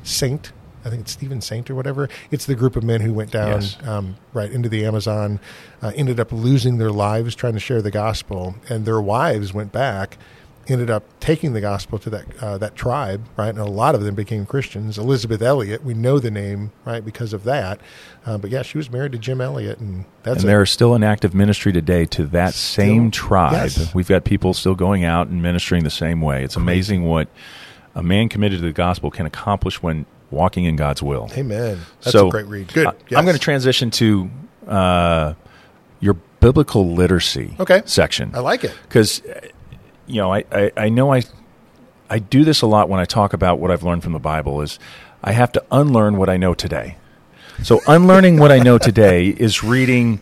Saint. 0.07 0.51
I 0.85 0.89
think 0.89 1.01
it's 1.01 1.11
Stephen 1.11 1.41
Saint 1.41 1.69
or 1.69 1.75
whatever. 1.75 2.07
It's 2.31 2.45
the 2.45 2.55
group 2.55 2.75
of 2.77 2.83
men 2.83 3.01
who 3.01 3.11
went 3.11 3.31
down 3.31 3.61
Yes. 3.61 3.77
um, 3.85 4.15
right 4.33 4.49
into 4.49 4.69
the 4.69 4.85
Amazon, 4.85 5.39
uh, 5.81 5.91
ended 5.95 6.19
up 6.19 6.31
losing 6.31 6.77
their 6.77 6.91
lives 6.91 7.35
trying 7.35 7.53
to 7.53 7.59
share 7.59 7.81
the 7.81 7.91
gospel, 7.91 8.55
and 8.69 8.85
their 8.85 9.01
wives 9.01 9.53
went 9.53 9.73
back, 9.73 10.17
ended 10.69 10.89
up 10.89 11.03
taking 11.19 11.51
the 11.53 11.59
gospel 11.61 11.97
to 11.99 12.09
that 12.09 12.25
uh, 12.41 12.57
that 12.59 12.75
tribe, 12.75 13.25
right? 13.35 13.49
And 13.49 13.59
a 13.59 13.65
lot 13.65 13.95
of 13.95 14.01
them 14.03 14.15
became 14.15 14.45
Christians. 14.45 14.97
Elisabeth 14.97 15.41
Elliot, 15.41 15.83
we 15.83 15.93
know 15.93 16.19
the 16.19 16.31
name, 16.31 16.71
right, 16.85 17.03
because 17.03 17.33
of 17.33 17.43
that. 17.43 17.81
Uh, 18.25 18.37
but 18.37 18.49
yeah, 18.49 18.61
she 18.61 18.77
was 18.77 18.89
married 18.89 19.11
to 19.13 19.17
Jim 19.17 19.41
Elliot, 19.41 19.79
and 19.79 20.05
that's 20.23 20.37
and 20.37 20.45
a- 20.45 20.47
there 20.47 20.61
is 20.61 20.69
still 20.69 20.93
an 20.93 21.03
active 21.03 21.33
ministry 21.33 21.73
today 21.73 22.05
to 22.05 22.25
that 22.27 22.53
Still- 22.53 22.85
same 22.85 23.11
tribe. 23.11 23.53
yes. 23.53 23.93
We've 23.93 24.07
got 24.07 24.23
people 24.23 24.53
still 24.53 24.75
going 24.75 25.03
out 25.03 25.27
and 25.27 25.41
ministering 25.41 25.83
the 25.83 25.89
same 25.89 26.21
way. 26.21 26.43
It's 26.43 26.55
amazing 26.55 27.03
what 27.03 27.27
a 27.97 28.03
man 28.03 28.29
committed 28.29 28.59
to 28.59 28.65
the 28.65 28.71
gospel 28.73 29.09
can 29.11 29.25
accomplish 29.25 29.81
when 29.81 30.05
walking 30.31 30.65
in 30.65 30.75
God's 30.75 31.01
will. 31.01 31.29
Amen. 31.35 31.79
That's 32.01 32.11
so 32.11 32.27
a 32.27 32.31
great 32.31 32.45
read. 32.45 32.71
Good. 32.73 32.87
I, 32.87 32.93
Yes. 33.09 33.17
am 33.17 33.25
going 33.25 33.35
to 33.35 33.41
transition 33.41 33.89
to 33.91 34.29
uh, 34.67 35.33
your 35.99 36.13
biblical 36.39 36.93
literacy 36.93 37.55
Okay. 37.59 37.81
section 37.85 38.31
I 38.35 38.39
like 38.39 38.63
it. 38.63 38.71
because 38.83 39.21
you 40.05 40.21
know 40.21 40.31
I, 40.31 40.43
I, 40.51 40.71
I 40.77 40.89
know 40.89 41.11
I 41.11 41.23
I 42.09 42.19
do 42.19 42.43
this 42.45 42.61
a 42.61 42.67
lot 42.67 42.87
when 42.89 42.99
I 42.99 43.05
talk 43.05 43.33
about 43.33 43.59
what 43.59 43.71
I've 43.71 43.83
learned 43.83 44.03
from 44.03 44.13
the 44.13 44.19
Bible 44.19 44.61
is 44.61 44.77
I 45.23 45.31
have 45.31 45.51
to 45.53 45.63
unlearn 45.71 46.17
what 46.17 46.29
I 46.29 46.37
know 46.37 46.53
today. 46.53 46.97
So, 47.63 47.81
unlearning 47.87 48.37
what 48.37 48.51
I 48.51 48.59
know 48.59 48.77
today 48.77 49.29
is 49.29 49.63
reading 49.63 50.21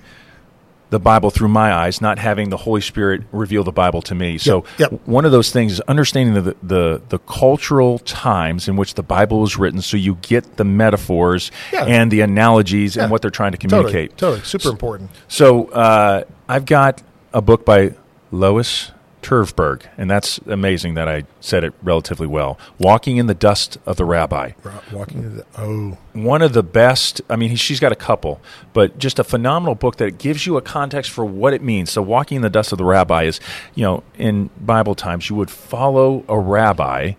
the 0.91 0.99
Bible 0.99 1.31
through 1.31 1.47
my 1.47 1.73
eyes, 1.73 1.99
not 1.99 2.19
having 2.19 2.49
the 2.49 2.57
Holy 2.57 2.79
Spirit 2.81 3.23
reveal 3.31 3.63
the 3.63 3.71
Bible 3.71 4.01
to 4.03 4.13
me. 4.15 4.37
So, 4.37 4.63
Yep, 4.77 4.91
yep. 4.91 5.01
one 5.05 5.25
of 5.25 5.31
those 5.31 5.51
things 5.51 5.73
is 5.73 5.79
understanding 5.81 6.35
the, 6.35 6.55
the 6.61 7.01
the 7.09 7.19
cultural 7.19 7.97
times 7.99 8.67
in 8.67 8.75
which 8.75 8.93
the 8.93 9.03
Bible 9.03 9.39
was 9.41 9.57
written, 9.57 9.81
so 9.81 9.97
you 9.97 10.17
get 10.21 10.57
the 10.57 10.63
metaphors 10.63 11.51
Yeah. 11.73 11.85
and 11.85 12.11
the 12.11 12.21
analogies 12.21 12.95
Yeah. 12.95 13.03
and 13.03 13.11
what 13.11 13.21
they're 13.21 13.31
trying 13.31 13.51
to 13.53 13.57
Totally, 13.57 13.83
communicate. 13.91 14.17
totally, 14.17 14.41
super 14.43 14.69
important. 14.69 15.09
So 15.27 15.65
uh, 15.69 16.23
I've 16.47 16.65
got 16.65 17.01
a 17.33 17.41
book 17.41 17.65
by 17.65 17.93
Lois 18.31 18.91
Tverberg, 19.25 19.81
and 19.97 20.09
that's 20.09 20.37
amazing 20.45 20.93
that 20.93 21.07
I 21.07 21.23
said 21.39 21.63
it 21.63 21.73
relatively 21.81 22.27
well. 22.27 22.59
Walking 22.77 23.17
in 23.17 23.25
the 23.27 23.33
Dust 23.33 23.77
of 23.85 23.97
the 23.97 24.05
Rabbi. 24.05 24.51
Walking 24.91 25.23
into 25.23 25.29
the 25.37 25.45
oh, 25.57 25.97
One 26.13 26.41
of 26.41 26.53
the 26.53 26.61
best, 26.63 27.21
I 27.29 27.35
mean, 27.35 27.49
he- 27.49 27.55
she's 27.55 27.79
got 27.79 27.91
a 27.91 27.95
couple, 27.95 28.39
but 28.73 28.97
just 28.99 29.17
a 29.17 29.23
phenomenal 29.23 29.75
book 29.75 29.97
that 29.97 30.17
gives 30.19 30.45
you 30.45 30.57
a 30.57 30.61
context 30.61 31.09
for 31.11 31.25
what 31.25 31.53
it 31.53 31.61
means. 31.63 31.89
So, 31.91 32.01
Walking 32.01 32.35
in 32.37 32.41
the 32.43 32.49
Dust 32.49 32.71
of 32.71 32.77
the 32.77 32.85
Rabbi 32.85 33.23
is, 33.23 33.39
you 33.73 33.83
know, 33.83 34.03
in 34.17 34.49
Bible 34.61 34.93
times, 34.95 35.29
you 35.29 35.35
would 35.35 35.49
follow 35.49 36.23
a 36.29 36.37
rabbi 36.37 37.13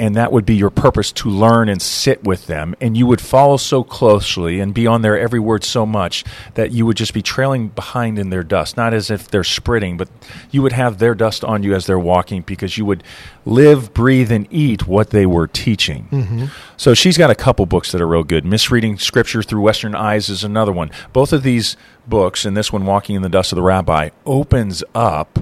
and 0.00 0.16
that 0.16 0.32
would 0.32 0.46
be 0.46 0.56
your 0.56 0.70
purpose 0.70 1.12
to 1.12 1.28
learn 1.28 1.68
and 1.68 1.80
sit 1.82 2.24
with 2.24 2.46
them. 2.46 2.74
And 2.80 2.96
you 2.96 3.06
would 3.06 3.20
follow 3.20 3.58
so 3.58 3.84
closely 3.84 4.58
and 4.58 4.72
be 4.72 4.86
on 4.86 5.02
their 5.02 5.18
every 5.18 5.38
word 5.38 5.62
so 5.62 5.84
much 5.84 6.24
that 6.54 6.72
you 6.72 6.86
would 6.86 6.96
just 6.96 7.12
be 7.12 7.20
trailing 7.20 7.68
behind 7.68 8.18
in 8.18 8.30
their 8.30 8.42
dust. 8.42 8.78
Not 8.78 8.94
as 8.94 9.10
if 9.10 9.28
they're 9.28 9.42
spritting 9.42 9.98
but 9.98 10.08
you 10.50 10.62
would 10.62 10.72
have 10.72 10.98
their 10.98 11.14
dust 11.14 11.44
on 11.44 11.62
you 11.62 11.74
as 11.74 11.84
they're 11.84 11.98
walking 11.98 12.40
because 12.40 12.78
you 12.78 12.86
would 12.86 13.04
live 13.44 13.92
breathe 13.92 14.32
and 14.32 14.48
eat 14.50 14.86
what 14.86 15.10
they 15.10 15.26
were 15.26 15.46
teaching. 15.46 16.08
Mm-hmm. 16.10 16.46
So 16.78 16.94
she's 16.94 17.18
got 17.18 17.28
a 17.30 17.34
couple 17.34 17.66
books 17.66 17.92
that 17.92 18.00
are 18.00 18.06
real 18.06 18.24
good. 18.24 18.46
Misreading 18.46 18.96
scripture 18.96 19.42
through 19.42 19.60
western 19.60 19.94
eyes 19.94 20.30
is 20.30 20.42
another 20.42 20.72
one. 20.72 20.90
Both 21.12 21.34
of 21.34 21.42
these 21.42 21.76
books 22.08 22.46
and 22.46 22.56
this 22.56 22.72
one 22.72 22.86
walking 22.86 23.16
in 23.16 23.22
the 23.22 23.28
dust 23.28 23.52
of 23.52 23.56
the 23.56 23.62
rabbi 23.62 24.08
opens 24.24 24.82
up 24.94 25.40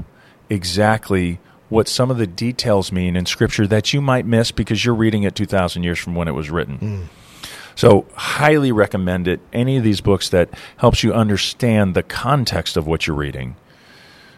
exactly 0.50 1.38
what 1.68 1.88
some 1.88 2.10
of 2.10 2.18
the 2.18 2.26
details 2.26 2.92
mean 2.92 3.16
in 3.16 3.26
Scripture 3.26 3.66
that 3.66 3.92
you 3.92 4.00
might 4.00 4.26
miss 4.26 4.50
because 4.50 4.84
you're 4.84 4.94
reading 4.94 5.22
it 5.22 5.34
2,000 5.34 5.82
years 5.82 5.98
from 5.98 6.14
when 6.14 6.28
it 6.28 6.32
was 6.32 6.50
written. 6.50 6.78
Mm. 6.78 7.06
So, 7.74 8.06
highly 8.14 8.72
recommend 8.72 9.28
it. 9.28 9.40
Any 9.52 9.76
of 9.76 9.84
these 9.84 10.00
books 10.00 10.28
that 10.30 10.48
helps 10.78 11.04
you 11.04 11.14
understand 11.14 11.94
the 11.94 12.02
context 12.02 12.76
of 12.76 12.86
what 12.86 13.06
you're 13.06 13.14
reading. 13.14 13.54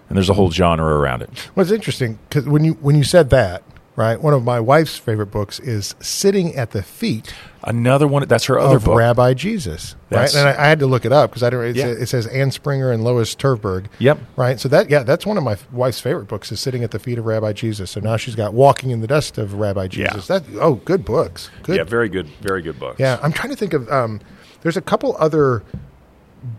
And 0.09 0.17
there's 0.17 0.29
a 0.29 0.35
whole 0.35 0.51
genre 0.51 0.95
around 0.95 1.23
it. 1.23 1.31
Well, 1.55 1.63
it's 1.63 1.73
interesting 1.73 2.19
because 2.29 2.45
when 2.47 2.65
you 2.65 2.73
when 2.75 2.97
you 2.97 3.05
said 3.05 3.31
that, 3.31 3.63
right? 3.97 4.21
One 4.21 4.35
of 4.35 4.45
my 4.45 4.61
wife's 4.61 4.99
favorite 4.99 5.31
books 5.31 5.61
is 5.61 5.95
"Sitting 6.01 6.55
at 6.55 6.73
the 6.73 6.83
Feet 6.83 7.33
Another 7.63 8.07
one, 8.09 8.27
that's 8.27 8.47
her 8.47 8.59
other 8.59 8.77
of 8.77 8.85
book. 8.85 8.97
Rabbi 8.99 9.35
Jesus." 9.35 9.95
Right, 10.11 10.35
and 10.35 10.49
I, 10.49 10.53
I 10.53 10.67
had 10.69 10.79
to 10.81 10.87
look 10.87 11.05
it 11.05 11.13
up 11.13 11.31
because 11.31 11.43
I 11.43 11.51
don't. 11.51 11.63
It, 11.65 11.77
Yeah. 11.77 11.85
says, 11.85 11.99
it 11.99 12.07
says 12.09 12.27
Ann 12.29 12.51
Spangler 12.51 12.91
and 12.91 13.05
Lois 13.05 13.35
Tverberg. 13.35 13.87
Yep. 13.99 14.19
Right. 14.37 14.59
So 14.59 14.69
that 14.71 14.89
yeah, 14.91 15.03
that's 15.03 15.27
one 15.27 15.37
of 15.37 15.45
my 15.45 15.57
wife's 15.71 16.01
favorite 16.01 16.27
books 16.29 16.51
is 16.51 16.59
"Sitting 16.61 16.83
at 16.83 16.91
the 16.91 16.99
Feet 16.99 17.19
of 17.19 17.27
Rabbi 17.27 17.53
Jesus." 17.53 17.91
So 17.91 18.01
now 18.01 18.17
she's 18.17 18.35
got 18.35 18.55
"Walking 18.55 18.91
in 18.91 19.01
the 19.03 19.07
Dust 19.07 19.37
of 19.39 19.55
Rabbi 19.55 19.89
Jesus." 19.89 20.27
That 20.29 20.45
oh, 20.61 20.77
good 20.77 21.05
books. 21.05 21.51
Good. 21.63 21.77
Yeah, 21.77 21.85
very 21.85 22.09
good, 22.09 22.27
very 22.41 22.63
good 22.63 22.79
books. 22.81 22.99
Yeah, 22.99 23.19
I'm 23.23 23.33
trying 23.33 23.51
to 23.51 23.57
think 23.57 23.75
of. 23.75 23.89
Um, 23.91 24.21
there's 24.63 24.77
a 24.77 24.83
couple 24.83 25.15
other 25.19 25.63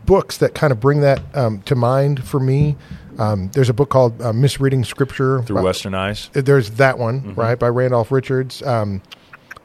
books 0.05 0.37
that 0.37 0.53
kind 0.53 0.71
of 0.71 0.79
bring 0.79 1.01
that 1.01 1.21
um, 1.35 1.61
to 1.63 1.75
mind 1.75 2.23
for 2.23 2.39
me. 2.39 2.75
Um, 3.17 3.49
there's 3.53 3.69
a 3.69 3.73
book 3.73 3.89
called 3.89 4.21
uh, 4.21 4.31
Misreading 4.33 4.83
Scripture 4.83 5.41
Through 5.43 5.57
by- 5.57 5.61
Western 5.63 5.93
Eyes. 5.93 6.29
There's 6.33 6.71
that 6.71 6.97
one, 6.97 7.21
Mm-hmm. 7.21 7.39
right, 7.39 7.59
by 7.59 7.67
Randolph 7.67 8.11
Richards. 8.11 8.61
Um, 8.63 9.01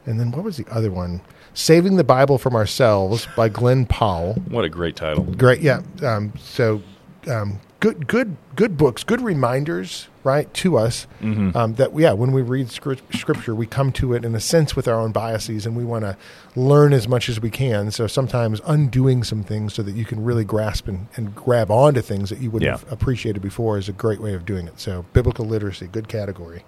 and 0.06 0.18
then 0.20 0.30
what 0.30 0.44
was 0.44 0.56
the 0.56 0.66
other 0.70 0.90
one? 0.90 1.20
Saving 1.54 1.96
the 1.96 2.04
Bible 2.04 2.38
from 2.38 2.54
Ourselves 2.54 3.26
by 3.36 3.48
Glenn 3.48 3.86
Paauw. 3.86 4.36
What 4.50 4.64
a 4.64 4.68
great 4.68 4.96
title. 4.96 5.24
Great, 5.24 5.60
yeah. 5.60 5.80
Um, 6.02 6.32
so 6.38 6.82
um, 7.28 7.60
good, 7.80 8.06
good, 8.06 8.36
good 8.56 8.76
books, 8.76 9.02
good 9.04 9.20
reminders, 9.22 10.08
right, 10.22 10.52
to 10.54 10.76
us 10.76 11.06
Mm-hmm. 11.22 11.56
um, 11.56 11.74
that 11.76 11.98
yeah, 11.98 12.12
when 12.12 12.32
we 12.32 12.42
read 12.42 12.70
scrip- 12.70 13.00
Scripture, 13.14 13.54
we 13.54 13.66
come 13.66 13.90
to 13.92 14.12
it 14.12 14.22
in 14.24 14.34
a 14.34 14.40
sense 14.40 14.76
with 14.76 14.86
our 14.86 15.00
own 15.00 15.12
biases, 15.12 15.64
and 15.64 15.74
we 15.76 15.84
want 15.84 16.04
to 16.04 16.16
learn 16.54 16.92
as 16.92 17.08
much 17.08 17.28
as 17.30 17.40
we 17.40 17.48
can. 17.50 17.90
So 17.90 18.06
sometimes 18.06 18.60
undoing 18.66 19.24
some 19.24 19.42
things 19.42 19.72
so 19.72 19.82
that 19.82 19.92
you 19.92 20.04
can 20.04 20.22
really 20.22 20.44
grasp 20.44 20.86
and, 20.88 21.06
and 21.16 21.34
grab 21.34 21.70
onto 21.70 22.02
things 22.02 22.28
that 22.30 22.40
you 22.40 22.50
wouldn't 22.50 22.66
Yeah. 22.70 22.78
have 22.78 22.92
appreciated 22.92 23.40
before 23.40 23.78
is 23.78 23.88
a 23.88 23.92
great 23.92 24.20
way 24.20 24.34
of 24.34 24.44
doing 24.44 24.68
it. 24.68 24.78
So 24.78 25.06
biblical 25.14 25.46
literacy, 25.46 25.86
good 25.86 26.06
category. 26.08 26.64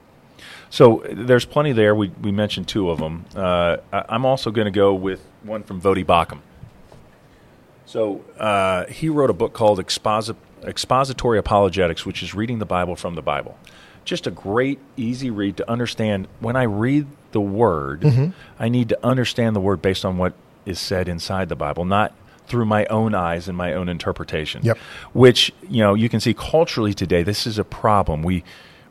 So 0.71 1.03
there's 1.11 1.45
plenty 1.45 1.73
there. 1.73 1.95
We, 1.95 2.09
we 2.21 2.31
mentioned 2.31 2.69
two 2.69 2.91
of 2.91 2.99
them. 2.99 3.25
Uh, 3.35 3.79
I, 3.93 4.05
I'm 4.11 4.25
also 4.25 4.51
going 4.51 4.67
to 4.67 4.71
go 4.71 4.95
with 4.95 5.21
one 5.43 5.63
from 5.63 5.81
Voddie 5.81 6.05
Baucham. 6.05 6.41
So 7.87 8.23
uh, 8.39 8.85
he 8.87 9.09
wrote 9.09 9.31
a 9.31 9.35
book 9.35 9.55
called 9.55 9.79
Exposi- 9.79 10.37
Expository 10.63 11.39
Apologetics, 11.39 12.05
which 12.05 12.23
is 12.23 12.35
reading 12.35 12.59
the 12.59 12.67
Bible 12.67 12.97
from 12.97 13.15
the 13.15 13.23
Bible. 13.23 13.57
Just 14.05 14.27
a 14.27 14.31
great, 14.31 14.79
easy 14.97 15.31
read 15.31 15.57
to 15.57 15.71
understand. 15.71 16.29
When 16.41 16.57
I 16.57 16.65
read 16.65 17.07
the 17.33 17.41
word, 17.41 18.35
I 18.59 18.69
need 18.69 18.89
to 18.91 19.07
understand 19.07 19.57
the 19.57 19.61
word 19.61 19.81
based 19.81 20.05
on 20.05 20.19
what 20.19 20.35
is 20.67 20.79
said 20.79 21.09
inside 21.09 21.49
the 21.49 21.57
Bible, 21.57 21.85
not 21.85 22.13
through 22.47 22.65
my 22.65 22.87
own 22.87 23.15
eyes 23.15 23.49
and 23.49 23.57
my 23.57 23.75
own 23.75 23.89
interpretation. 23.89 24.63
Yep. 24.65 24.79
Which 25.13 25.53
you 25.69 25.83
know 25.83 25.95
you 25.95 26.09
can 26.09 26.21
see 26.21 26.35
culturally 26.35 26.95
today. 26.95 27.23
This 27.23 27.47
is 27.47 27.59
a 27.59 27.65
problem. 27.65 28.23
We 28.23 28.45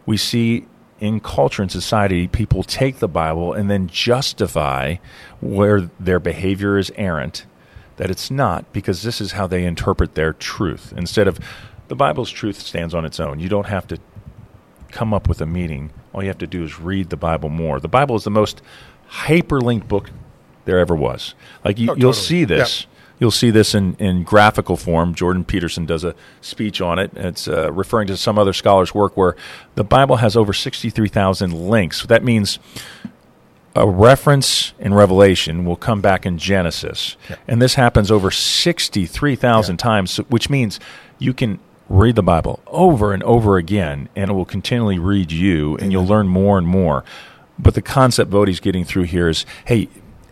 we 0.05 0.17
see 0.17 0.65
in 0.99 1.19
culture 1.19 1.61
and 1.61 1.71
society 1.71 2.27
people 2.27 2.63
take 2.63 2.97
the 2.99 3.07
Bible 3.07 3.53
and 3.53 3.69
then 3.69 3.87
justify 3.87 4.95
where 5.41 5.89
their 5.99 6.19
behavior 6.19 6.77
is 6.77 6.91
errant 6.95 7.45
that 7.97 8.09
it's 8.11 8.29
not 8.31 8.71
because 8.73 9.01
this 9.03 9.19
is 9.21 9.31
how 9.33 9.47
they 9.47 9.63
interpret 9.65 10.15
their 10.15 10.33
truth 10.33 10.93
instead 10.95 11.27
of 11.27 11.39
the 11.87 11.95
Bible's 11.95 12.29
truth 12.29 12.59
stands 12.59 12.93
on 12.93 13.05
its 13.05 13.19
own. 13.19 13.39
You 13.39 13.49
don't 13.49 13.67
have 13.67 13.87
to 13.87 13.97
come 14.91 15.13
up 15.13 15.27
with 15.29 15.41
a 15.41 15.45
meaning. 15.45 15.91
All 16.13 16.21
you 16.21 16.27
have 16.29 16.37
to 16.39 16.47
do 16.47 16.63
is 16.63 16.79
read 16.79 17.09
the 17.09 17.17
Bible 17.17 17.49
more. 17.49 17.79
The 17.79 17.87
Bible 17.87 18.15
is 18.15 18.23
the 18.23 18.29
most 18.29 18.61
hyperlinked 19.09 19.87
book 19.87 20.09
there 20.65 20.79
ever 20.79 20.95
was. 20.95 21.33
Like 21.63 21.77
you, 21.79 21.91
Oh, 21.91 21.95
you'll 21.95 22.11
totally. 22.13 22.25
see 22.27 22.43
this. 22.43 22.87
You'll 23.19 23.31
see 23.31 23.49
this 23.49 23.73
in, 23.73 23.95
in 23.95 24.23
graphical 24.23 24.77
form. 24.77 25.15
Jordan 25.15 25.43
Peterson 25.43 25.85
does 25.85 26.03
a 26.03 26.13
speech 26.41 26.81
on 26.81 26.99
it. 26.99 27.11
It's 27.15 27.47
uh, 27.47 27.71
referring 27.71 28.07
to 28.07 28.17
some 28.17 28.37
other 28.37 28.53
scholars' 28.53 28.93
work 28.93 29.17
where 29.17 29.35
the 29.75 29.83
Bible 29.83 30.17
has 30.17 30.35
over 30.37 30.53
63,000 30.53 31.51
links. 31.51 32.05
That 32.05 32.23
means 32.23 32.59
a 33.75 33.87
reference 33.87 34.73
in 34.79 34.93
Revelation 34.93 35.65
will 35.65 35.75
come 35.75 36.01
back 36.01 36.25
in 36.25 36.37
Genesis. 36.37 37.15
And 37.47 37.61
this 37.61 37.75
happens 37.75 38.11
over 38.11 38.29
63,000 38.31 39.73
Yeah. 39.73 39.77
times, 39.77 40.17
which 40.29 40.49
means 40.49 40.79
you 41.19 41.33
can 41.33 41.59
read 41.89 42.15
the 42.15 42.23
Bible 42.23 42.59
over 42.67 43.13
and 43.13 43.23
over 43.23 43.57
again, 43.57 44.09
and 44.15 44.29
it 44.29 44.33
will 44.33 44.45
continually 44.45 44.99
read 44.99 45.31
you, 45.31 45.77
and 45.77 45.91
you'll 45.91 46.05
learn 46.05 46.27
more 46.27 46.57
and 46.57 46.67
more. 46.67 47.03
But 47.57 47.73
the 47.75 47.81
concept 47.81 48.29
Voddie's 48.29 48.59
getting 48.59 48.83
through 48.83 49.03
here 49.03 49.29
is 49.29 49.45
hey, 49.65 49.87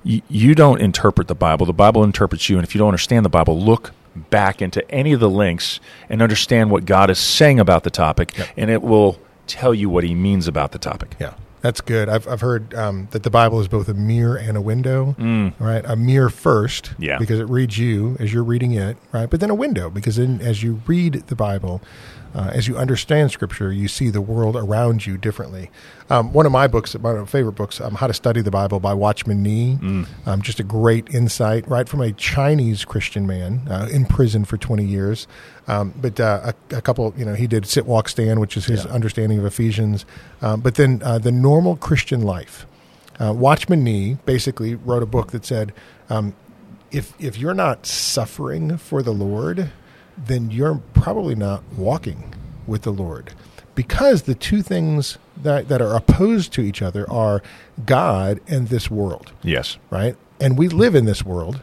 you 0.05 0.53
don't 0.55 0.79
interpret 0.81 1.27
the 1.27 1.35
Bible, 1.35 1.65
the 1.65 1.73
Bible 1.73 2.03
interprets 2.03 2.47
you. 2.49 2.57
And 2.57 2.63
if 2.65 2.75
you 2.75 2.79
don't 2.79 2.89
understand 2.89 3.25
the 3.25 3.29
Bible, 3.29 3.59
look 3.59 3.91
back 4.29 4.61
into 4.61 4.89
any 4.91 5.11
of 5.13 5.19
the 5.19 5.29
links 5.29 5.79
and 6.09 6.21
understand 6.21 6.71
what 6.71 6.85
God 6.85 7.09
is 7.09 7.19
saying 7.19 7.59
about 7.59 7.83
the 7.83 7.89
topic, 7.89 8.33
and 8.55 8.69
it 8.69 8.81
will 8.81 9.19
tell 9.47 9.73
you 9.73 9.89
what 9.89 10.03
he 10.03 10.13
means 10.15 10.47
about 10.47 10.71
the 10.71 10.79
topic. 10.79 11.15
Yeah, 11.19 11.33
that's 11.61 11.81
good. 11.81 12.07
I've 12.07 12.27
I've 12.27 12.41
heard 12.41 12.73
um, 12.75 13.07
that 13.11 13.23
the 13.23 13.29
Bible 13.29 13.59
is 13.59 13.67
both 13.67 13.89
a 13.89 13.93
mirror 13.93 14.37
and 14.37 14.55
a 14.55 14.61
window. 14.61 15.15
Right, 15.59 15.83
a 15.85 15.95
mirror 15.95 16.29
first, 16.29 16.93
Yeah. 16.99 17.17
because 17.17 17.39
it 17.39 17.49
reads 17.49 17.77
you 17.77 18.15
as 18.19 18.31
you're 18.31 18.43
reading 18.43 18.71
it, 18.73 18.97
right? 19.11 19.29
But 19.29 19.39
then 19.39 19.49
a 19.49 19.55
window 19.55 19.89
because 19.89 20.15
then 20.17 20.39
as 20.39 20.61
you 20.63 20.81
read 20.87 21.23
the 21.27 21.35
Bible, 21.35 21.81
uh, 22.35 22.51
as 22.53 22.67
you 22.67 22.75
understand 22.77 23.31
Scripture, 23.31 23.71
you 23.71 23.87
see 23.87 24.09
the 24.09 24.19
world 24.21 24.55
around 24.57 25.05
you 25.05 25.17
differently. 25.17 25.71
Um, 26.09 26.33
one 26.33 26.45
of 26.45 26.51
my 26.51 26.67
books, 26.67 26.93
one 26.95 27.15
of 27.15 27.21
my 27.21 27.25
favorite 27.27 27.53
books, 27.53 27.79
um, 27.79 27.95
"How 27.95 28.07
to 28.07 28.13
Study 28.13 28.41
the 28.41 28.51
Bible" 28.51 28.79
by 28.81 28.93
Watchman 28.93 29.41
Nee. 29.41 29.77
Um, 30.25 30.41
just 30.41 30.59
a 30.59 30.63
great 30.63 31.07
insight, 31.13 31.67
right 31.67 31.87
from 31.87 32.01
a 32.01 32.11
Chinese 32.11 32.83
Christian 32.85 33.25
man 33.25 33.61
uh, 33.69 33.87
in 33.91 34.05
prison 34.05 34.43
for 34.45 34.57
20 34.57 34.83
years. 34.85 35.27
Um, 35.67 35.93
but 35.99 36.19
uh, 36.19 36.51
a, 36.71 36.75
a 36.77 36.81
couple, 36.81 37.13
you 37.17 37.23
know, 37.25 37.33
he 37.35 37.47
did 37.47 37.65
sit, 37.65 37.85
walk, 37.85 38.09
stand, 38.09 38.39
which 38.39 38.57
is 38.57 38.65
his 38.65 38.83
Yeah. 38.85 38.91
understanding 38.91 39.39
of 39.39 39.45
Ephesians. 39.45 40.05
Um, 40.41 40.59
but 40.61 40.75
then 40.75 41.01
uh, 41.03 41.17
the 41.17 41.31
normal 41.31 41.75
Christian 41.77 42.21
life. 42.21 42.67
Uh, 43.17 43.31
Watchman 43.33 43.81
Nee 43.83 44.17
basically 44.25 44.75
wrote 44.75 45.01
a 45.01 45.05
book 45.07 45.31
that 45.31 45.45
said, 45.45 45.71
um, 46.09 46.35
if 46.91 47.13
if 47.17 47.37
you're 47.37 47.53
not 47.53 47.85
suffering 47.85 48.77
for 48.77 49.01
the 49.01 49.11
Lord, 49.13 49.71
then 50.17 50.51
you're 50.51 50.81
probably 50.93 51.35
not 51.35 51.63
walking 51.77 52.33
with 52.67 52.83
the 52.83 52.91
Lord, 52.91 53.31
because 53.75 54.23
the 54.23 54.35
two 54.35 54.61
things 54.61 55.17
that 55.41 55.67
that 55.67 55.81
are 55.81 55.95
opposed 55.95 56.53
to 56.53 56.61
each 56.61 56.81
other 56.81 57.09
are 57.11 57.43
God 57.85 58.39
and 58.47 58.69
this 58.69 58.89
world 58.89 59.33
Yes. 59.43 59.77
right? 59.89 60.15
And 60.39 60.57
we 60.57 60.67
live 60.69 60.95
in 60.95 61.05
this 61.05 61.23
world, 61.25 61.61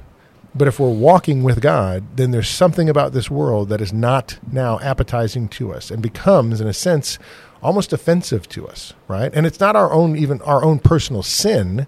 but 0.55 0.69
if 0.69 0.79
we're 0.79 0.91
walking 0.91 1.43
with 1.43 1.61
God, 1.63 2.05
then 2.17 2.31
there's 2.31 2.49
something 2.49 2.89
about 2.89 3.13
this 3.13 3.31
world 3.31 3.69
that 3.71 3.81
is 3.81 3.93
not 3.93 4.39
now 4.51 4.79
appetizing 4.81 5.49
to 5.49 5.73
us 5.73 5.91
and 5.91 6.03
becomes, 6.03 6.61
in 6.61 6.67
a 6.67 6.73
sense, 6.75 7.19
almost 7.63 7.93
offensive 7.93 8.49
to 8.51 8.69
us, 8.69 8.93
right? 9.09 9.31
And 9.35 9.47
it's 9.47 9.61
not 9.61 9.77
our 9.77 9.91
own, 9.93 10.17
even 10.17 10.43
our 10.43 10.63
own 10.65 10.79
personal 10.79 11.23
sin, 11.23 11.87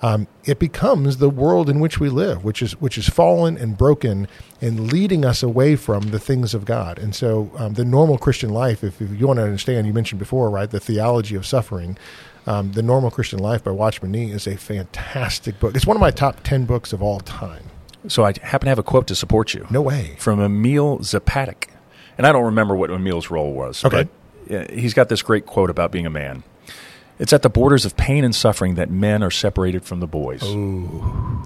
um, 0.00 0.28
it 0.44 0.58
becomes 0.58 1.16
the 1.16 1.28
world 1.28 1.68
in 1.68 1.80
which 1.80 1.98
we 1.98 2.08
live, 2.08 2.44
which 2.44 2.62
is 2.62 2.80
which 2.80 2.96
is 2.96 3.08
fallen 3.08 3.56
and 3.56 3.76
broken 3.76 4.28
and 4.60 4.92
leading 4.92 5.24
us 5.24 5.42
away 5.42 5.76
from 5.76 6.10
the 6.10 6.18
things 6.20 6.54
of 6.54 6.64
God. 6.64 6.98
And 6.98 7.14
so, 7.14 7.50
um, 7.56 7.74
the 7.74 7.84
normal 7.84 8.18
Christian 8.18 8.50
life, 8.50 8.84
if, 8.84 9.00
if, 9.00 9.18
you 9.18 9.26
want 9.26 9.38
to 9.38 9.44
understand, 9.44 9.86
you 9.86 9.92
mentioned 9.92 10.18
before, 10.18 10.50
right, 10.50 10.70
the 10.70 10.80
theology 10.80 11.34
of 11.34 11.46
suffering. 11.46 11.98
Um, 12.46 12.72
the 12.72 12.82
Normal 12.82 13.10
Christian 13.10 13.40
Life 13.40 13.62
by 13.62 13.72
Watchman 13.72 14.10
Nee 14.10 14.30
is 14.30 14.46
a 14.46 14.56
fantastic 14.56 15.60
book. 15.60 15.76
It's 15.76 15.86
one 15.86 15.98
of 15.98 16.00
my 16.00 16.10
top 16.10 16.42
ten 16.44 16.64
books 16.64 16.94
of 16.94 17.02
all 17.02 17.20
time. 17.20 17.64
So 18.06 18.24
I 18.24 18.32
happen 18.42 18.66
to 18.66 18.70
have 18.70 18.78
a 18.78 18.82
quote 18.82 19.06
to 19.08 19.14
support 19.14 19.52
you. 19.52 19.66
No 19.70 19.82
way. 19.82 20.16
From 20.18 20.40
Emil 20.40 21.00
Zatopek. 21.00 21.68
And 22.16 22.26
I 22.26 22.32
don't 22.32 22.44
remember 22.44 22.74
what 22.74 22.90
Emil's 22.90 23.30
role 23.30 23.52
was. 23.52 23.84
Okay. 23.84 24.08
But 24.48 24.70
he's 24.70 24.94
got 24.94 25.10
this 25.10 25.20
great 25.20 25.44
quote 25.44 25.68
about 25.68 25.92
being 25.92 26.06
a 26.06 26.10
man. 26.10 26.42
It's 27.18 27.32
at 27.32 27.42
the 27.42 27.50
borders 27.50 27.84
of 27.84 27.96
pain 27.96 28.24
and 28.24 28.34
suffering 28.34 28.76
that 28.76 28.90
men 28.90 29.22
are 29.22 29.30
separated 29.30 29.84
from 29.84 30.00
the 30.00 30.06
boys. 30.06 30.42
Ooh. 30.44 31.42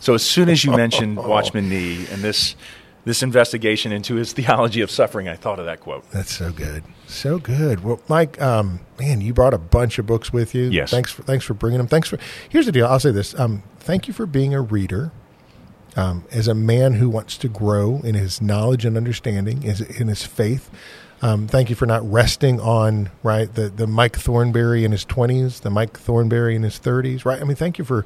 So 0.00 0.14
as 0.14 0.22
soon 0.22 0.48
as 0.48 0.64
you 0.64 0.72
mentioned 0.76 1.16
Watchman 1.24 1.68
Nee 1.68 2.06
and 2.10 2.22
this 2.22 2.56
this 3.04 3.22
investigation 3.22 3.92
into 3.92 4.14
his 4.14 4.32
theology 4.32 4.80
of 4.80 4.90
suffering, 4.90 5.28
I 5.28 5.36
thought 5.36 5.58
of 5.58 5.66
that 5.66 5.80
quote. 5.80 6.10
That's 6.10 6.32
so 6.32 6.52
good, 6.52 6.84
so 7.06 7.38
good. 7.38 7.84
Well, 7.84 8.00
Mike, 8.08 8.40
um, 8.40 8.80
man, 8.98 9.20
you 9.20 9.34
brought 9.34 9.52
a 9.52 9.58
bunch 9.58 9.98
of 9.98 10.06
books 10.06 10.32
with 10.32 10.54
you. 10.54 10.64
Yes. 10.64 10.90
Thanks 10.90 11.10
for 11.12 11.22
thanks 11.22 11.44
for 11.44 11.54
bringing 11.54 11.78
them. 11.78 11.86
Thanks 11.86 12.08
for. 12.08 12.18
Here's 12.48 12.66
the 12.66 12.72
deal. 12.72 12.86
I'll 12.86 13.00
say 13.00 13.10
this. 13.10 13.38
Um, 13.38 13.62
thank 13.78 14.08
you 14.08 14.14
for 14.14 14.26
being 14.26 14.54
a 14.54 14.60
reader. 14.60 15.12
Um, 15.96 16.24
as 16.32 16.48
a 16.48 16.54
man 16.54 16.94
who 16.94 17.08
wants 17.08 17.36
to 17.38 17.48
grow 17.48 18.00
in 18.02 18.16
his 18.16 18.42
knowledge 18.42 18.84
and 18.84 18.96
understanding, 18.96 19.62
in 19.62 20.08
his 20.08 20.26
faith. 20.26 20.68
Um, 21.22 21.46
thank 21.46 21.70
you 21.70 21.76
for 21.76 21.86
not 21.86 22.08
resting 22.10 22.60
on 22.60 23.10
right 23.22 23.52
the 23.52 23.68
the 23.68 23.86
Mike 23.86 24.16
Thornberry 24.16 24.84
in 24.84 24.92
his 24.92 25.04
twenties, 25.04 25.60
the 25.60 25.70
Mike 25.70 25.98
Thornberry 25.98 26.54
in 26.54 26.62
his 26.62 26.78
thirties, 26.78 27.24
right? 27.24 27.40
I 27.40 27.44
mean, 27.44 27.56
thank 27.56 27.78
you 27.78 27.84
for 27.84 28.04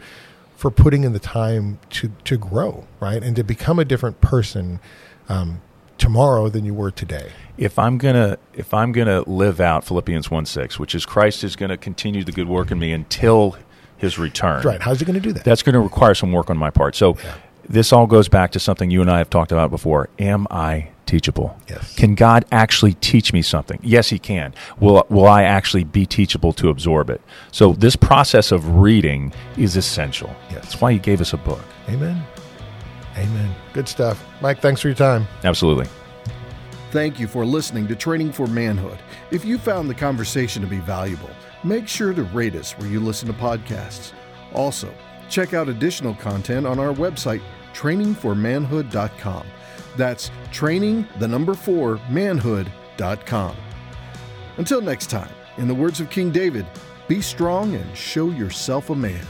for 0.57 0.71
putting 0.71 1.05
in 1.05 1.13
the 1.13 1.19
time 1.19 1.79
to 1.91 2.13
to 2.25 2.37
grow, 2.37 2.87
right, 3.01 3.23
and 3.23 3.35
to 3.37 3.43
become 3.43 3.79
a 3.79 3.85
different 3.85 4.21
person 4.21 4.81
um, 5.29 5.63
tomorrow 5.97 6.49
than 6.49 6.65
you 6.65 6.75
were 6.75 6.91
today. 6.91 7.33
If 7.57 7.79
I'm 7.79 7.99
gonna 7.99 8.39
if 8.55 8.73
I'm 8.73 8.93
gonna 8.93 9.23
live 9.29 9.61
out 9.61 9.85
Philippians 9.85 10.31
one 10.31 10.47
six, 10.47 10.79
which 10.79 10.95
is 10.95 11.05
Christ 11.05 11.43
is 11.43 11.57
going 11.57 11.71
to 11.71 11.77
continue 11.77 12.23
the 12.23 12.33
good 12.33 12.49
work 12.49 12.71
in 12.71 12.79
me 12.79 12.93
until 12.93 13.57
His 13.97 14.19
return. 14.19 14.63
Right? 14.63 14.81
How's 14.81 15.01
He 15.01 15.07
going 15.07 15.21
to 15.21 15.21
do 15.21 15.33
that? 15.33 15.45
That's 15.45 15.63
going 15.63 15.75
to 15.75 15.81
require 15.81 16.15
some 16.15 16.31
work 16.31 16.51
on 16.51 16.57
my 16.57 16.71
part. 16.71 16.95
So. 16.95 17.17
Yeah. 17.17 17.35
This 17.71 17.93
all 17.93 18.07
goes 18.07 18.31
back 18.31 18.53
to 18.53 18.59
something 18.59 18.91
you 18.91 19.03
and 19.03 19.11
I 19.11 19.19
have 19.19 19.29
talked 19.29 19.53
about 19.53 19.69
before. 19.69 20.09
Am 20.19 20.47
I 20.51 20.89
teachable? 21.09 21.59
Yes. 21.69 21.97
Can 21.97 22.15
God 22.15 22.45
actually 22.53 22.95
teach 22.95 23.33
me 23.33 23.43
something? 23.43 23.81
Yes, 23.83 24.09
He 24.11 24.19
can. 24.19 24.55
Will 24.79 25.05
Will 25.09 25.27
I 25.27 25.43
actually 25.43 25.85
be 25.85 26.07
teachable 26.07 26.53
to 26.55 26.69
absorb 26.69 27.11
it? 27.11 27.21
So 27.51 27.73
this 27.73 27.97
process 27.97 28.53
of 28.53 28.77
reading 28.77 29.33
is 29.57 29.77
essential. 29.77 30.35
Yes. 30.51 30.63
That's 30.63 30.81
why 30.81 30.93
He 30.93 30.99
gave 30.99 31.21
us 31.21 31.33
a 31.33 31.39
book. 31.39 31.63
Amen. 31.89 32.23
Amen. 33.17 33.55
Good 33.73 33.89
stuff, 33.89 34.25
Mike. 34.41 34.61
Thanks 34.61 34.81
for 34.81 34.89
your 34.89 34.95
time. 34.95 35.27
Absolutely. 35.43 35.87
Thank 36.91 37.19
you 37.19 37.27
for 37.27 37.45
listening 37.45 37.87
to 37.89 37.97
Training 37.97 38.33
for 38.33 38.47
Manhood. 38.47 38.99
If 39.31 39.45
you 39.45 39.59
found 39.59 39.91
the 39.91 39.95
conversation 39.95 40.63
to 40.63 40.69
be 40.69 40.79
valuable, 40.79 41.31
make 41.65 41.89
sure 41.89 42.15
to 42.15 42.23
rate 42.23 42.55
us 42.55 42.73
where 42.79 42.89
you 42.89 43.01
listen 43.01 43.27
to 43.29 43.35
podcasts. 43.35 44.13
Also, 44.55 44.93
check 45.29 45.53
out 45.53 45.69
additional 45.69 46.15
content 46.15 46.67
on 46.67 46.79
our 46.79 46.95
website, 46.95 47.43
trainingformanhood.com. 47.75 49.47
That's 49.99 50.31
training, 50.53 51.07
the 51.19 51.27
number 51.27 51.55
four, 51.55 52.01
manhood.com. 52.09 53.57
Until 54.57 54.81
next 54.81 55.11
time, 55.11 55.31
in 55.59 55.67
the 55.67 55.75
words 55.75 56.01
of 56.01 56.09
King 56.09 56.31
David, 56.31 56.67
be 57.09 57.21
strong 57.21 57.75
and 57.75 57.97
show 57.97 58.31
yourself 58.31 58.91
a 58.91 58.95
man. 58.95 59.27